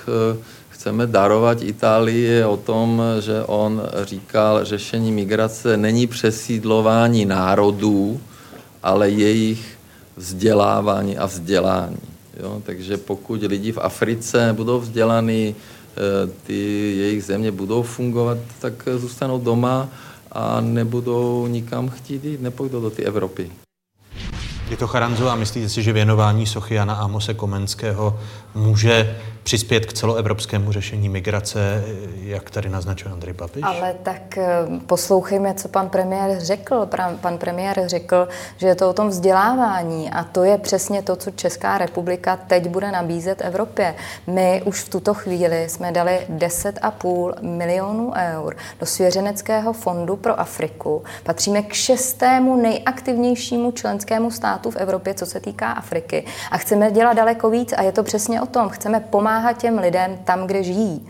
[0.84, 8.20] chceme darovat Itálii, je o tom, že on říkal, že řešení migrace není přesídlování národů,
[8.82, 9.78] ale jejich
[10.16, 12.04] vzdělávání a vzdělání.
[12.40, 12.62] Jo?
[12.66, 15.62] Takže pokud lidi v Africe budou vzdělaní, eh,
[16.46, 16.54] ty
[16.96, 19.88] jejich země budou fungovat, tak zůstanou doma
[20.32, 23.50] a nebudou nikam chtít jít, nepůjdou do ty Evropy.
[24.70, 28.20] Je to Charanzo a myslíte si, že věnování sochy Jana Amose Komenského
[28.54, 31.84] může přispět k celoevropskému řešení migrace,
[32.16, 33.62] jak tady naznačuje Andrej Babiš?
[33.64, 34.46] Ale tak eh,
[34.86, 36.88] poslouchejme, co pan premiér řekl.
[37.20, 41.30] Pan premiér řekl, že je to o tom vzdělávání a to je přesně to, co
[41.30, 43.94] Česká republika teď bude nabízet Evropě.
[44.26, 51.02] My už v tuto chvíli jsme dali 10,5 milionů eur do Svěřeneckého fondu pro Afriku.
[51.22, 56.24] Patříme k šestému nejaktivnějšímu členskému státu v Evropě, co se týká Afriky.
[56.50, 58.68] A chceme dělat daleko víc a je to přesně o tom.
[58.68, 61.06] Chceme pomáhat těm lidem tam, kde žijí.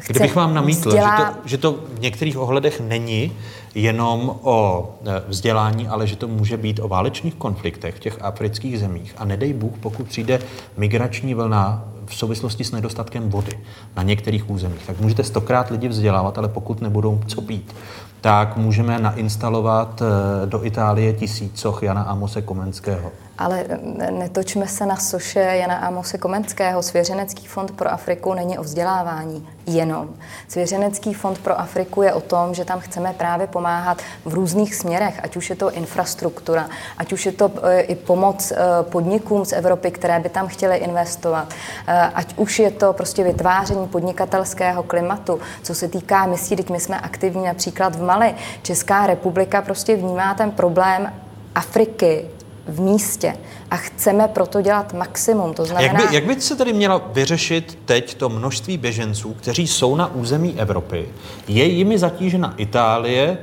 [0.00, 1.16] Chce Kdybych vám namítl, vzdělá...
[1.18, 3.32] že, to, že to v některých ohledech není
[3.74, 8.78] jenom o e, vzdělání, ale že to může být o válečných konfliktech v těch afrických
[8.78, 9.14] zemích.
[9.18, 10.40] A nedej Bůh, pokud přijde
[10.76, 13.58] migrační vlna v souvislosti s nedostatkem vody
[13.96, 17.74] na některých územích, tak můžete stokrát lidi vzdělávat, ale pokud nebudou co pít,
[18.20, 23.12] tak můžeme nainstalovat e, do Itálie tisícoch Jana Amose Komenského.
[23.38, 23.64] Ale
[24.10, 26.82] netočme se na soše Jana Amose Komenského.
[26.82, 30.08] Svěřenecký fond pro Afriku není o vzdělávání jenom.
[30.48, 35.20] Svěřenecký fond pro Afriku je o tom, že tam chceme právě pomáhat v různých směrech,
[35.22, 39.52] ať už je to infrastruktura, ať už je to e, i pomoc e, podnikům z
[39.52, 41.54] Evropy, které by tam chtěly investovat,
[41.86, 46.80] e, ať už je to prostě vytváření podnikatelského klimatu, co se týká misí, teď my
[46.80, 48.34] jsme aktivní například v Mali.
[48.62, 51.12] Česká republika prostě vnímá ten problém
[51.54, 52.24] Afriky
[52.68, 53.36] v místě
[53.70, 55.54] a chceme proto dělat maximum.
[55.54, 56.00] To znamená...
[56.00, 60.14] Jak by, jak by se tedy měla vyřešit teď to množství běženců, kteří jsou na
[60.14, 61.08] území Evropy?
[61.48, 63.38] Je jimi zatížena Itálie,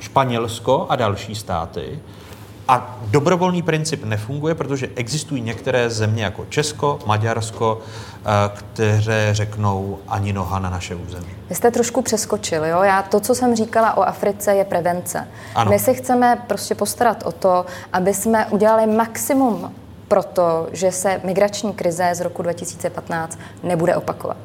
[0.00, 1.98] Španělsko a další státy.
[2.68, 10.32] A dobrovolný princip nefunguje, protože existují některé země jako Česko, Maďarsko, eh, které řeknou ani
[10.32, 11.26] noha na naše území.
[11.48, 12.82] Vy jste trošku přeskočil, jo?
[12.82, 15.28] Já to, co jsem říkala o Africe, je prevence.
[15.54, 15.70] Ano.
[15.70, 19.74] My se chceme prostě postarat o to, aby jsme udělali maximum
[20.08, 24.36] pro to, že se migrační krize z roku 2015 nebude opakovat.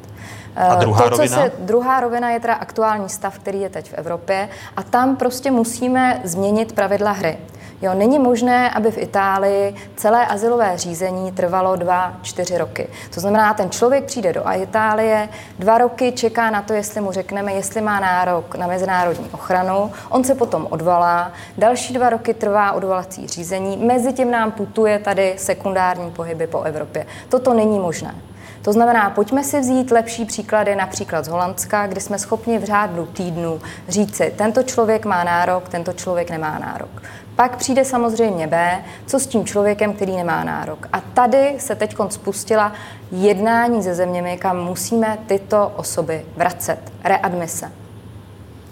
[0.55, 1.37] A druhá to, co rovina?
[1.37, 5.51] Se, druhá rovina je teda aktuální stav, který je teď v Evropě a tam prostě
[5.51, 7.37] musíme změnit pravidla hry.
[7.81, 12.87] Jo, není možné, aby v Itálii celé asilové řízení trvalo dva, čtyři roky.
[13.13, 15.29] To znamená, ten člověk přijde do Itálie,
[15.59, 20.23] dva roky čeká na to, jestli mu řekneme, jestli má nárok na mezinárodní ochranu, on
[20.23, 26.11] se potom odvolá, další dva roky trvá odvolací řízení, mezi tím nám putuje tady sekundární
[26.11, 27.05] pohyby po Evropě.
[27.29, 28.15] Toto není možné.
[28.61, 33.05] To znamená, pojďme si vzít lepší příklady, například z Holandska, kdy jsme schopni v řádu
[33.05, 37.01] týdnu říci, tento člověk má nárok, tento člověk nemá nárok.
[37.37, 40.87] Pak přijde samozřejmě B, co s tím člověkem, který nemá nárok.
[40.93, 42.73] A tady se teď spustila
[43.11, 46.79] jednání se zeměmi, kam musíme tyto osoby vracet.
[47.03, 47.71] Readmise.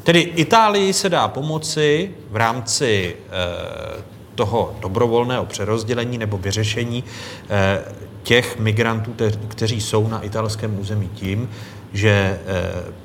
[0.04, 4.04] Tedy Itálii se dá pomoci v rámci eh,
[4.36, 7.04] toho dobrovolného přerozdělení nebo vyřešení
[7.50, 7.84] eh,
[8.24, 11.50] těch migrantů, te- kteří jsou na italském území tím,
[11.96, 12.40] že eh,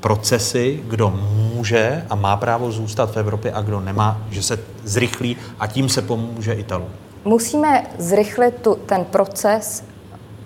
[0.00, 1.10] procesy, kdo
[1.54, 5.88] může a má právo zůstat v Evropě a kdo nemá, že se zrychlí a tím
[5.88, 6.88] se pomůže Italům.
[7.24, 9.84] Musíme zrychlit tu, ten proces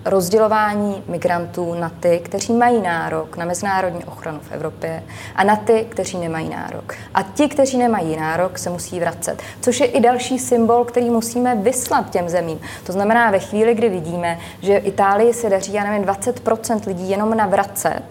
[0.05, 5.03] rozdělování migrantů na ty, kteří mají nárok na mezinárodní ochranu v Evropě
[5.35, 6.93] a na ty, kteří nemají nárok.
[7.13, 9.41] A ti, kteří nemají nárok, se musí vracet.
[9.61, 12.59] Což je i další symbol, který musíme vyslat těm zemím.
[12.83, 17.37] To znamená, ve chvíli, kdy vidíme, že Itálii se daří, já nevím, 20% lidí jenom
[17.37, 18.03] navracet,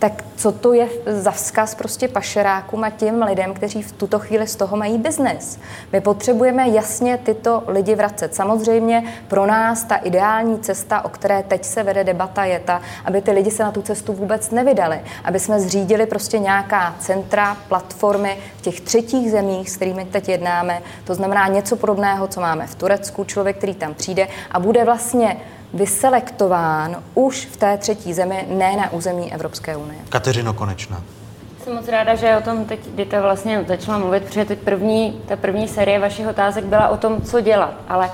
[0.00, 4.46] tak co to je za vzkaz prostě pašerákům a těm lidem, kteří v tuto chvíli
[4.46, 5.58] z toho mají biznes.
[5.92, 8.34] My potřebujeme jasně tyto lidi vracet.
[8.34, 13.22] Samozřejmě pro nás ta ideální cesta, o které teď se vede debata, je ta, aby
[13.22, 15.00] ty lidi se na tu cestu vůbec nevydali.
[15.24, 20.82] Aby jsme zřídili prostě nějaká centra, platformy v těch třetích zemích, s kterými teď jednáme.
[21.04, 23.24] To znamená něco podobného, co máme v Turecku.
[23.24, 25.36] Člověk, který tam přijde a bude vlastně
[25.74, 29.98] vyselektován už v té třetí zemi, ne na území Evropské unie.
[30.08, 31.02] Kateřino Konečná.
[31.64, 35.36] Jsem moc ráda, že o tom teď Dita vlastně začala mluvit, protože teď první, ta
[35.36, 37.74] první série vašich otázek byla o tom, co dělat.
[37.88, 38.10] Ale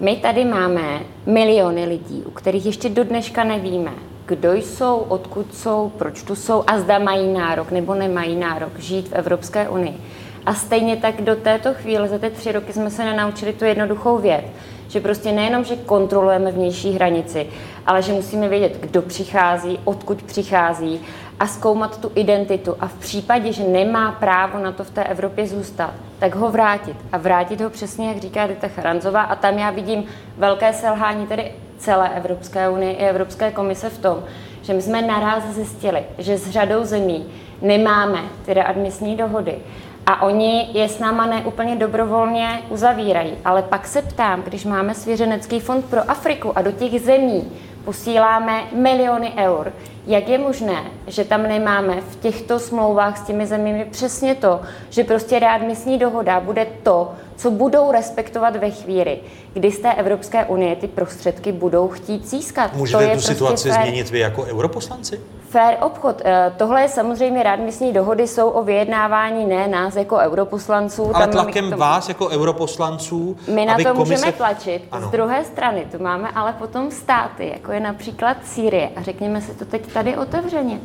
[0.00, 3.90] my tady máme miliony lidí, u kterých ještě do dneška nevíme,
[4.26, 9.08] kdo jsou, odkud jsou, proč tu jsou a zda mají nárok nebo nemají nárok žít
[9.08, 10.00] v Evropské unii.
[10.46, 14.18] A stejně tak do této chvíle, za ty tři roky jsme se nenaučili tu jednoduchou
[14.18, 14.44] věc,
[14.90, 17.46] že prostě nejenom, že kontrolujeme vnější hranici,
[17.86, 21.00] ale že musíme vědět, kdo přichází, odkud přichází
[21.40, 25.46] a zkoumat tu identitu a v případě, že nemá právo na to v té Evropě
[25.46, 26.96] zůstat, tak ho vrátit.
[27.12, 29.22] A vrátit ho přesně, jak říká Dita Charanzová.
[29.22, 30.04] A tam já vidím
[30.36, 34.24] velké selhání tedy celé Evropské unie i Evropské komise v tom,
[34.62, 37.26] že my jsme naraz zjistili, že s řadou zemí
[37.62, 39.58] nemáme ty readmisní dohody.
[40.06, 43.32] A oni je s náma neúplně dobrovolně uzavírají.
[43.44, 47.52] Ale pak se ptám, když máme svěřenecký fond pro Afriku a do těch zemí
[47.84, 49.72] posíláme miliony eur,
[50.06, 54.60] jak je možné, že tam nemáme v těchto smlouvách s těmi zeměmi přesně to,
[54.90, 59.18] že prostě readmisní dohoda bude to, co budou respektovat ve chvíli,
[59.52, 62.74] kdy z té Evropské unie ty prostředky budou chtít získat.
[62.74, 63.80] Můžete to je tu prostě situaci fér.
[63.80, 65.20] změnit vy jako europoslanci?
[65.50, 66.22] Fair obchod.
[66.24, 71.10] Eh, Tohle je samozřejmě readmisní dohody, jsou o vyjednávání ne nás jako europoslanců.
[71.16, 74.12] Ale Tam tlakem tomu- vás jako europoslanců, My na aby to komise...
[74.14, 74.82] můžeme tlačit.
[74.92, 75.08] Ano.
[75.08, 78.90] Z druhé strany tu máme ale potom státy, jako je například Sýrie.
[78.96, 80.80] A řekněme si to teď tady otevřeně.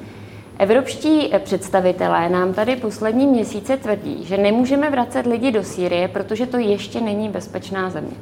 [0.59, 6.45] Evropští eh, představitelé nám tady poslední měsíce tvrdí, že nemůžeme vracet lidi do Sýrie, protože
[6.45, 8.15] to ještě není bezpečná země.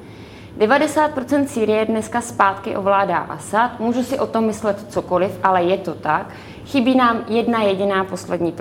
[0.58, 3.80] 90% Sýrie dneska zpátky ovládá Asad.
[3.80, 6.28] Můžu si o tom myslet cokoliv, ale je to tak.
[6.66, 8.54] Chybí nám jedna jediná poslední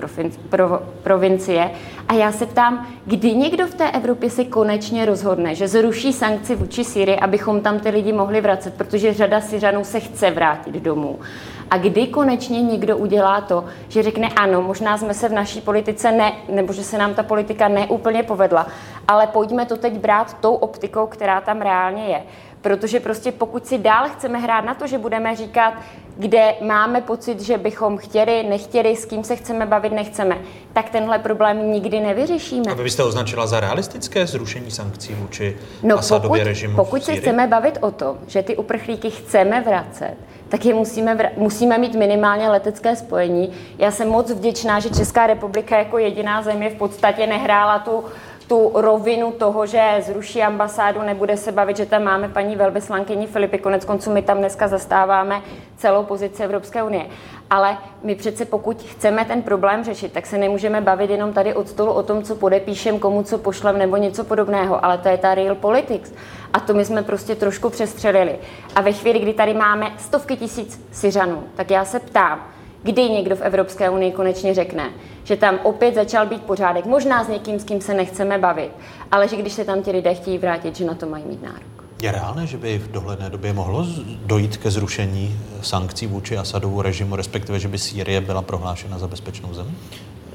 [1.03, 1.71] provincie.
[2.07, 6.55] A já se ptám, kdy někdo v té Evropě se konečně rozhodne, že zruší sankci
[6.55, 11.19] vůči Sýrii, abychom tam ty lidi mohli vracet, protože řada Syřanů se chce vrátit domů.
[11.69, 16.11] A kdy konečně někdo udělá to, že řekne ano, možná jsme se v naší politice
[16.11, 18.67] ne, nebo že se nám ta politika neúplně povedla,
[19.07, 22.23] ale pojďme to teď brát tou optikou, která tam reálně je.
[22.61, 25.73] Protože prostě pokud si dál chceme hrát na to, že budeme říkat,
[26.17, 30.37] kde máme pocit, že bychom chtěli, nechtěli, s kým se chceme bavit, nechceme,
[30.73, 32.71] tak tenhle problém nikdy nevyřešíme.
[32.71, 37.15] A vy byste označila za realistické zrušení sankcí vůči No Asadově pokud, režimu pokud se
[37.15, 40.15] chceme bavit o tom, že ty uprchlíky chceme vracet,
[40.53, 43.51] tak je musíme, musíme mít minimálně letecké spojení.
[43.77, 48.03] Já jsem moc vděčná, že Česká republika jako jediná země v podstatě nehrála tu
[48.47, 53.57] tu rovinu toho, že zruší ambasádu, nebude se bavit, že tam máme paní velvyslankyni Filipy.
[53.57, 55.41] Konec konců my tam dneska zastáváme
[55.77, 57.05] celou pozici Evropské unie.
[57.49, 61.69] Ale my přece pokud chceme ten problém řešit, tak se nemůžeme bavit jenom tady od
[61.69, 65.35] stolu o tom, co podepíšem, komu co pošlem nebo něco podobného, ale to je ta
[65.35, 66.13] real politics.
[66.53, 68.39] A to my jsme prostě trošku přestřelili.
[68.75, 72.52] A ve chvíli, kdy tady máme stovky tisíc Syřanů, tak já se ptám,
[72.83, 74.89] kdy někdo v Evropské unii konečně řekne,
[75.23, 78.71] že tam opět začal být pořádek, možná s někým, s kým se nechceme bavit,
[79.11, 81.63] ale že když se tam ti lidé chtějí vrátit, že na to mají mít nárok.
[82.01, 83.85] Je reálné, že by v dohledné době mohlo
[84.25, 89.53] dojít ke zrušení sankcí vůči Asadovu režimu, respektive, že by Sýrie byla prohlášena za bezpečnou
[89.53, 89.71] zemi?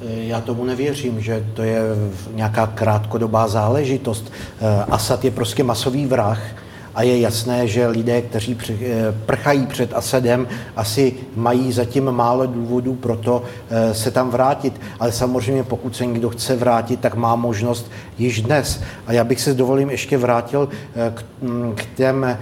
[0.03, 1.81] Já tomu nevěřím, že to je
[2.35, 4.33] nějaká krátkodobá záležitost.
[4.91, 6.41] Asad je prostě masový vrah
[6.95, 12.95] a je jasné, že lidé, kteří eh, prchají před Asadem, asi mají zatím málo důvodů
[12.95, 14.81] pro to eh, se tam vrátit.
[15.01, 18.83] Ale samozřejmě, pokud se někdo chce vrátit, tak má možnost již dnes.
[19.07, 22.39] A já bych se dovolím ještě vrátil eh, k, mm, k těm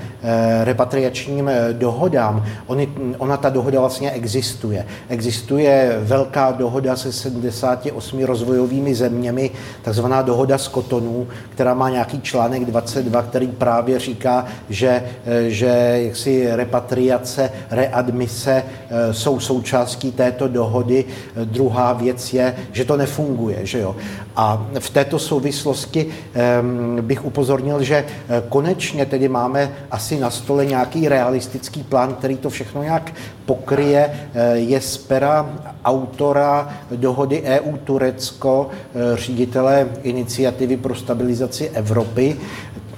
[0.64, 2.44] repatriačním dohodám.
[2.66, 4.86] Ony, ona ta dohoda vlastně existuje.
[5.08, 9.50] Existuje velká dohoda se 78 rozvojovými zeměmi,
[9.82, 14.35] takzvaná dohoda z Kotonu, která má nějaký článek 22, který právě říká,
[14.68, 21.04] že, eh, že jaksi repatriace, readmise eh, jsou součástí této dohody.
[21.04, 23.58] Eh, druhá věc je, že to nefunguje.
[23.62, 23.96] Že jo?
[24.36, 28.04] A v této souvislosti ehm, bych upozornil, že
[28.48, 33.12] konečně tedy máme asi na stole nějaký realistický plán, který to všechno nějak
[33.46, 34.10] pokryje.
[34.54, 35.50] Je z pera
[35.84, 38.70] autora dohody EU-Turecko,
[39.14, 42.36] ředitele iniciativy pro stabilizaci Evropy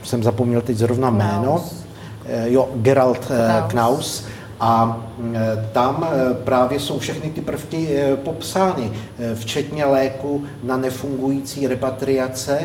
[0.09, 1.65] jsem zapomněl teď zrovna jméno,
[2.25, 3.71] eh, jo, Gerald eh, Knaus.
[3.71, 4.25] Knaus.
[4.61, 6.09] A eh, tam
[6.45, 7.89] právě jsou všechny ty prvky
[8.25, 8.93] popsány,
[9.35, 12.61] včetně léku na nefungující repatriace,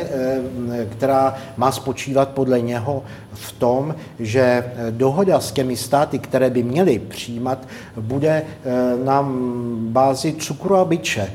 [0.90, 3.02] která má spočívat podle něho
[3.32, 8.42] v tom, že dohoda s těmi státy, které by měly přijímat, bude
[9.04, 9.28] na
[9.78, 11.32] bázi cukru a byče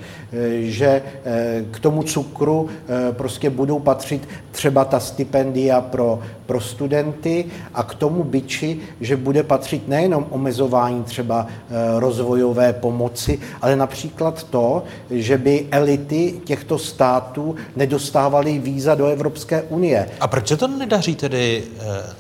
[0.60, 7.46] že eh, k tomu cukru eh, prostě budou patřit třeba ta stipendia pro, pro studenty
[7.74, 14.44] a k tomu byči, že bude patřit nejenom omezování třeba eh, rozvojové pomoci, ale například
[14.44, 20.10] to, že by elity těchto států nedostávaly víza do Evropské unie.
[20.20, 21.64] A proč se to nedaří tedy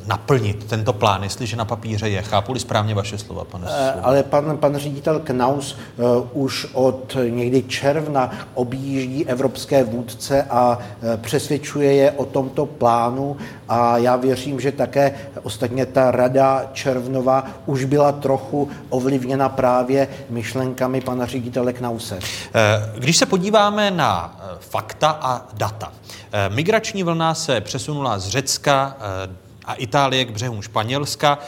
[0.07, 2.22] naplnit, tento plán, jestliže na papíře je?
[2.22, 4.02] Chápu-li správně vaše slova, pane slova?
[4.02, 5.77] Ale pan, pan ředitel Knaus
[6.34, 10.80] už od někdy června června objíždí evropské vůdce a
[11.14, 13.38] e, přesvědčuje je o tomto plánu
[13.70, 21.02] a já věřím, že také ostatně ta rada červnová už byla trochu ovlivněna právě myšlenkami
[21.02, 22.16] pana ředitele Knause.
[22.16, 25.92] E, když se podíváme na e, fakta a data.
[26.50, 28.98] Migrační vlna se přesunula z Řecka
[29.66, 31.40] a Itálie k břehům Španělska.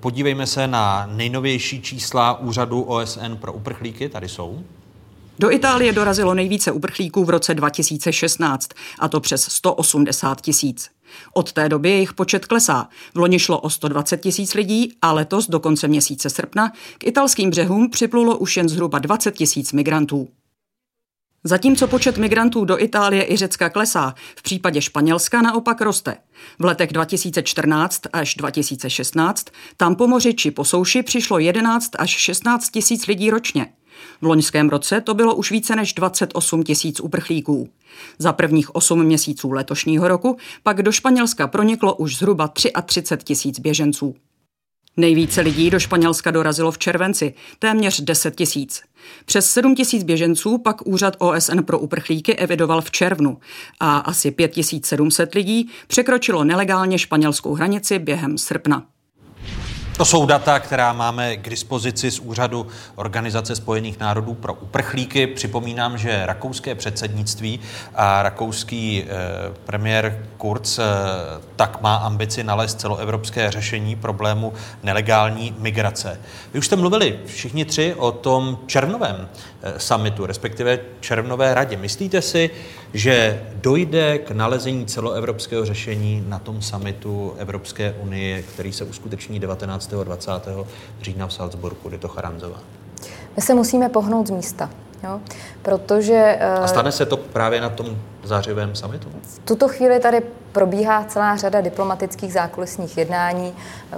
[0.00, 4.60] Podívejme se na nejnovější čísla úřadu OSN pro uprchlíky, tady jsou.
[5.40, 8.68] Do Itálie dorazilo nejvíce uprchlíků v roce 2016,
[8.98, 10.90] a to přes 180 tisíc.
[11.32, 12.88] Od té doby jejich počet klesá.
[13.14, 17.50] V loni šlo o 120 tisíc lidí a letos do konce měsíce srpna k italským
[17.50, 20.28] břehům připlulo už jen zhruba 20 tisíc migrantů.
[21.44, 26.16] Zatímco počet migrantů do Itálie i Řecka klesá, v případě Španělska naopak roste.
[26.58, 29.46] V letech 2014 až 2016
[29.76, 33.72] tam po moři či po souši přišlo 11 až 16 tisíc lidí ročně.
[34.20, 37.68] V loňském roce to bylo už více než 28 tisíc uprchlíků.
[38.18, 44.14] Za prvních 8 měsíců letošního roku pak do Španělska proniklo už zhruba 33 tisíc běženců.
[44.96, 48.82] Nejvíce lidí do Španělska dorazilo v červenci, téměř 10 tisíc.
[49.24, 53.38] Přes 7 tisíc běženců pak úřad OSN pro uprchlíky evidoval v červnu
[53.80, 58.86] a asi 5700 lidí překročilo nelegálně španělskou hranici během srpna.
[60.00, 62.66] To jsou data, která máme k dispozici z úřadu
[62.96, 65.26] Organizace spojených národů pro uprchlíky.
[65.26, 67.60] Připomínám, že rakouské předsednictví
[67.94, 69.08] a rakouský eh,
[69.64, 70.84] premiér Kurz eh,
[71.56, 74.52] tak má ambici nalézt celoevropské řešení problému
[74.82, 76.20] nelegální migrace.
[76.52, 79.28] Vy už jste mluvili všichni tři o tom červnovém
[79.76, 81.76] summitu, respektive červnové radě.
[81.76, 82.50] Myslíte si,
[82.94, 89.94] že dojde k nalezení celoevropského řešení na tom summitu Evropské unie, který se uskuteční 19.
[90.00, 90.32] a 20.
[91.02, 92.58] října v Salzburgu, je to Charanzová?
[93.36, 94.70] My se musíme pohnout z místa.
[95.04, 95.20] Jo?
[95.62, 96.38] Protože...
[96.62, 97.96] A stane se to právě na tom
[98.26, 99.08] zářivém summitu?
[99.22, 100.22] V tuto chvíli tady
[100.52, 103.54] probíhá celá řada diplomatických zákulisních jednání.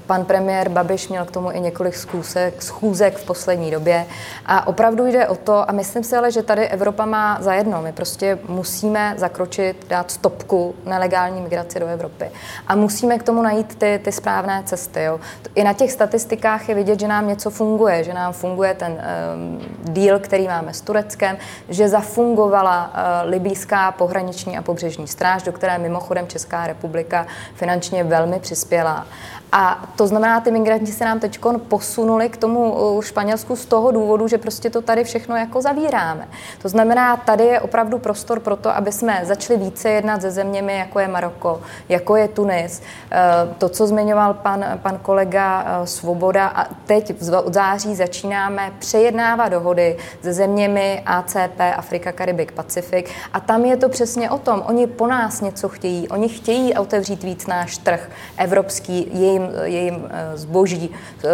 [0.07, 4.07] Pan premiér Babiš měl k tomu i několik schůzek, schůzek v poslední době.
[4.47, 7.82] A opravdu jde o to, a myslím si ale, že tady Evropa má zajedno.
[7.82, 12.31] My prostě musíme zakročit, dát stopku nelegální migraci do Evropy.
[12.66, 15.03] A musíme k tomu najít ty, ty správné cesty.
[15.03, 15.20] Jo.
[15.55, 19.61] I na těch statistikách je vidět, že nám něco funguje, že nám funguje ten um,
[19.94, 21.36] díl, který máme s Tureckem,
[21.69, 24.11] že zafungovala uh, libýská pohraniční
[24.59, 29.06] a pobřežní stráž, do které mimochodem Česká republika finančně velmi přispěla.
[29.53, 31.39] A to znamená, ty migranti se nám teď
[31.69, 36.29] posunuli k tomu uh, Španělsku z toho důvodu, že prostě to tady všechno jako zavíráme.
[36.62, 40.79] To znamená, tady je opravdu prostor pro to, aby jsme začali více jednat se zeměmi,
[40.79, 42.81] jako je Maroko, jako je Tunis.
[42.81, 49.49] Uh, to, co zmiňoval pan, pan kolega uh, Svoboda, a teď v září začínáme přejednávat
[49.49, 53.11] dohody se zeměmi ACP, Afrika, Karibik, Pacifik.
[53.33, 54.62] A tam je to přesně o tom.
[54.66, 56.09] Oni po nás něco chtějí.
[56.09, 60.90] Oni chtějí otevřít víc náš trh evropský, jejím jejím, jejím eh, zboží.
[61.24, 61.28] Eh,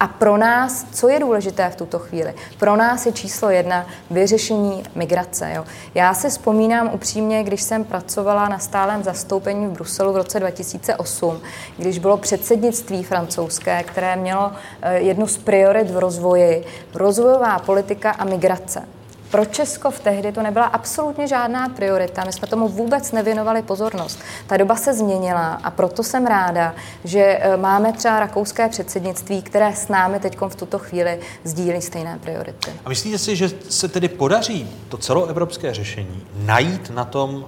[0.00, 2.34] a pro nás, co je důležité v tuto chvíli?
[2.58, 5.52] Pro nás je číslo jedna vyřešení migrace.
[5.54, 5.64] Jo.
[5.94, 11.40] Já si vzpomínám upřímně, když jsem pracovala na stálem zastoupení v Bruselu v roce 2008,
[11.76, 14.52] když bylo předsednictví francouzské, které mělo
[14.82, 16.64] eh, jednu z priorit v rozvoji,
[16.94, 18.97] rozvojová politika a migrace.
[19.30, 22.24] Pro Česko v tehdy to nebyla absolutně žádná priorita.
[22.24, 24.18] My jsme tomu vůbec nevěnovali pozornost.
[24.46, 26.74] Ta doba se změnila a proto jsem ráda,
[27.04, 32.18] že e, máme třeba rakouské předsednictví, které s námi teď v tuto chvíli sdílí stejné
[32.22, 32.70] priority.
[32.84, 37.44] A myslíte si, že se tedy podaří to celoevropské řešení najít na tom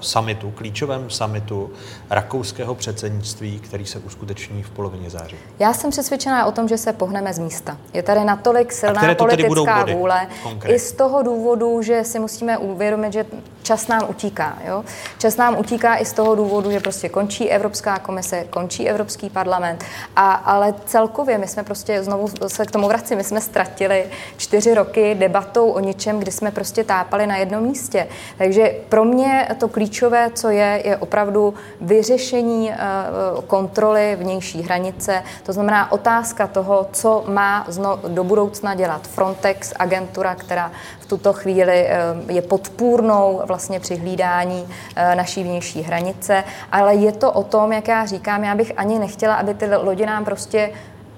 [0.00, 1.70] summitu, klíčovém summitu
[2.10, 5.36] rakouského předsednictví, který se uskuteční v polovině září?
[5.58, 7.76] Já jsem přesvědčená o tom, že se pohneme z místa.
[7.94, 10.26] Je tady natolik silná politická vůle.
[10.66, 13.26] I z toho důvodu, že si musíme uvědomit, že
[13.62, 14.58] čas nám utíká.
[14.66, 14.84] Jo?
[15.18, 19.84] Čas nám utíká i z toho důvodu, že prostě končí Evropská komise, končí Evropský parlament,
[20.16, 24.06] a, ale celkově my jsme prostě, znovu se k tomu vracím, my jsme ztratili
[24.36, 28.08] čtyři roky debatou o něčem, kdy jsme prostě tápali na jednom místě.
[28.38, 35.52] Takže pro mě to klíčové, co je, je opravdu vyřešení uh, kontroly vnější hranice, to
[35.52, 37.66] znamená otázka toho, co má
[38.08, 41.86] do budoucna dělat Frontex, agentura, která v tuto chvíli
[42.24, 47.72] uh, je podpůrnou vlastně při hlídání eh, naší vnější hranice, ale je to o tom,
[47.72, 50.70] jak já říkám, já bych ani nechtěla, aby ty lodi nám prostě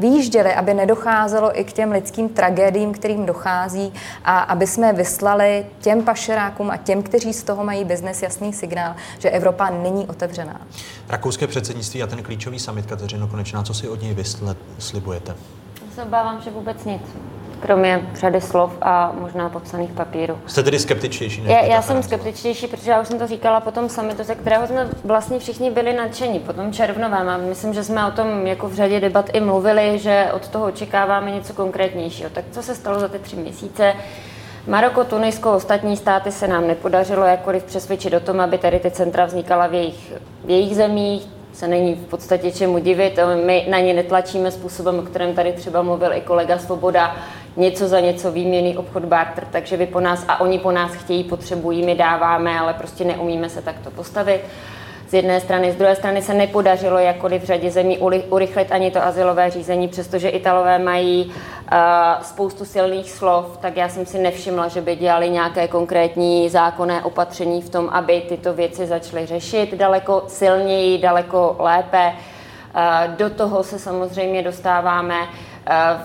[0.03, 3.93] výjížděli, aby nedocházelo i k těm lidským tragédiím, kterým dochází
[4.25, 8.95] a aby jsme vyslali těm pašerákům a těm, kteří z toho mají biznes, jasný signál,
[9.19, 10.61] že Evropa není otevřená.
[11.09, 15.35] Rakouské předsednictví a ten klíčový summit, Kateřino Konečná, co si od něj vyslibujete?
[15.87, 17.03] Já se obávám, že vůbec nic
[17.63, 20.39] kromě řady slov a možná popsaných papírů.
[20.47, 21.43] Jste tedy skeptičtější?
[21.45, 24.67] Já, já jsem skeptičtější, protože já už jsem to říkala po tom summitu, ze kterého
[24.67, 28.69] jsme vlastně všichni byli nadšení, po tom červnovém a myslím, že jsme o tom jako
[28.69, 32.31] v řadě debat i mluvili, že od toho očekáváme něco konkrétnějšího.
[32.31, 33.95] Tak co se stalo za ty tři měsíce?
[34.67, 39.25] Maroko, Tunisko, ostatní státy se nám nepodařilo jakkoliv přesvědčit o tom, aby tady ty centra
[39.25, 40.13] vznikala v jejich,
[40.45, 43.19] v jejich zemích se není v podstatě čemu divit.
[43.47, 47.17] My na ně netlačíme způsobem, o kterém tady třeba mluvil i kolega Svoboda,
[47.57, 51.25] něco za něco, výměný obchod barter, takže vy po nás a oni po nás chtějí,
[51.25, 54.41] potřebují, my dáváme, ale prostě neumíme se takto postavit.
[55.09, 57.99] Z jedné strany, z druhé strany se nepodařilo jakkoliv v řadě zemí
[58.31, 61.33] urychlit ani to asilové řízení, přestože Italové mají uh,
[62.23, 67.63] spoustu silných slov, tak já jsem si nevšimla, že by dělali nějaké konkrétní zákonné opatření
[67.63, 72.13] v tom, aby tyto věci začaly řešit daleko silněji, daleko lépe.
[72.13, 75.52] Uh, do toho se samozřejmě dostáváme Eh,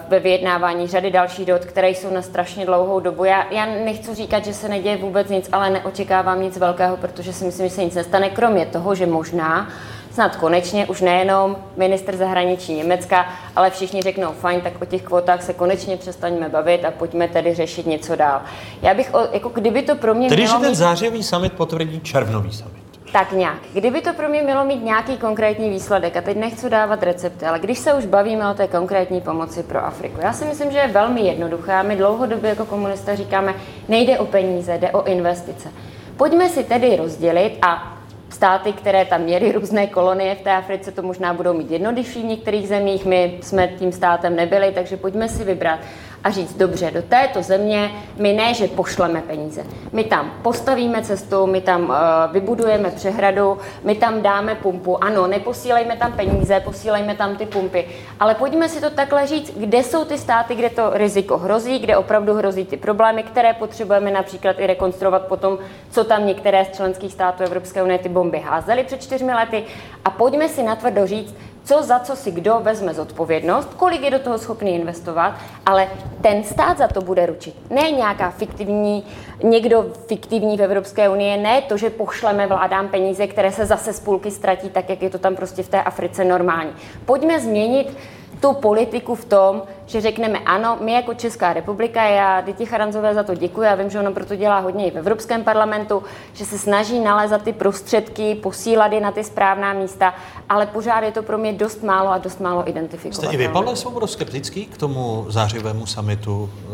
[0.09, 3.25] ve vyjednávání řady dalších dot, které jsou na strašně dlouhou dobu.
[3.25, 7.45] Já, já nechci říkat, že se neděje vůbec nic, ale neočekávám nic velkého, protože si
[7.45, 9.67] myslím, že se nic nestane, kromě toho, že možná
[10.11, 13.25] snad konečně už nejenom minister zahraničí Německa,
[13.55, 17.53] ale všichni řeknou, fajn, tak o těch kvotách se konečně přestaňme bavit a pojďme tedy
[17.53, 18.41] řešit něco dál.
[18.81, 20.75] Já bych, jako kdyby to pro mě Tedy, mělo že ten mít...
[20.75, 22.86] zářivý summit potvrdí červnový summit.
[23.11, 23.57] Tak nějak.
[23.73, 27.59] Kdyby to pro mě mělo mít nějaký konkrétní výsledek, a teď nechci dávat recepty, ale
[27.59, 30.87] když se už bavíme o té konkrétní pomoci pro Afriku, já si myslím, že je
[30.87, 31.83] velmi jednoduché.
[31.83, 33.55] My dlouhodobě jako komunisté říkáme,
[33.87, 35.69] nejde o peníze, jde o investice.
[36.17, 37.97] Pojďme si tedy rozdělit a
[38.29, 42.25] státy, které tam měly různé kolonie v té Africe, to možná budou mít jednodušší v
[42.25, 43.05] některých zemích.
[43.05, 45.79] My jsme tím státem nebyli, takže pojďme si vybrat
[46.23, 49.63] a říct, dobře, do této země my ne, že pošleme peníze.
[49.93, 51.95] My tam postavíme cestu, my tam uh,
[52.31, 55.03] vybudujeme přehradu, my tam dáme pumpu.
[55.03, 57.87] Ano, neposílejme tam peníze, posílejme tam ty pumpy,
[58.19, 61.97] ale pojďme si to takhle říct, kde jsou ty státy, kde to riziko hrozí, kde
[61.97, 65.57] opravdu hrozí ty problémy, které potřebujeme například i rekonstruovat potom,
[65.91, 69.63] co tam některé z členských států Evropské unie ty bomby házely před čtyřmi lety.
[70.05, 71.35] A pojďme si natvrdo říct,
[71.67, 75.35] co za co si kdo vezme zodpovědnost, kolik je do toho schopný investovat,
[75.65, 75.87] ale
[76.21, 77.71] ten stát za to bude ručit.
[77.71, 79.03] Ne nějaká fiktivní,
[79.43, 83.99] někdo fiktivní v Evropské unii, ne to, že pošleme vládám peníze, které se zase z
[83.99, 86.71] půlky ztratí, tak jak je to tam prostě v té Africe normální.
[87.05, 87.97] Pojďme změnit
[88.39, 93.23] tu politiku v tom, že řekneme ano, my jako Česká republika, já Diti Charanzové za
[93.23, 96.03] to děkuji, já vím, že ono proto dělá hodně i v Evropském parlamentu,
[96.33, 100.13] že se snaží nalézat ty prostředky, posílat je na ty správná místa,
[100.49, 103.15] ale pořád je to pro mě dost málo a dost málo identifikovat.
[103.15, 106.71] Jste i vy, Pavle skeptický k tomu zářivému samitu eh,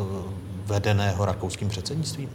[0.65, 2.29] vedeného rakouským předsednictvím?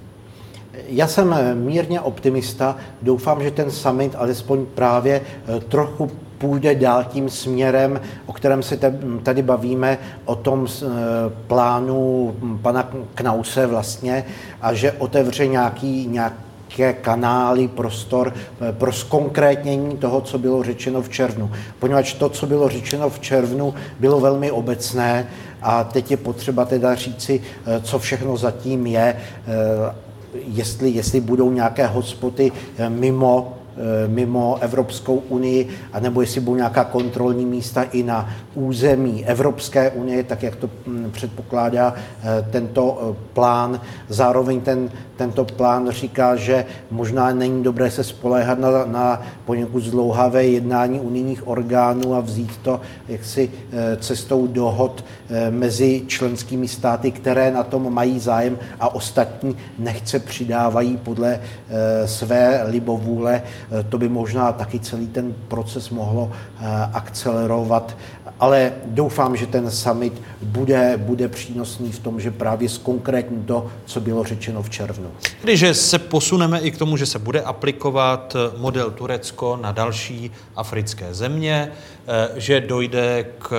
[0.86, 1.34] Já jsem
[1.64, 2.76] mírně optimista.
[3.02, 8.78] Doufám, že ten summit alespoň právě eh, trochu půjde dál tím směrem, o kterém se
[9.22, 10.86] tady bavíme, o tom eh,
[11.46, 14.24] plánu pana Knause vlastně,
[14.60, 21.08] a že otevře nějaký, nějaké kanály, prostor eh, pro zkonkrétnění toho, co bylo řečeno v
[21.08, 21.50] červnu.
[21.78, 25.26] Poněvadž to, co bylo řečeno v červnu, bylo velmi obecné
[25.62, 29.16] a teď je potřeba teda říci, eh, co všechno zatím je,
[30.46, 32.52] jestli, jestli budou nějaké hotspoty
[32.88, 33.57] mimo
[34.06, 40.42] mimo Evropskou unii, anebo jestli budou nějaká kontrolní místa i na území Evropské unie, tak
[40.42, 43.80] jak to hm, předpokládá eh, tento eh, plán.
[44.08, 50.44] Zároveň ten, tento plán říká, že možná není dobré se spoléhat na, na poněkud zdlouhavé
[50.44, 53.50] jednání unijních orgánů a vzít to jaksi
[54.00, 55.04] cestou dohod
[55.50, 61.40] mezi členskými státy, které na tom mají zájem a ostatní nechce přidávají podle
[62.06, 63.42] své libovůle
[63.88, 67.96] to by možná taky celý ten proces mohlo eh, akcelerovat,
[68.40, 74.00] ale doufám, že ten summit bude, bude přínosný v tom, že právě zkonkrétní to, co
[74.00, 75.10] bylo řečeno v červnu.
[75.42, 80.30] Když se posuneme i k tomu, že se bude aplikovat eh, model Turecko na další
[80.56, 81.72] africké země,
[82.06, 83.52] eh, že dojde k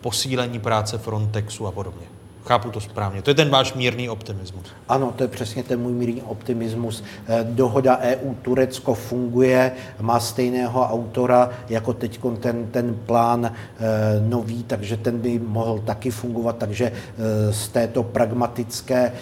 [0.00, 2.21] posílení práce Frontexu a podobně.
[2.44, 3.22] Chápu to správně.
[3.22, 4.66] To je ten váš mírný optimismus.
[4.88, 7.04] Ano, to je přesně ten můj mírný optimismus.
[7.26, 13.52] Eh, dohoda EU-Turecko funguje, má stejného autora jako teď ten, ten plán eh,
[14.28, 16.56] nový, takže ten by mohl taky fungovat.
[16.56, 19.12] Takže eh, z této pragmatické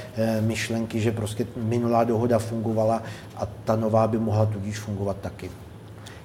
[0.40, 3.02] myšlenky, že prostě minulá dohoda fungovala
[3.36, 5.50] a ta nová by mohla tudíž fungovat taky.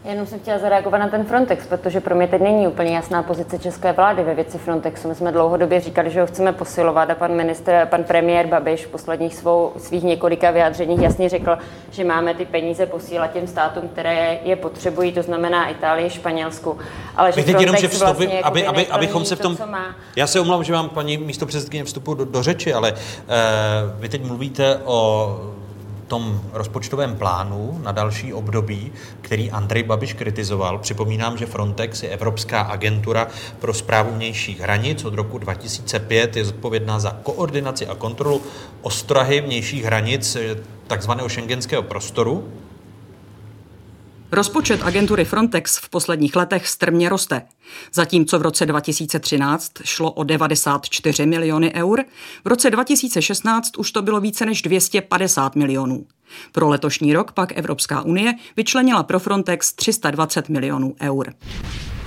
[0.10, 3.60] Jenom jsem chtěla zareagovat na ten Frontex, protože pro mě teď není úplně jasná pozice
[3.60, 5.08] české vlády ve věci Frontexu.
[5.08, 8.90] My jsme dlouhodobě říkali, že ho chceme posilovat a pan ministr, pan premiér Babiš v
[8.90, 11.58] posledních svou, svých několika vyjádřeních jasně řekl,
[11.92, 16.78] že máme ty peníze posílat těm státům, které je potřebují, to znamená Itálii, Španělsku.
[17.16, 19.58] Ale že teď jenom, že vstup, vlastně aby, aby, abychom se v tom...
[19.58, 19.64] To,
[20.16, 22.98] Já se omlouvám, že vám paní místo předsedkyně vstupu do, do řeči, ale uh,
[24.00, 25.55] vy teď mluvíte o
[26.08, 28.92] tom rozpočtovém plánu na další období,
[29.22, 30.80] který Andrej Babiš kritizoval.
[30.80, 33.28] Připomínám, že Frontex je Evropská agentura
[33.60, 35.06] pro zprávu vnějších hranic.
[35.06, 38.42] Od roku 2005 je zodpovědná za koordinaci a kontrolu
[38.82, 40.56] ostrahy vnějších hranic eh,
[40.88, 42.52] takzvaného šengenského prostoru.
[44.32, 47.42] Rozpočet agentury Frontex v posledních letech strmě roste.
[47.94, 52.04] Zatímco v roce 2013 šlo o 94 miliony eur,
[52.46, 56.06] v roce 2016 už to bylo více než 250 milionů.
[56.52, 61.34] Pro letošní rok pak Evropská unie vyčlenila pro Frontex 320 milionů eur.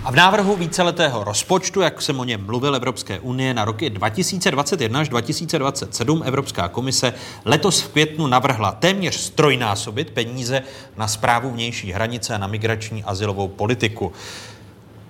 [0.04, 5.00] A v návrhu víceletého rozpočtu, jak jsem o něm mluvil Evropské unie na roky 2021
[5.00, 7.14] až 2027, Evropská komise
[7.44, 10.62] letos v květnu navrhla téměř strojnásobit peníze
[10.96, 14.12] na zprávu vnější hranice a na migrační asilovou politiku.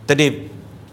[0.06, 0.50] Tedy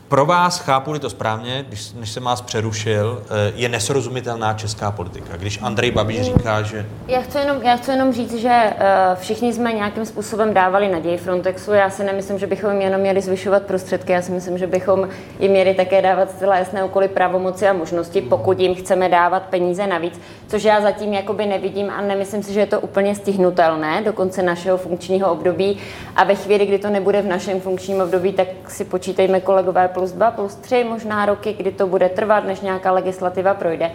[0.07, 5.37] pro vás, chápu to správně, když, než jsem vás přerušil, eh, je nesrozumitelná česká politika.
[5.37, 6.85] Když Andrej Babiš říká, že...
[7.07, 11.17] Já chci jenom, já chci jenom říct, že uh, všichni jsme nějakým způsobem dávali naději
[11.17, 11.71] Frontexu.
[11.71, 14.11] Já si nemyslím, že bychom jim jenom měli zvyšovat prostředky.
[14.11, 15.09] Já si myslím, že bychom
[15.39, 19.87] jim měli také dávat zcela jasné úkoly pravomoci a možnosti, pokud jim chceme dávat peníze
[19.87, 24.13] navíc, což já zatím jakoby nevidím a nemyslím si, že je to úplně stihnutelné do
[24.13, 25.77] konce našeho funkčního období.
[26.15, 30.11] A ve chvíli, kdy to nebude v našem funkčním období, tak si počítejme kolegové plus
[30.11, 33.91] dva, plus tři možná roky, kdy to bude trvat, než nějaká legislativa projde.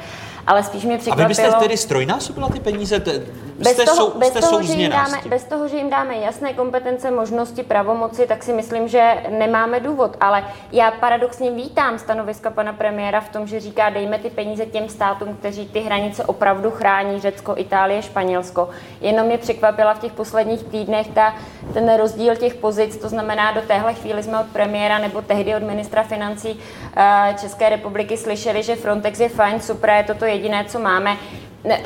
[0.46, 1.28] Ale spíš mě A překvapilo...
[1.28, 3.00] vy byste tedy strojnásobila ty peníze?
[3.00, 3.22] Te-
[3.60, 6.16] Bez Jste, toho, sou, bez, jste toho, že jim dáme, bez toho, že jim dáme
[6.16, 10.16] jasné kompetence, možnosti, pravomoci, tak si myslím, že nemáme důvod.
[10.20, 14.88] Ale já paradoxně vítám stanoviska pana premiéra v tom, že říká, dejme ty peníze těm
[14.88, 18.68] státům, kteří ty hranice opravdu chrání, Řecko, Itálie, Španělsko.
[19.00, 21.34] Jenom mě překvapila v těch posledních týdnech ta,
[21.74, 25.62] ten rozdíl těch pozic, to znamená, do téhle chvíli jsme od premiéra nebo tehdy od
[25.62, 26.60] ministra financí
[26.96, 31.16] eh, České republiky slyšeli, že Frontex je fajn, super, je to to jediné, co máme.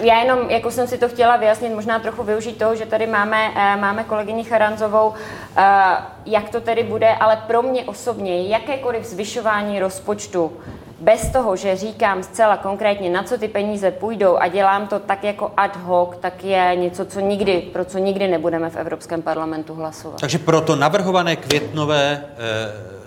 [0.00, 3.50] Já jenom, jako jsem si to chtěla vyjasnit, možná trochu využít toho, že tady máme,
[3.56, 5.14] eh, máme kolegyni Charanzovou,
[5.56, 5.62] eh,
[6.26, 10.52] jak to tedy bude, ale pro mě osobně jakékoliv zvyšování rozpočtu
[11.00, 15.24] bez toho, že říkám zcela konkrétně, na co ty peníze půjdou a dělám to tak
[15.24, 19.74] jako ad hoc, tak je něco, co nikdy, pro co nikdy nebudeme v Evropském parlamentu
[19.74, 20.20] hlasovat.
[20.20, 23.03] Takže pro to navrhované květnové e,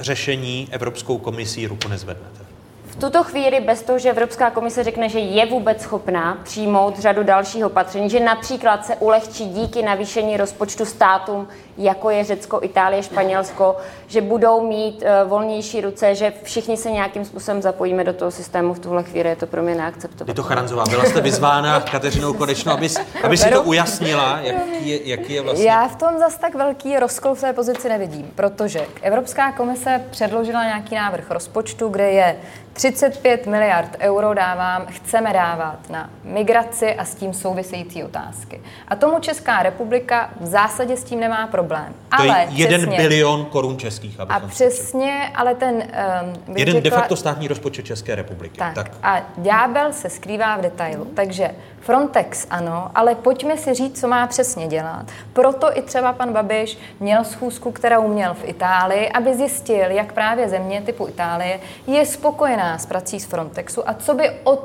[0.00, 2.38] řešení Evropskou komisí ruku nezvednete.
[2.86, 7.22] V tuto chvíli bez toho, že Evropská komise řekne, že je vůbec schopná přijmout řadu
[7.22, 11.48] dalších opatření, že například se ulehčí díky navýšení rozpočtu státům,
[11.78, 13.76] jako je Řecko, Itálie, Španělsko,
[14.06, 18.74] že budou mít uh, volnější ruce, že všichni se nějakým způsobem zapojíme do toho systému.
[18.74, 20.34] V tuhle chvíli je to pro mě Je neakceptovatelné.
[20.34, 20.84] to Charanzová.
[20.90, 22.88] Byla jste vyzvána Kateřinou Konečnou, aby,
[23.22, 25.64] aby si to ujasnila, jaký je, jaký je vlastně...
[25.66, 30.64] Já v tom zas tak velký rozkol v té pozici nevidím, protože Evropská komise předložila
[30.64, 32.36] nějaký návrh rozpočtu, kde je
[32.72, 38.60] 35 miliard euro dávám, chceme dávat na migraci a s tím související otázky.
[38.88, 41.67] A tomu Česká republika v zásadě s tím nemá problém.
[42.16, 44.20] To je ale jeden přesně, bilion korun českých.
[44.20, 45.74] A přesně, ale ten...
[45.74, 48.58] Um, Jeden de řekla- facto státní rozpočet České republiky.
[48.58, 48.74] tak.
[48.74, 48.90] tak.
[49.02, 51.04] A ďábel se skrývá v detailu.
[51.04, 51.50] Takže
[51.80, 55.06] Frontex ano, ale pojďme si říct, co má přesně dělat.
[55.32, 60.48] Proto i třeba pan Babiš měl schůzku, kterou měl v Itálii, aby zjistil, jak právě
[60.48, 64.64] země typu Itálie je spokojená s prací z Frontexu a co by od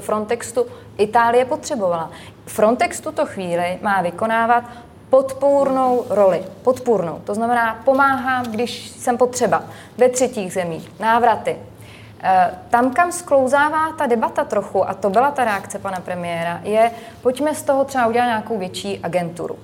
[0.00, 0.66] Frontexu
[0.98, 2.10] Itálie potřebovala.
[2.46, 4.64] Frontex tuto chvíli má vykonávat
[5.10, 6.42] podpůrnou roli.
[6.62, 7.20] Podpůrnou.
[7.24, 9.62] To znamená, pomáhám, když jsem potřeba.
[9.98, 10.92] Ve třetích zemích.
[11.00, 11.56] Návraty.
[12.22, 16.90] Eh, Tam, kam sklouzává ta debata trochu, a to byla ta reakce pana premiéra, je,
[17.22, 19.56] pojďme z toho třeba udělat nějakou větší agenturu.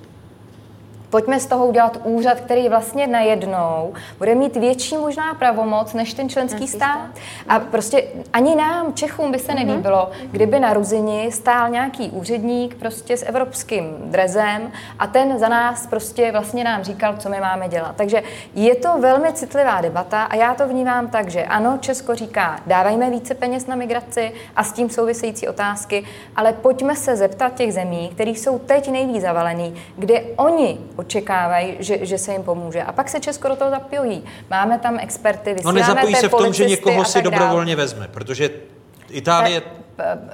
[1.09, 6.29] Pojďme z toho udělat úřad, který vlastně najednou bude mít větší možná pravomoc než ten
[6.29, 7.09] členský stát.
[7.49, 8.03] A prostě
[8.33, 13.97] ani nám, Čechům, by se nelíbilo, kdyby na Ruzini stál nějaký úředník prostě s evropským
[14.01, 17.95] drezem a ten za nás prostě vlastně nám říkal, co my máme dělat.
[17.95, 18.23] Takže
[18.55, 23.09] je to velmi citlivá debata a já to vnímám tak, že ano, Česko říká, dávajme
[23.09, 26.03] více peněz na migraci a s tím související otázky,
[26.35, 32.05] ale pojďme se zeptat těch zemí, které jsou teď nejvíc zavalený, kde oni očekávají, že,
[32.05, 32.83] že se jim pomůže.
[32.83, 34.23] A pak se Česko do toho zapojí.
[34.49, 37.31] Máme tam experty, No vysíláme nezapojí té se v tom, že někoho si tak dál.
[37.31, 38.49] dobrovolně vezme, protože
[39.09, 39.61] Itálie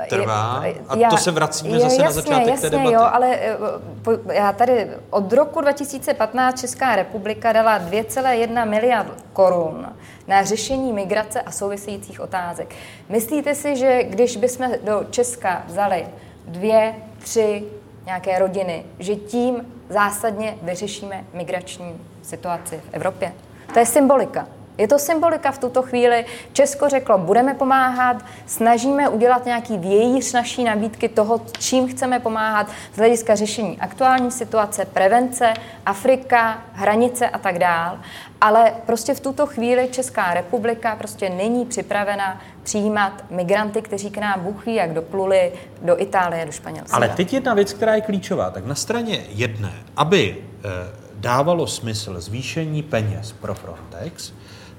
[0.09, 2.93] trvá a to se vracíme zase na začátek jasně, té debaty.
[2.93, 3.57] Jo, ale eh,
[4.01, 9.93] po- já tady od roku 2015 Česká republika dala 2,1 miliard korun
[10.27, 12.75] na řešení migrace a souvisejících otázek.
[13.09, 16.05] Myslíte si, že když bychom do Česka vzali
[16.47, 17.63] dvě, tři
[18.05, 19.55] nějaké rodiny, že tím
[19.93, 23.33] zásadně vyřešíme migrační situaci v Evropě?
[23.73, 24.47] To je symbolika.
[24.77, 26.25] Je to symbolika v tuto chvíli.
[26.53, 32.97] Česko řeklo, budeme pomáhat, snažíme udělat nějaký vějíř naší nabídky toho, čím chceme pomáhat z
[32.97, 35.53] hlediska řešení aktuální situace, prevence,
[35.85, 37.99] Afrika, hranice a tak dál.
[38.41, 44.41] Ale prostě v tuto chvíli Česká republika prostě není připravena přijímat migranty, kteří k nám
[44.41, 45.51] Bůh ví, jak dopluli
[45.81, 46.95] do Itálie, do Španělska.
[46.95, 48.49] Ale teď jedna věc, která je klíčová.
[48.49, 50.69] Tak na straně jedné, aby eh,
[51.13, 54.33] dávalo smysl zvýšení peněz pro Frontex,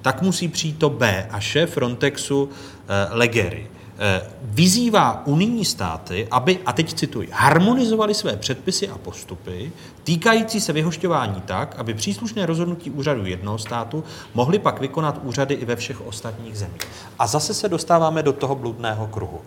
[0.04, 3.66] tak musí přijít to B a šéf Frontexu eh, Legery
[3.98, 9.72] eh, vyzývá unijní státy, aby, a teď cituji, harmonizovali své předpisy a postupy
[10.04, 14.04] týkající se vyhošťování tak, aby příslušné rozhodnutí úřadu jednoho státu
[14.34, 16.82] mohly pak vykonat úřady i ve všech ostatních zemích.
[17.18, 19.40] A zase se dostáváme do toho bludného kruhu.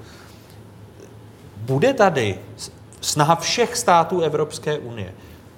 [1.58, 2.40] Bude tady
[3.02, 5.14] snaha všech států Evropské unie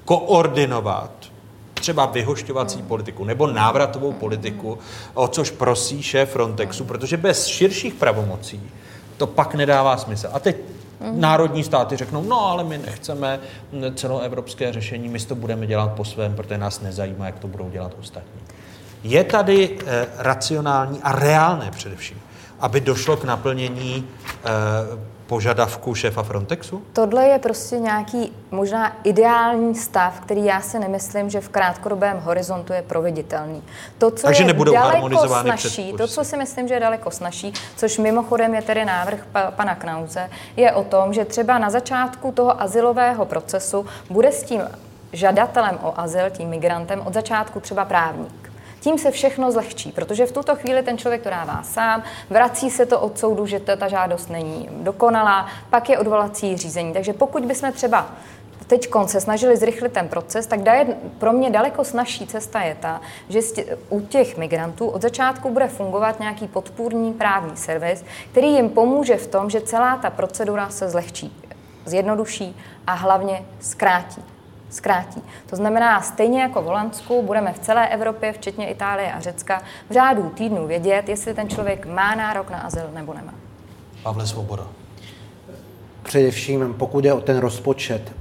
[0.05, 1.11] koordinovat
[1.79, 4.77] třeba vyhošťovací politiku nebo návratovou politiku,
[5.13, 8.61] o což prosí šéf Frontexu, protože bez širších pravomocí
[9.17, 10.29] to pak nedává smysl.
[10.33, 10.57] A teď
[11.11, 13.39] národní státy řeknou, no ale my nechceme
[13.95, 17.91] celoevropské řešení, my to budeme dělat po svém, protože nás nezajímá, jak to budou dělat
[17.99, 18.41] ostatní.
[19.03, 22.21] Je tady eh, racionální a reálné především
[22.59, 24.49] aby došlo k naplnění eh,
[25.29, 26.81] požadavku šéfa Frontexu?
[26.93, 32.73] Tohle je prostě nějaký možná ideální stav, který já si nemyslím, že v krátkodobém horizontu
[32.73, 33.63] je proveditelný.
[33.97, 37.11] To, co Takže je nebudou daleko harmonizovány snažší, to, co si myslím, že je daleko
[37.11, 41.69] snažší, což mimochodem je tedy návrh pa, pana Knauze, je o tom, že třeba na
[41.69, 44.61] začátku toho asilového procesu bude s tím
[45.13, 48.48] žadatelem o azyl, tím migrantem, od začátku třeba právník.
[48.79, 52.85] Tím se všechno zlehčí, protože v tuto chvíli ten člověk to dává sám, vrací se
[52.85, 56.93] to od soudu, že ta žádost není dokonalá, pak je odvolací řízení.
[56.93, 58.09] Takže pokud bychom třeba
[58.67, 63.01] teď se snažili zrychlit ten proces, tak je pro mě daleko snažší cesta je ta,
[63.29, 63.39] že
[63.89, 69.27] u těch migrantů od začátku bude fungovat nějaký podpůrný právní servis, který jim pomůže v
[69.27, 71.33] tom, že celá ta procedura se zlehčí,
[71.85, 72.57] zjednoduší
[72.87, 74.23] a hlavně zkrátí
[74.69, 75.21] zkrátí.
[75.49, 79.93] To znamená, stejně jako v Holandsku budeme v celé Evropě, včetně Itálie a Řecka, v
[79.93, 83.33] řádu týdnů vědět, jestli ten člověk má nárok na azyl nebo nemá.
[84.03, 84.67] Pavle Svoboda.
[86.03, 88.11] Především, pokud je o ten rozpočet,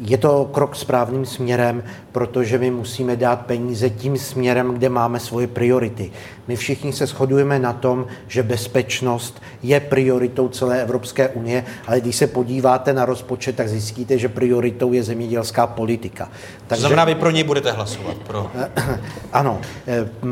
[0.00, 5.46] je to krok správným směrem, protože my musíme dát peníze tím směrem, kde máme svoje
[5.46, 6.10] priority.
[6.48, 12.16] My všichni se shodujeme na tom, že bezpečnost je prioritou celé Evropské unie, ale když
[12.16, 16.30] se podíváte na rozpočet, tak zjistíte, že prioritou je zemědělská politika.
[16.66, 16.82] Takže...
[16.82, 18.16] To znamená, vy pro něj budete hlasovat?
[18.16, 18.50] Pro...
[19.32, 19.60] Ano,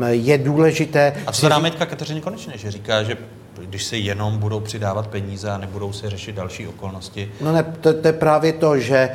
[0.09, 1.13] je důležité...
[1.27, 3.17] A co námitka Kateřiny Konečné, že říká, že
[3.65, 7.31] když se jenom budou přidávat peníze a nebudou se řešit další okolnosti?
[7.41, 9.09] No ne, to, to je právě to, že e,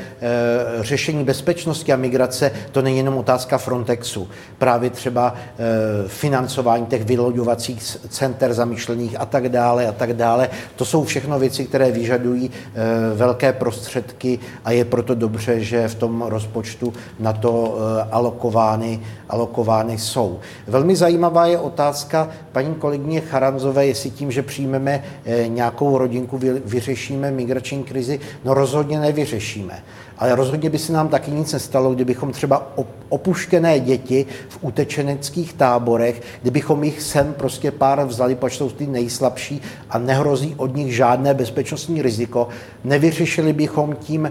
[0.80, 4.28] řešení bezpečnosti a migrace to není jenom otázka Frontexu.
[4.58, 10.50] Právě třeba e, financování těch vyloďovacích center zamýšlených a tak dále a tak dále.
[10.76, 15.94] To jsou všechno věci, které vyžadují e, velké prostředky a je proto dobře, že v
[15.94, 20.40] tom rozpočtu na to e, alokovány, alokovány jsou.
[20.66, 27.30] Velmi zajímavá je otázka paní kolegyně Charanzové, jestli tím, že přijmeme eh, nějakou rodinku, vyřešíme
[27.30, 28.20] migrační krizi.
[28.44, 29.82] No rozhodně nevyřešíme.
[30.22, 32.72] Ale rozhodně by se nám taky nic nestalo, kdybychom třeba
[33.08, 39.62] opuštěné děti v utečeneckých táborech, kdybychom jich sem prostě pár vzali, pač jsou ty nejslabší
[39.90, 42.48] a nehrozí od nich žádné bezpečnostní riziko.
[42.84, 44.30] Nevyřešili bychom tím e,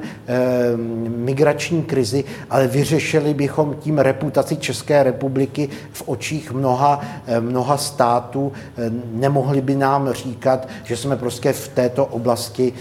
[1.07, 8.51] migrační krizi, ale vyřešili bychom tím reputaci České republiky v očích mnoha, e, mnoha států.
[8.77, 12.73] E, nemohli by nám říkat, že jsme prostě v této oblasti,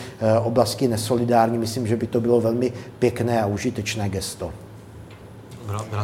[0.43, 1.59] oblasti nesolidární.
[1.59, 4.52] Myslím, že by to bylo velmi pěkné a užitečné gesto.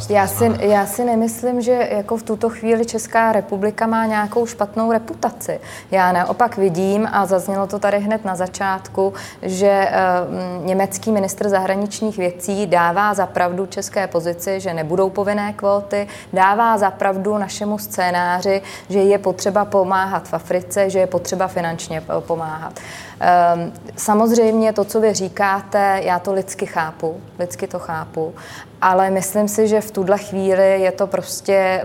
[0.09, 4.93] Já si, já si nemyslím, že jako v tuto chvíli Česká republika má nějakou špatnou
[4.93, 5.61] reputaci.
[5.91, 9.13] Já naopak vidím, a zaznělo to tady hned na začátku,
[9.43, 9.89] že
[10.61, 16.79] uh, německý ministr zahraničních věcí dává za pravdu české pozici, že nebudou povinné kvóty, dává
[16.79, 22.81] za pravdu našemu scénáři, že je potřeba pomáhat v Africe, že je potřeba finančně pomáhat.
[23.17, 28.35] Um, samozřejmě to, co vy říkáte, já to lidsky chápu, lidsky to chápu,
[28.83, 31.85] ale myslím si, že v tuhle chvíli je to prostě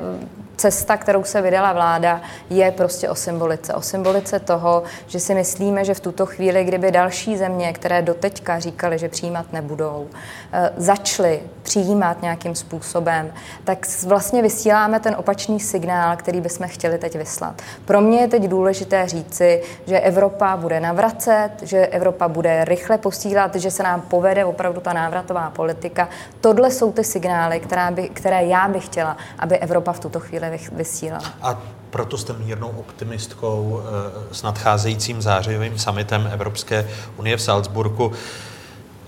[0.57, 3.73] cesta, kterou se vydala vláda, je prostě o symbolice.
[3.73, 8.59] O symbolice toho, že si myslíme, že v tuto chvíli, kdyby další země, které doteďka
[8.59, 10.07] říkali, že přijímat nebudou,
[10.53, 13.33] eh, začaly přijímat nějakým způsobem,
[13.63, 17.61] tak vlastně vysíláme ten opačný signál, který bychom chtěli teď vyslat.
[17.85, 23.55] Pro mě je teď důležité říci, že Evropa bude navracet, že Evropa bude rychle posílat,
[23.55, 26.09] že se nám povede opravdu ta návratová politika.
[26.41, 30.50] Tohle jsou ty signály, které, by, které já bych chtěla, aby Evropa v tuto chvíli
[30.71, 31.23] vysílala.
[31.41, 38.11] A proto jste mírnou optimistkou eh, s nadcházejícím zářivým summitem Evropské unie v Salzburgu.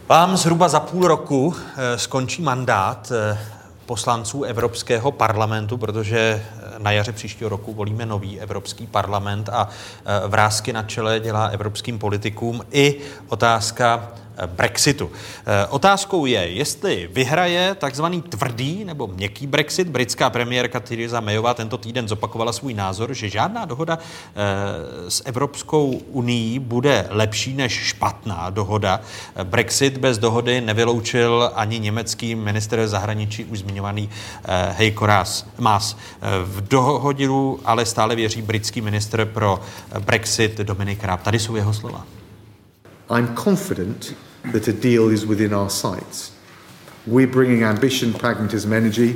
[0.09, 3.39] Vám zhruba za půl roku eh, skončí mandát eh,
[3.85, 6.45] poslanců Evropského parlamentu, protože
[6.77, 9.69] na jaře příštího roku volíme nový Evropský parlament a
[10.27, 12.99] vrázky na čele dělá evropským politikům i
[13.29, 14.11] otázka
[14.45, 15.11] Brexitu.
[15.45, 19.87] Eh, otázkou je, jestli vyhraje takzvaný tvrdý nebo měkký Brexit.
[19.87, 25.91] Britská premiérka Theresa Mayová tento týden zopakovala svůj názor, že žádná dohoda eh, s Evropskou
[25.91, 29.01] unii bude lepší než špatná dohoda.
[29.43, 34.09] Brexit bez dohody nevyloučil ani německý minister zahraničí už zmiňovaný
[34.45, 35.07] eh, Heiko
[35.59, 35.97] Maas.
[36.45, 39.59] V dohodu ale stále věří britský minister pro
[39.99, 41.21] Brexit Dominik Raab.
[41.23, 42.05] Tady jsou jeho slova.
[43.09, 44.15] I'm confident
[44.51, 46.31] that a deal is within our sights.
[47.05, 49.15] We're bringing ambition, pragmatism, energy,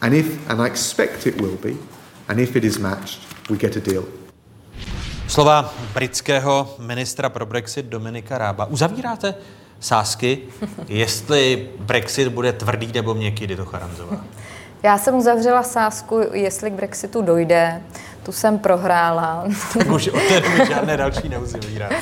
[0.00, 1.76] and if, and I expect it will be,
[2.28, 4.04] and if it is matched, we get a deal.
[5.28, 8.64] Slova britského ministra pro Brexit Dominika Rába.
[8.64, 9.34] Uzavíráte
[9.80, 10.38] sásky,
[10.88, 14.24] jestli Brexit bude tvrdý nebo měkký, to Charanzová?
[14.82, 17.82] Já jsem uzavřela sásku, jestli k Brexitu dojde.
[18.22, 19.44] tu jsem prohrála.
[19.78, 21.94] Tak už od té doby žádné další neuzavíráte.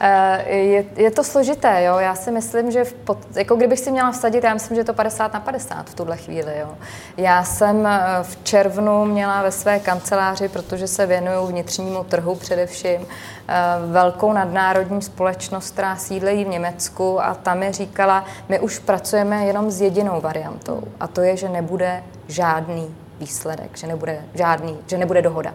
[0.00, 1.98] Eh, je, je to složité, jo.
[1.98, 4.94] Já si myslím, že pod, jako kdybych si měla vsadit, já myslím, že je to
[4.94, 6.68] 50 na 50 v tuhle chvíli, jo.
[7.16, 13.06] Já jsem eh, v červnu měla ve své kanceláři, protože se věnuju vnitřnímu trhu především,
[13.48, 13.54] eh,
[13.86, 19.70] velkou nadnárodní společnost, která sídlejí v Německu a tam mi říkala, my už pracujeme jenom
[19.70, 25.22] s jedinou variantou a to je, že nebude žádný výsledek, že nebude žádný, že nebude
[25.22, 25.54] dohoda.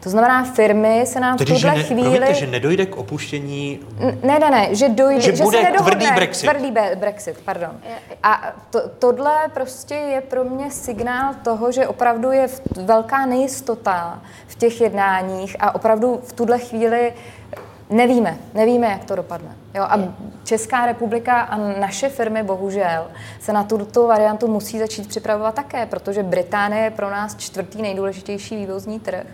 [0.00, 2.02] To znamená, firmy se nám Tedy, v tuhle že, ne, chvíli...
[2.02, 3.80] promiňte, že nedojde k opuštění...
[4.22, 6.50] Ne, ne, ne, že dojde, Že že, bude se tvrdý Brexit.
[6.50, 7.70] Tvrdý be- Brexit, pardon.
[8.22, 14.54] A to, tohle prostě je pro mě signál toho, že opravdu je velká nejistota v
[14.54, 17.12] těch jednáních a opravdu v tuhle chvíli
[17.90, 19.56] nevíme, nevíme, jak to dopadne.
[19.74, 19.98] Jo, a
[20.44, 23.06] Česká republika a naše firmy bohužel
[23.40, 28.56] se na tuto variantu musí začít připravovat také, protože Británie je pro nás čtvrtý nejdůležitější
[28.56, 29.26] vývozní trh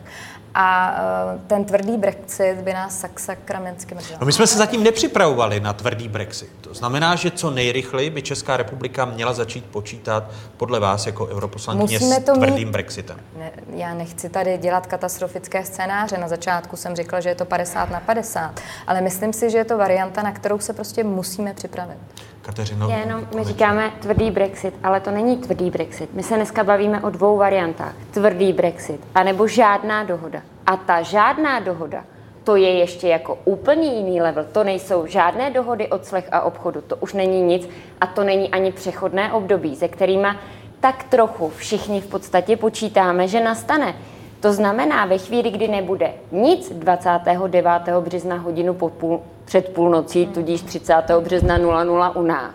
[0.55, 0.97] a
[1.35, 4.17] eh, ten tvrdý Brexit by nás sak sakramensky mrzal.
[4.21, 6.51] No my jsme se zatím nepřipravovali na tvrdý Brexit.
[6.61, 10.25] To znamená, že co nejrychleji by Česká republika měla začít počítat
[10.57, 13.17] podle vás jako europoslankyně Musíme s to mít- tvrdým Brexitem.
[13.39, 16.19] Ne, já nechci tady dělat katastrofické scénáře.
[16.19, 19.65] Na začátku jsem řekla, že je to 50 na 50, ale myslím si, že je
[19.65, 21.99] to varianta, na kterou se prostě musíme připravit.
[22.43, 26.15] Kateřino, Já jenom my říkáme tvrdý Brexit, ale to není tvrdý Brexit.
[26.15, 27.95] My se dneska bavíme o dvou variantách.
[28.11, 30.43] Tvrdý Brexit, anebo žádná dohoda.
[30.67, 32.05] A ta žádná dohoda,
[32.45, 34.47] to je ještě jako úplně jiný level.
[34.53, 37.69] To nejsou žádné dohody o clech a obchodu, to už není nic
[38.01, 40.37] a to není ani přechodné období, se kterýma
[40.81, 43.95] tak trochu všichni v podstatě počítáme, že nastane.
[44.43, 47.73] To znamená, ve chvíli, kdy nebude nic 29.
[48.01, 50.95] března hodinu po půl, před půlnocí, tudíž 30.
[51.21, 52.55] března 00 u nás,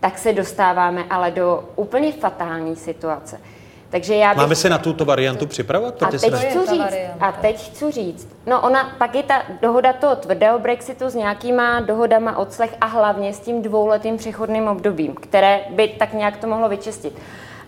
[0.00, 3.40] tak se dostáváme ale do úplně fatální situace.
[3.90, 4.36] Takže já bych...
[4.36, 6.02] Máme se na tuto variantu připravovat?
[6.02, 10.16] A teď chci říct, a teď chci říct, no ona, pak je ta dohoda toho
[10.16, 15.60] tvrdého Brexitu s nějakýma dohodama o clech a hlavně s tím dvouletým přechodným obdobím, které
[15.70, 17.18] by tak nějak to mohlo vyčistit.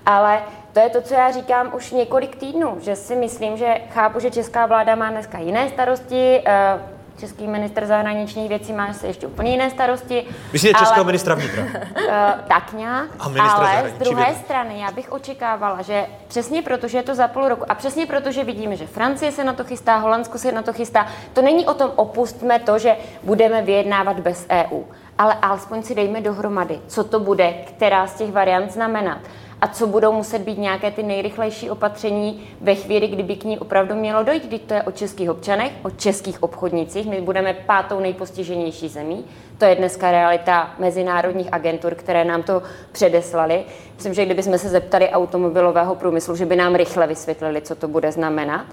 [0.06, 0.42] Ale
[0.74, 4.30] to je to, co já říkám už několik týdnů, že si myslím, že chápu, že
[4.30, 6.78] česká vláda má dneska jiné starosti, eh,
[7.18, 10.26] český minister zahraničních věcí má asi ještě úplně jiné starosti.
[10.52, 11.62] Myslíte ale- českého ministra vnitra?
[12.08, 14.40] Eh, tak nějak, A ale z druhé věcí.
[14.40, 18.06] strany já bych očekávala, že přesně proto, že je to za půl roku a přesně
[18.06, 21.42] proto, že vidíme, že Francie se na to chystá, Holandsko se na to chystá, to
[21.42, 24.82] není o tom opustme to, že budeme vyjednávat bez EU,
[25.18, 29.18] ale alespoň si dejme dohromady, co to bude, která z těch variant znamenat
[29.64, 33.94] a co budou muset být nějaké ty nejrychlejší opatření ve chvíli, kdyby k ní opravdu
[33.94, 34.46] mělo dojít.
[34.46, 39.24] Když to je o českých občanech, o českých obchodnicích, my budeme pátou nejpostiženější zemí.
[39.58, 42.62] To je dneska realita mezinárodních agentur, které nám to
[42.92, 43.64] předeslali.
[43.94, 48.12] Myslím, že kdybychom se zeptali automobilového průmyslu, že by nám rychle vysvětlili, co to bude
[48.12, 48.66] znamenat.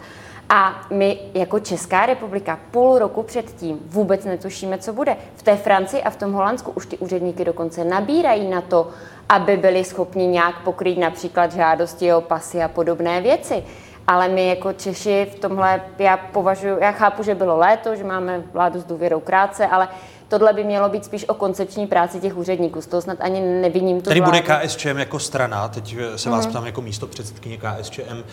[0.49, 5.17] A my jako Česká republika půl roku předtím vůbec netušíme, co bude.
[5.35, 8.89] V té Francii a v tom Holandsku už ty úředníky dokonce nabírají na to,
[9.29, 13.63] aby byli schopni nějak pokrýt například žádosti o pasy a podobné věci.
[14.07, 18.43] Ale my jako Češi v tomhle, já považuji, já chápu, že bylo léto, že máme
[18.53, 19.87] vládu s důvěrou krátce, ale
[20.31, 22.81] tohle by mělo být spíš o koncepční práci těch úředníků.
[22.81, 24.67] Z toho snad ani neviním tu Tady bude vládu.
[24.67, 26.51] KSČM jako strana, teď se vás Mhm.
[26.51, 28.23] ptám jako místo předsedkyně KSČM,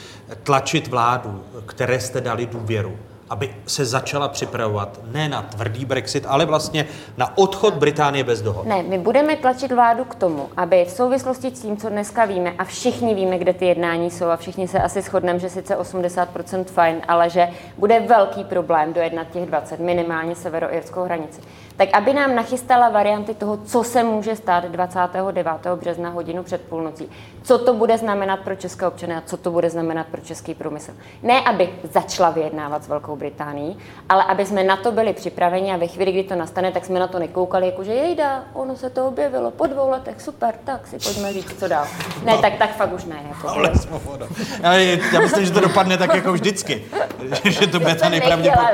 [0.43, 2.97] tlačit vládu, které jste dali důvěru,
[3.31, 8.67] aby se začala připravovat ne na tvrdý Brexit, ale vlastně na odchod Británie bez dohod.
[8.67, 12.53] Ne, my budeme tlačit vládu k tomu, aby v souvislosti s tím, co dneska víme,
[12.59, 16.65] a všichni víme, kde ty jednání jsou, a všichni se asi shodneme, že sice 80%
[16.65, 17.49] fajn, ale že
[17.79, 21.41] bude velký problém dojednat těch 20, minimálně severoirskou hranici.
[21.79, 25.47] Tak aby nám nachystala varianty toho, co se může stát 29.
[25.75, 27.11] března hodinu před půlnocí.
[27.43, 30.93] Co to bude znamenat pro české občany a co to bude znamenat pro český průmysl.
[31.23, 33.79] Ne, aby začala vyjednávat s Velkou Británií,
[34.09, 37.01] ale aby jsme na to byli připraveni a ve chvíli, kdy to nastane, tak jsme
[37.01, 40.87] na to nekoukali, jako že jejda, ono se to objevilo po dvou letech, super, tak
[40.87, 41.87] si pojďme říct, co dál.
[42.25, 43.17] Ne, tak, tak fakt už ne.
[43.29, 43.49] Jako.
[43.49, 44.27] Ale svoboda.
[44.65, 46.85] Ale já myslím, že to dopadne tak jako vždycky.
[47.45, 48.65] že to bude ta nejpravděpod...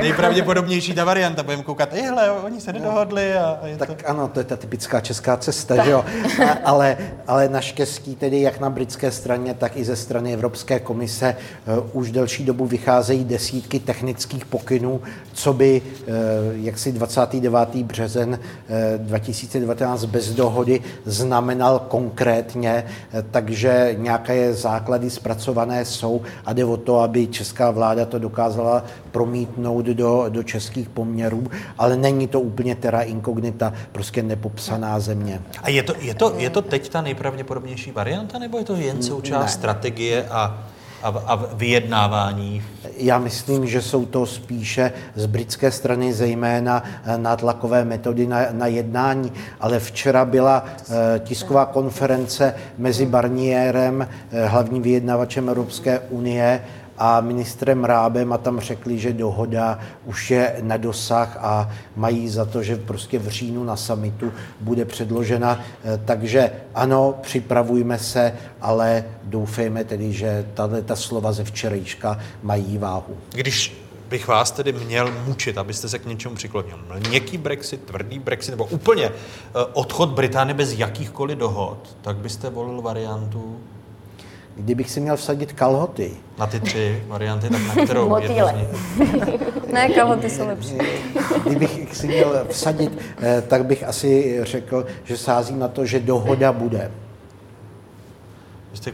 [0.00, 1.42] nejpravděpodobnější ta varianta.
[1.42, 3.86] Budeme koukat, "Ej, hele, oni se nedohodli a je to...
[3.86, 6.04] Tak ano, to je ta typická česká cesta, že jo.
[6.44, 6.96] A- ale,
[7.26, 11.36] ale naštěstí tedy jak na britské straně, tak i ze strany Evropské komise
[11.66, 15.00] uh, už delší dobu vycházejí desítky technických pokynů,
[15.32, 16.14] co by uh,
[16.52, 17.74] jaksi 29.
[17.74, 26.64] březen uh, 2019 bez dohody znamenal konkrétně, uh, takže nějaké základy zpracované jsou a jde
[26.64, 31.46] o to, aby česká vláda to dokázala promítnout do, do českých poměrů,
[31.78, 35.40] ale není to úplně terra incognita, prostě nepopsaná země.
[35.62, 39.02] A je to, je, to, je to teď ta nejpravděpodobnější varianta, nebo je to jen
[39.02, 39.48] součást Ne.
[39.48, 40.64] strategie a,
[41.02, 42.62] a, a vyjednávání?
[42.96, 48.66] Já myslím, že jsou to spíše z britské strany zejména eh, nátlakové metody na, na
[48.66, 56.60] jednání, ale včera byla eh, tisková konference mezi Barnierem, eh, hlavním vyjednavačem Evropské unie,
[56.98, 62.44] a ministrem Rábem a tam řekli, že dohoda už je na dosah a mají za
[62.44, 65.60] to, že prostě v říjnu na samitu bude předložena.
[66.04, 73.16] Takže ano, připravujme se, ale doufejme tedy, že tato ta slova ze včerejška mají váhu.
[73.30, 76.78] Když bych vás tedy měl mučit, abyste se k něčemu přiklonil.
[77.08, 79.10] Měkký Brexit, tvrdý Brexit, nebo úplně
[79.72, 83.56] odchod Británie bez jakýchkoliv dohod, tak byste volil variantu
[84.56, 86.10] Kdybych si měl vsadit kalhoty.
[86.38, 88.08] Na ty tři varianty, tak na kterou?
[88.08, 88.66] Motýle.
[89.72, 90.78] ne, kalhoty jsou lepší.
[91.44, 92.98] Kdybych si měl vsadit,
[93.48, 96.90] tak bych asi řekl, že sázím na to, že dohoda bude.
[98.70, 98.92] Vy jste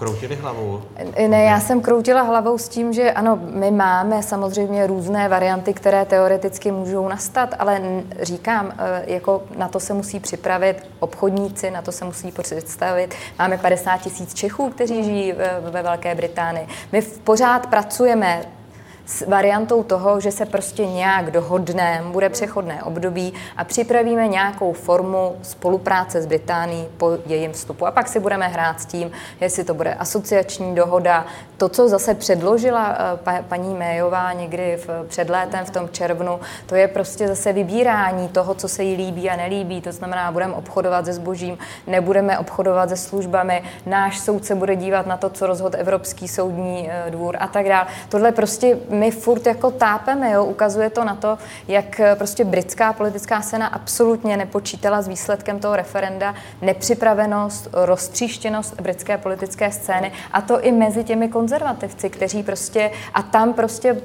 [0.00, 0.82] kroutili hlavou?
[1.28, 6.04] Ne, já jsem kroutila hlavou s tím, že ano, my máme samozřejmě různé varianty, které
[6.04, 7.80] teoreticky můžou nastat, ale
[8.22, 8.72] říkám,
[9.06, 13.14] jako na to se musí připravit obchodníci, na to se musí představit.
[13.38, 15.34] Máme 50 tisíc Čechů, kteří žijí
[15.70, 16.66] ve Velké Británii.
[16.92, 18.42] My pořád pracujeme
[19.10, 25.36] s variantou toho, že se prostě nějak dohodneme, bude přechodné období a připravíme nějakou formu
[25.42, 27.86] spolupráce s Británií po jejím vstupu.
[27.86, 29.10] A pak si budeme hrát s tím,
[29.40, 31.26] jestli to bude asociační dohoda.
[31.56, 32.98] To, co zase předložila
[33.48, 38.54] paní Méjová někdy v, před létem v tom červnu, to je prostě zase vybírání toho,
[38.54, 39.80] co se jí líbí a nelíbí.
[39.80, 45.16] To znamená, budeme obchodovat se zbožím, nebudeme obchodovat se službami, náš soudce bude dívat na
[45.16, 47.86] to, co rozhod Evropský soudní dvůr a tak dále.
[48.08, 50.44] Tohle prostě my furt jako tápeme, jo?
[50.44, 56.34] ukazuje to na to, jak prostě britská politická scéna absolutně nepočítala s výsledkem toho referenda,
[56.62, 63.52] nepřipravenost, roztříštěnost britské politické scény a to i mezi těmi konzervativci, kteří prostě, a tam
[63.52, 63.96] prostě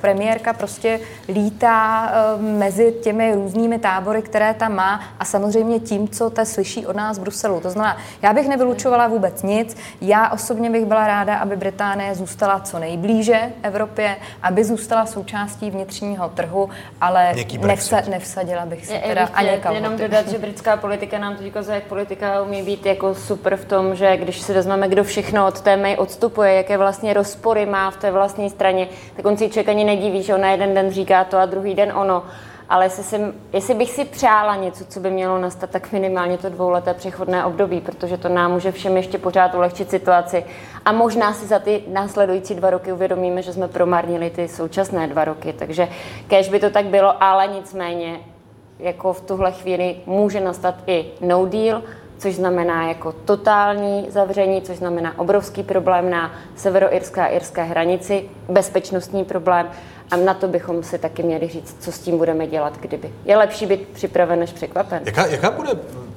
[0.00, 6.46] premiérka prostě lítá mezi těmi různými tábory, které tam má a samozřejmě tím, co te
[6.46, 7.60] slyší od nás z Bruselu.
[7.60, 12.60] To znamená, já bych nevylučovala vůbec nic, já osobně bych byla ráda, aby Británie zůstala
[12.60, 16.70] co nejblíže Evropě, aby zůstala součástí vnitřního trhu,
[17.00, 19.82] ale nevsa, nevsadila bych se Já teda bych ani kalhoty.
[19.82, 23.64] jenom dodat, že britská politika nám teď ukazuje, jak politika umí být jako super v
[23.64, 27.90] tom, že když si vezmeme, kdo všechno od té May odstupuje, jaké vlastně rozpory má
[27.90, 31.24] v té vlastní straně, tak on si člověk ani nediví, že ona jeden den říká
[31.24, 32.22] to a druhý den ono.
[32.68, 36.48] Ale jestli, jsem, jestli bych si přála něco, co by mělo nastat, tak minimálně to
[36.48, 40.44] dvouleté přechodné období, protože to nám může všem ještě pořád ulehčit situaci.
[40.84, 45.24] A možná si za ty následující dva roky uvědomíme, že jsme promarnili ty současné dva
[45.24, 45.52] roky.
[45.52, 45.88] Takže
[46.28, 48.20] kež by to tak bylo, ale nicméně
[48.78, 51.82] jako v tuhle chvíli může nastat i no deal,
[52.18, 59.24] což znamená jako totální zavření, což znamená obrovský problém na severoirské a irské hranici, bezpečnostní
[59.24, 59.68] problém
[60.10, 63.12] a na to bychom si taky měli říct, co s tím budeme dělat, kdyby.
[63.24, 65.02] Je lepší být připraven, než překvapen.
[65.06, 65.70] Jaká, jaká bude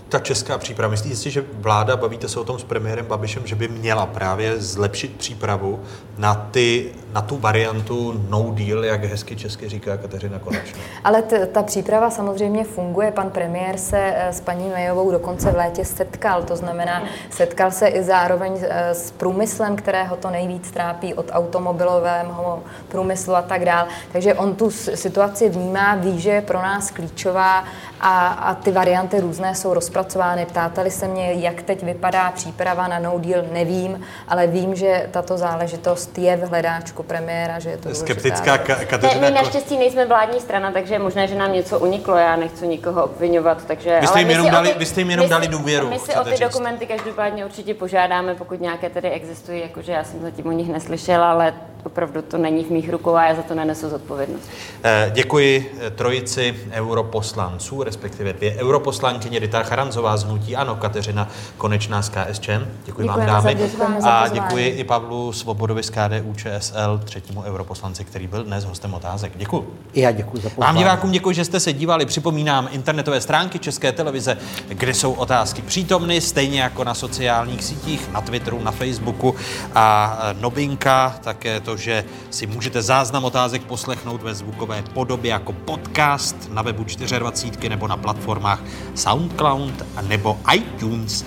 [0.09, 0.91] ta česká příprava?
[0.91, 4.61] Myslíte si, že vláda, bavíte se o tom s premiérem Babišem, že by měla právě
[4.61, 5.79] zlepšit přípravu
[6.17, 10.79] na, ty, na tu variantu no deal, jak hezky česky říká Kateřina Konečná?
[11.03, 13.11] Ale t- ta příprava samozřejmě funguje.
[13.11, 16.43] Pan premiér se eh, s paní Mejovou dokonce v létě setkal.
[16.43, 22.63] To znamená, setkal se i zároveň eh, s průmyslem, kterého to nejvíc trápí od automobilového
[22.87, 23.87] průmyslu a tak dále.
[24.11, 27.63] Takže on tu situaci vnímá, ví, že je pro nás klíčová
[27.99, 30.45] a, a ty varianty různé jsou rozpracovány.
[30.45, 35.37] Ptáte-li se mě, jak teď vypadá příprava na no deal, nevím, ale vím, že tato
[35.37, 38.79] záležitost je v hledáčku premiéra, že je to Skeptická důležitá Ka- věc.
[38.79, 42.15] Ne, Kateřina my naštěstí nejsme vládní strana, takže je možné, že nám něco uniklo.
[42.15, 43.97] Já nechci nikoho obvinovat, takže...
[44.01, 45.99] Vy jste ale jim jenom dali- ty- vy jste jim jenom my dali důvěru, My
[45.99, 46.39] si o ty říct.
[46.39, 51.31] dokumenty každopádně určitě požádáme, pokud nějaké tedy existují, jakože já jsem zatím o nich neslyšela,
[51.31, 51.53] ale
[51.83, 54.49] opravdu to není v mých rukou a já za to nenesu zodpovědnost.
[54.83, 61.27] Eh, Děkuji eh, trojici europoslanců, respektive dvě europoslankyně Rita Charanzová z Hnutí Ano, Kateřina
[61.57, 62.49] Konečná z KSČ.
[62.85, 63.49] Děkuji vám, Děkujeme za-
[63.87, 64.01] dámy.
[64.01, 68.93] za A děkuji i Pavlu Svobodovi z KDU ČSL, třetímu europoslanci, který byl dnes hostem
[68.93, 69.31] otázek.
[69.35, 69.73] Děkuji.
[69.93, 70.77] I já děkuji za Vám pozvání.
[70.77, 72.05] divákům děkuji, že jste se dívali.
[72.05, 74.37] Připomínám internetové stránky České televize,
[74.67, 79.35] kde jsou otázky přítomny, stejně jako na sociálních sítích, na Twitteru, na Facebooku.
[79.75, 85.53] A e, novinka také to, že si můžete záznam otázek poslechnout ve zvukové podobě jako
[85.53, 88.63] podcast na webu 24 nebo na platformách
[88.95, 89.73] SoundCloud
[90.07, 91.25] nebo iTunes.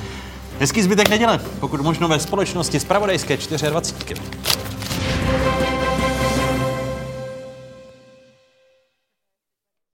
[0.59, 4.21] Hezký zbytek neděle, pokud možno ve společnosti z Pravodajské 24.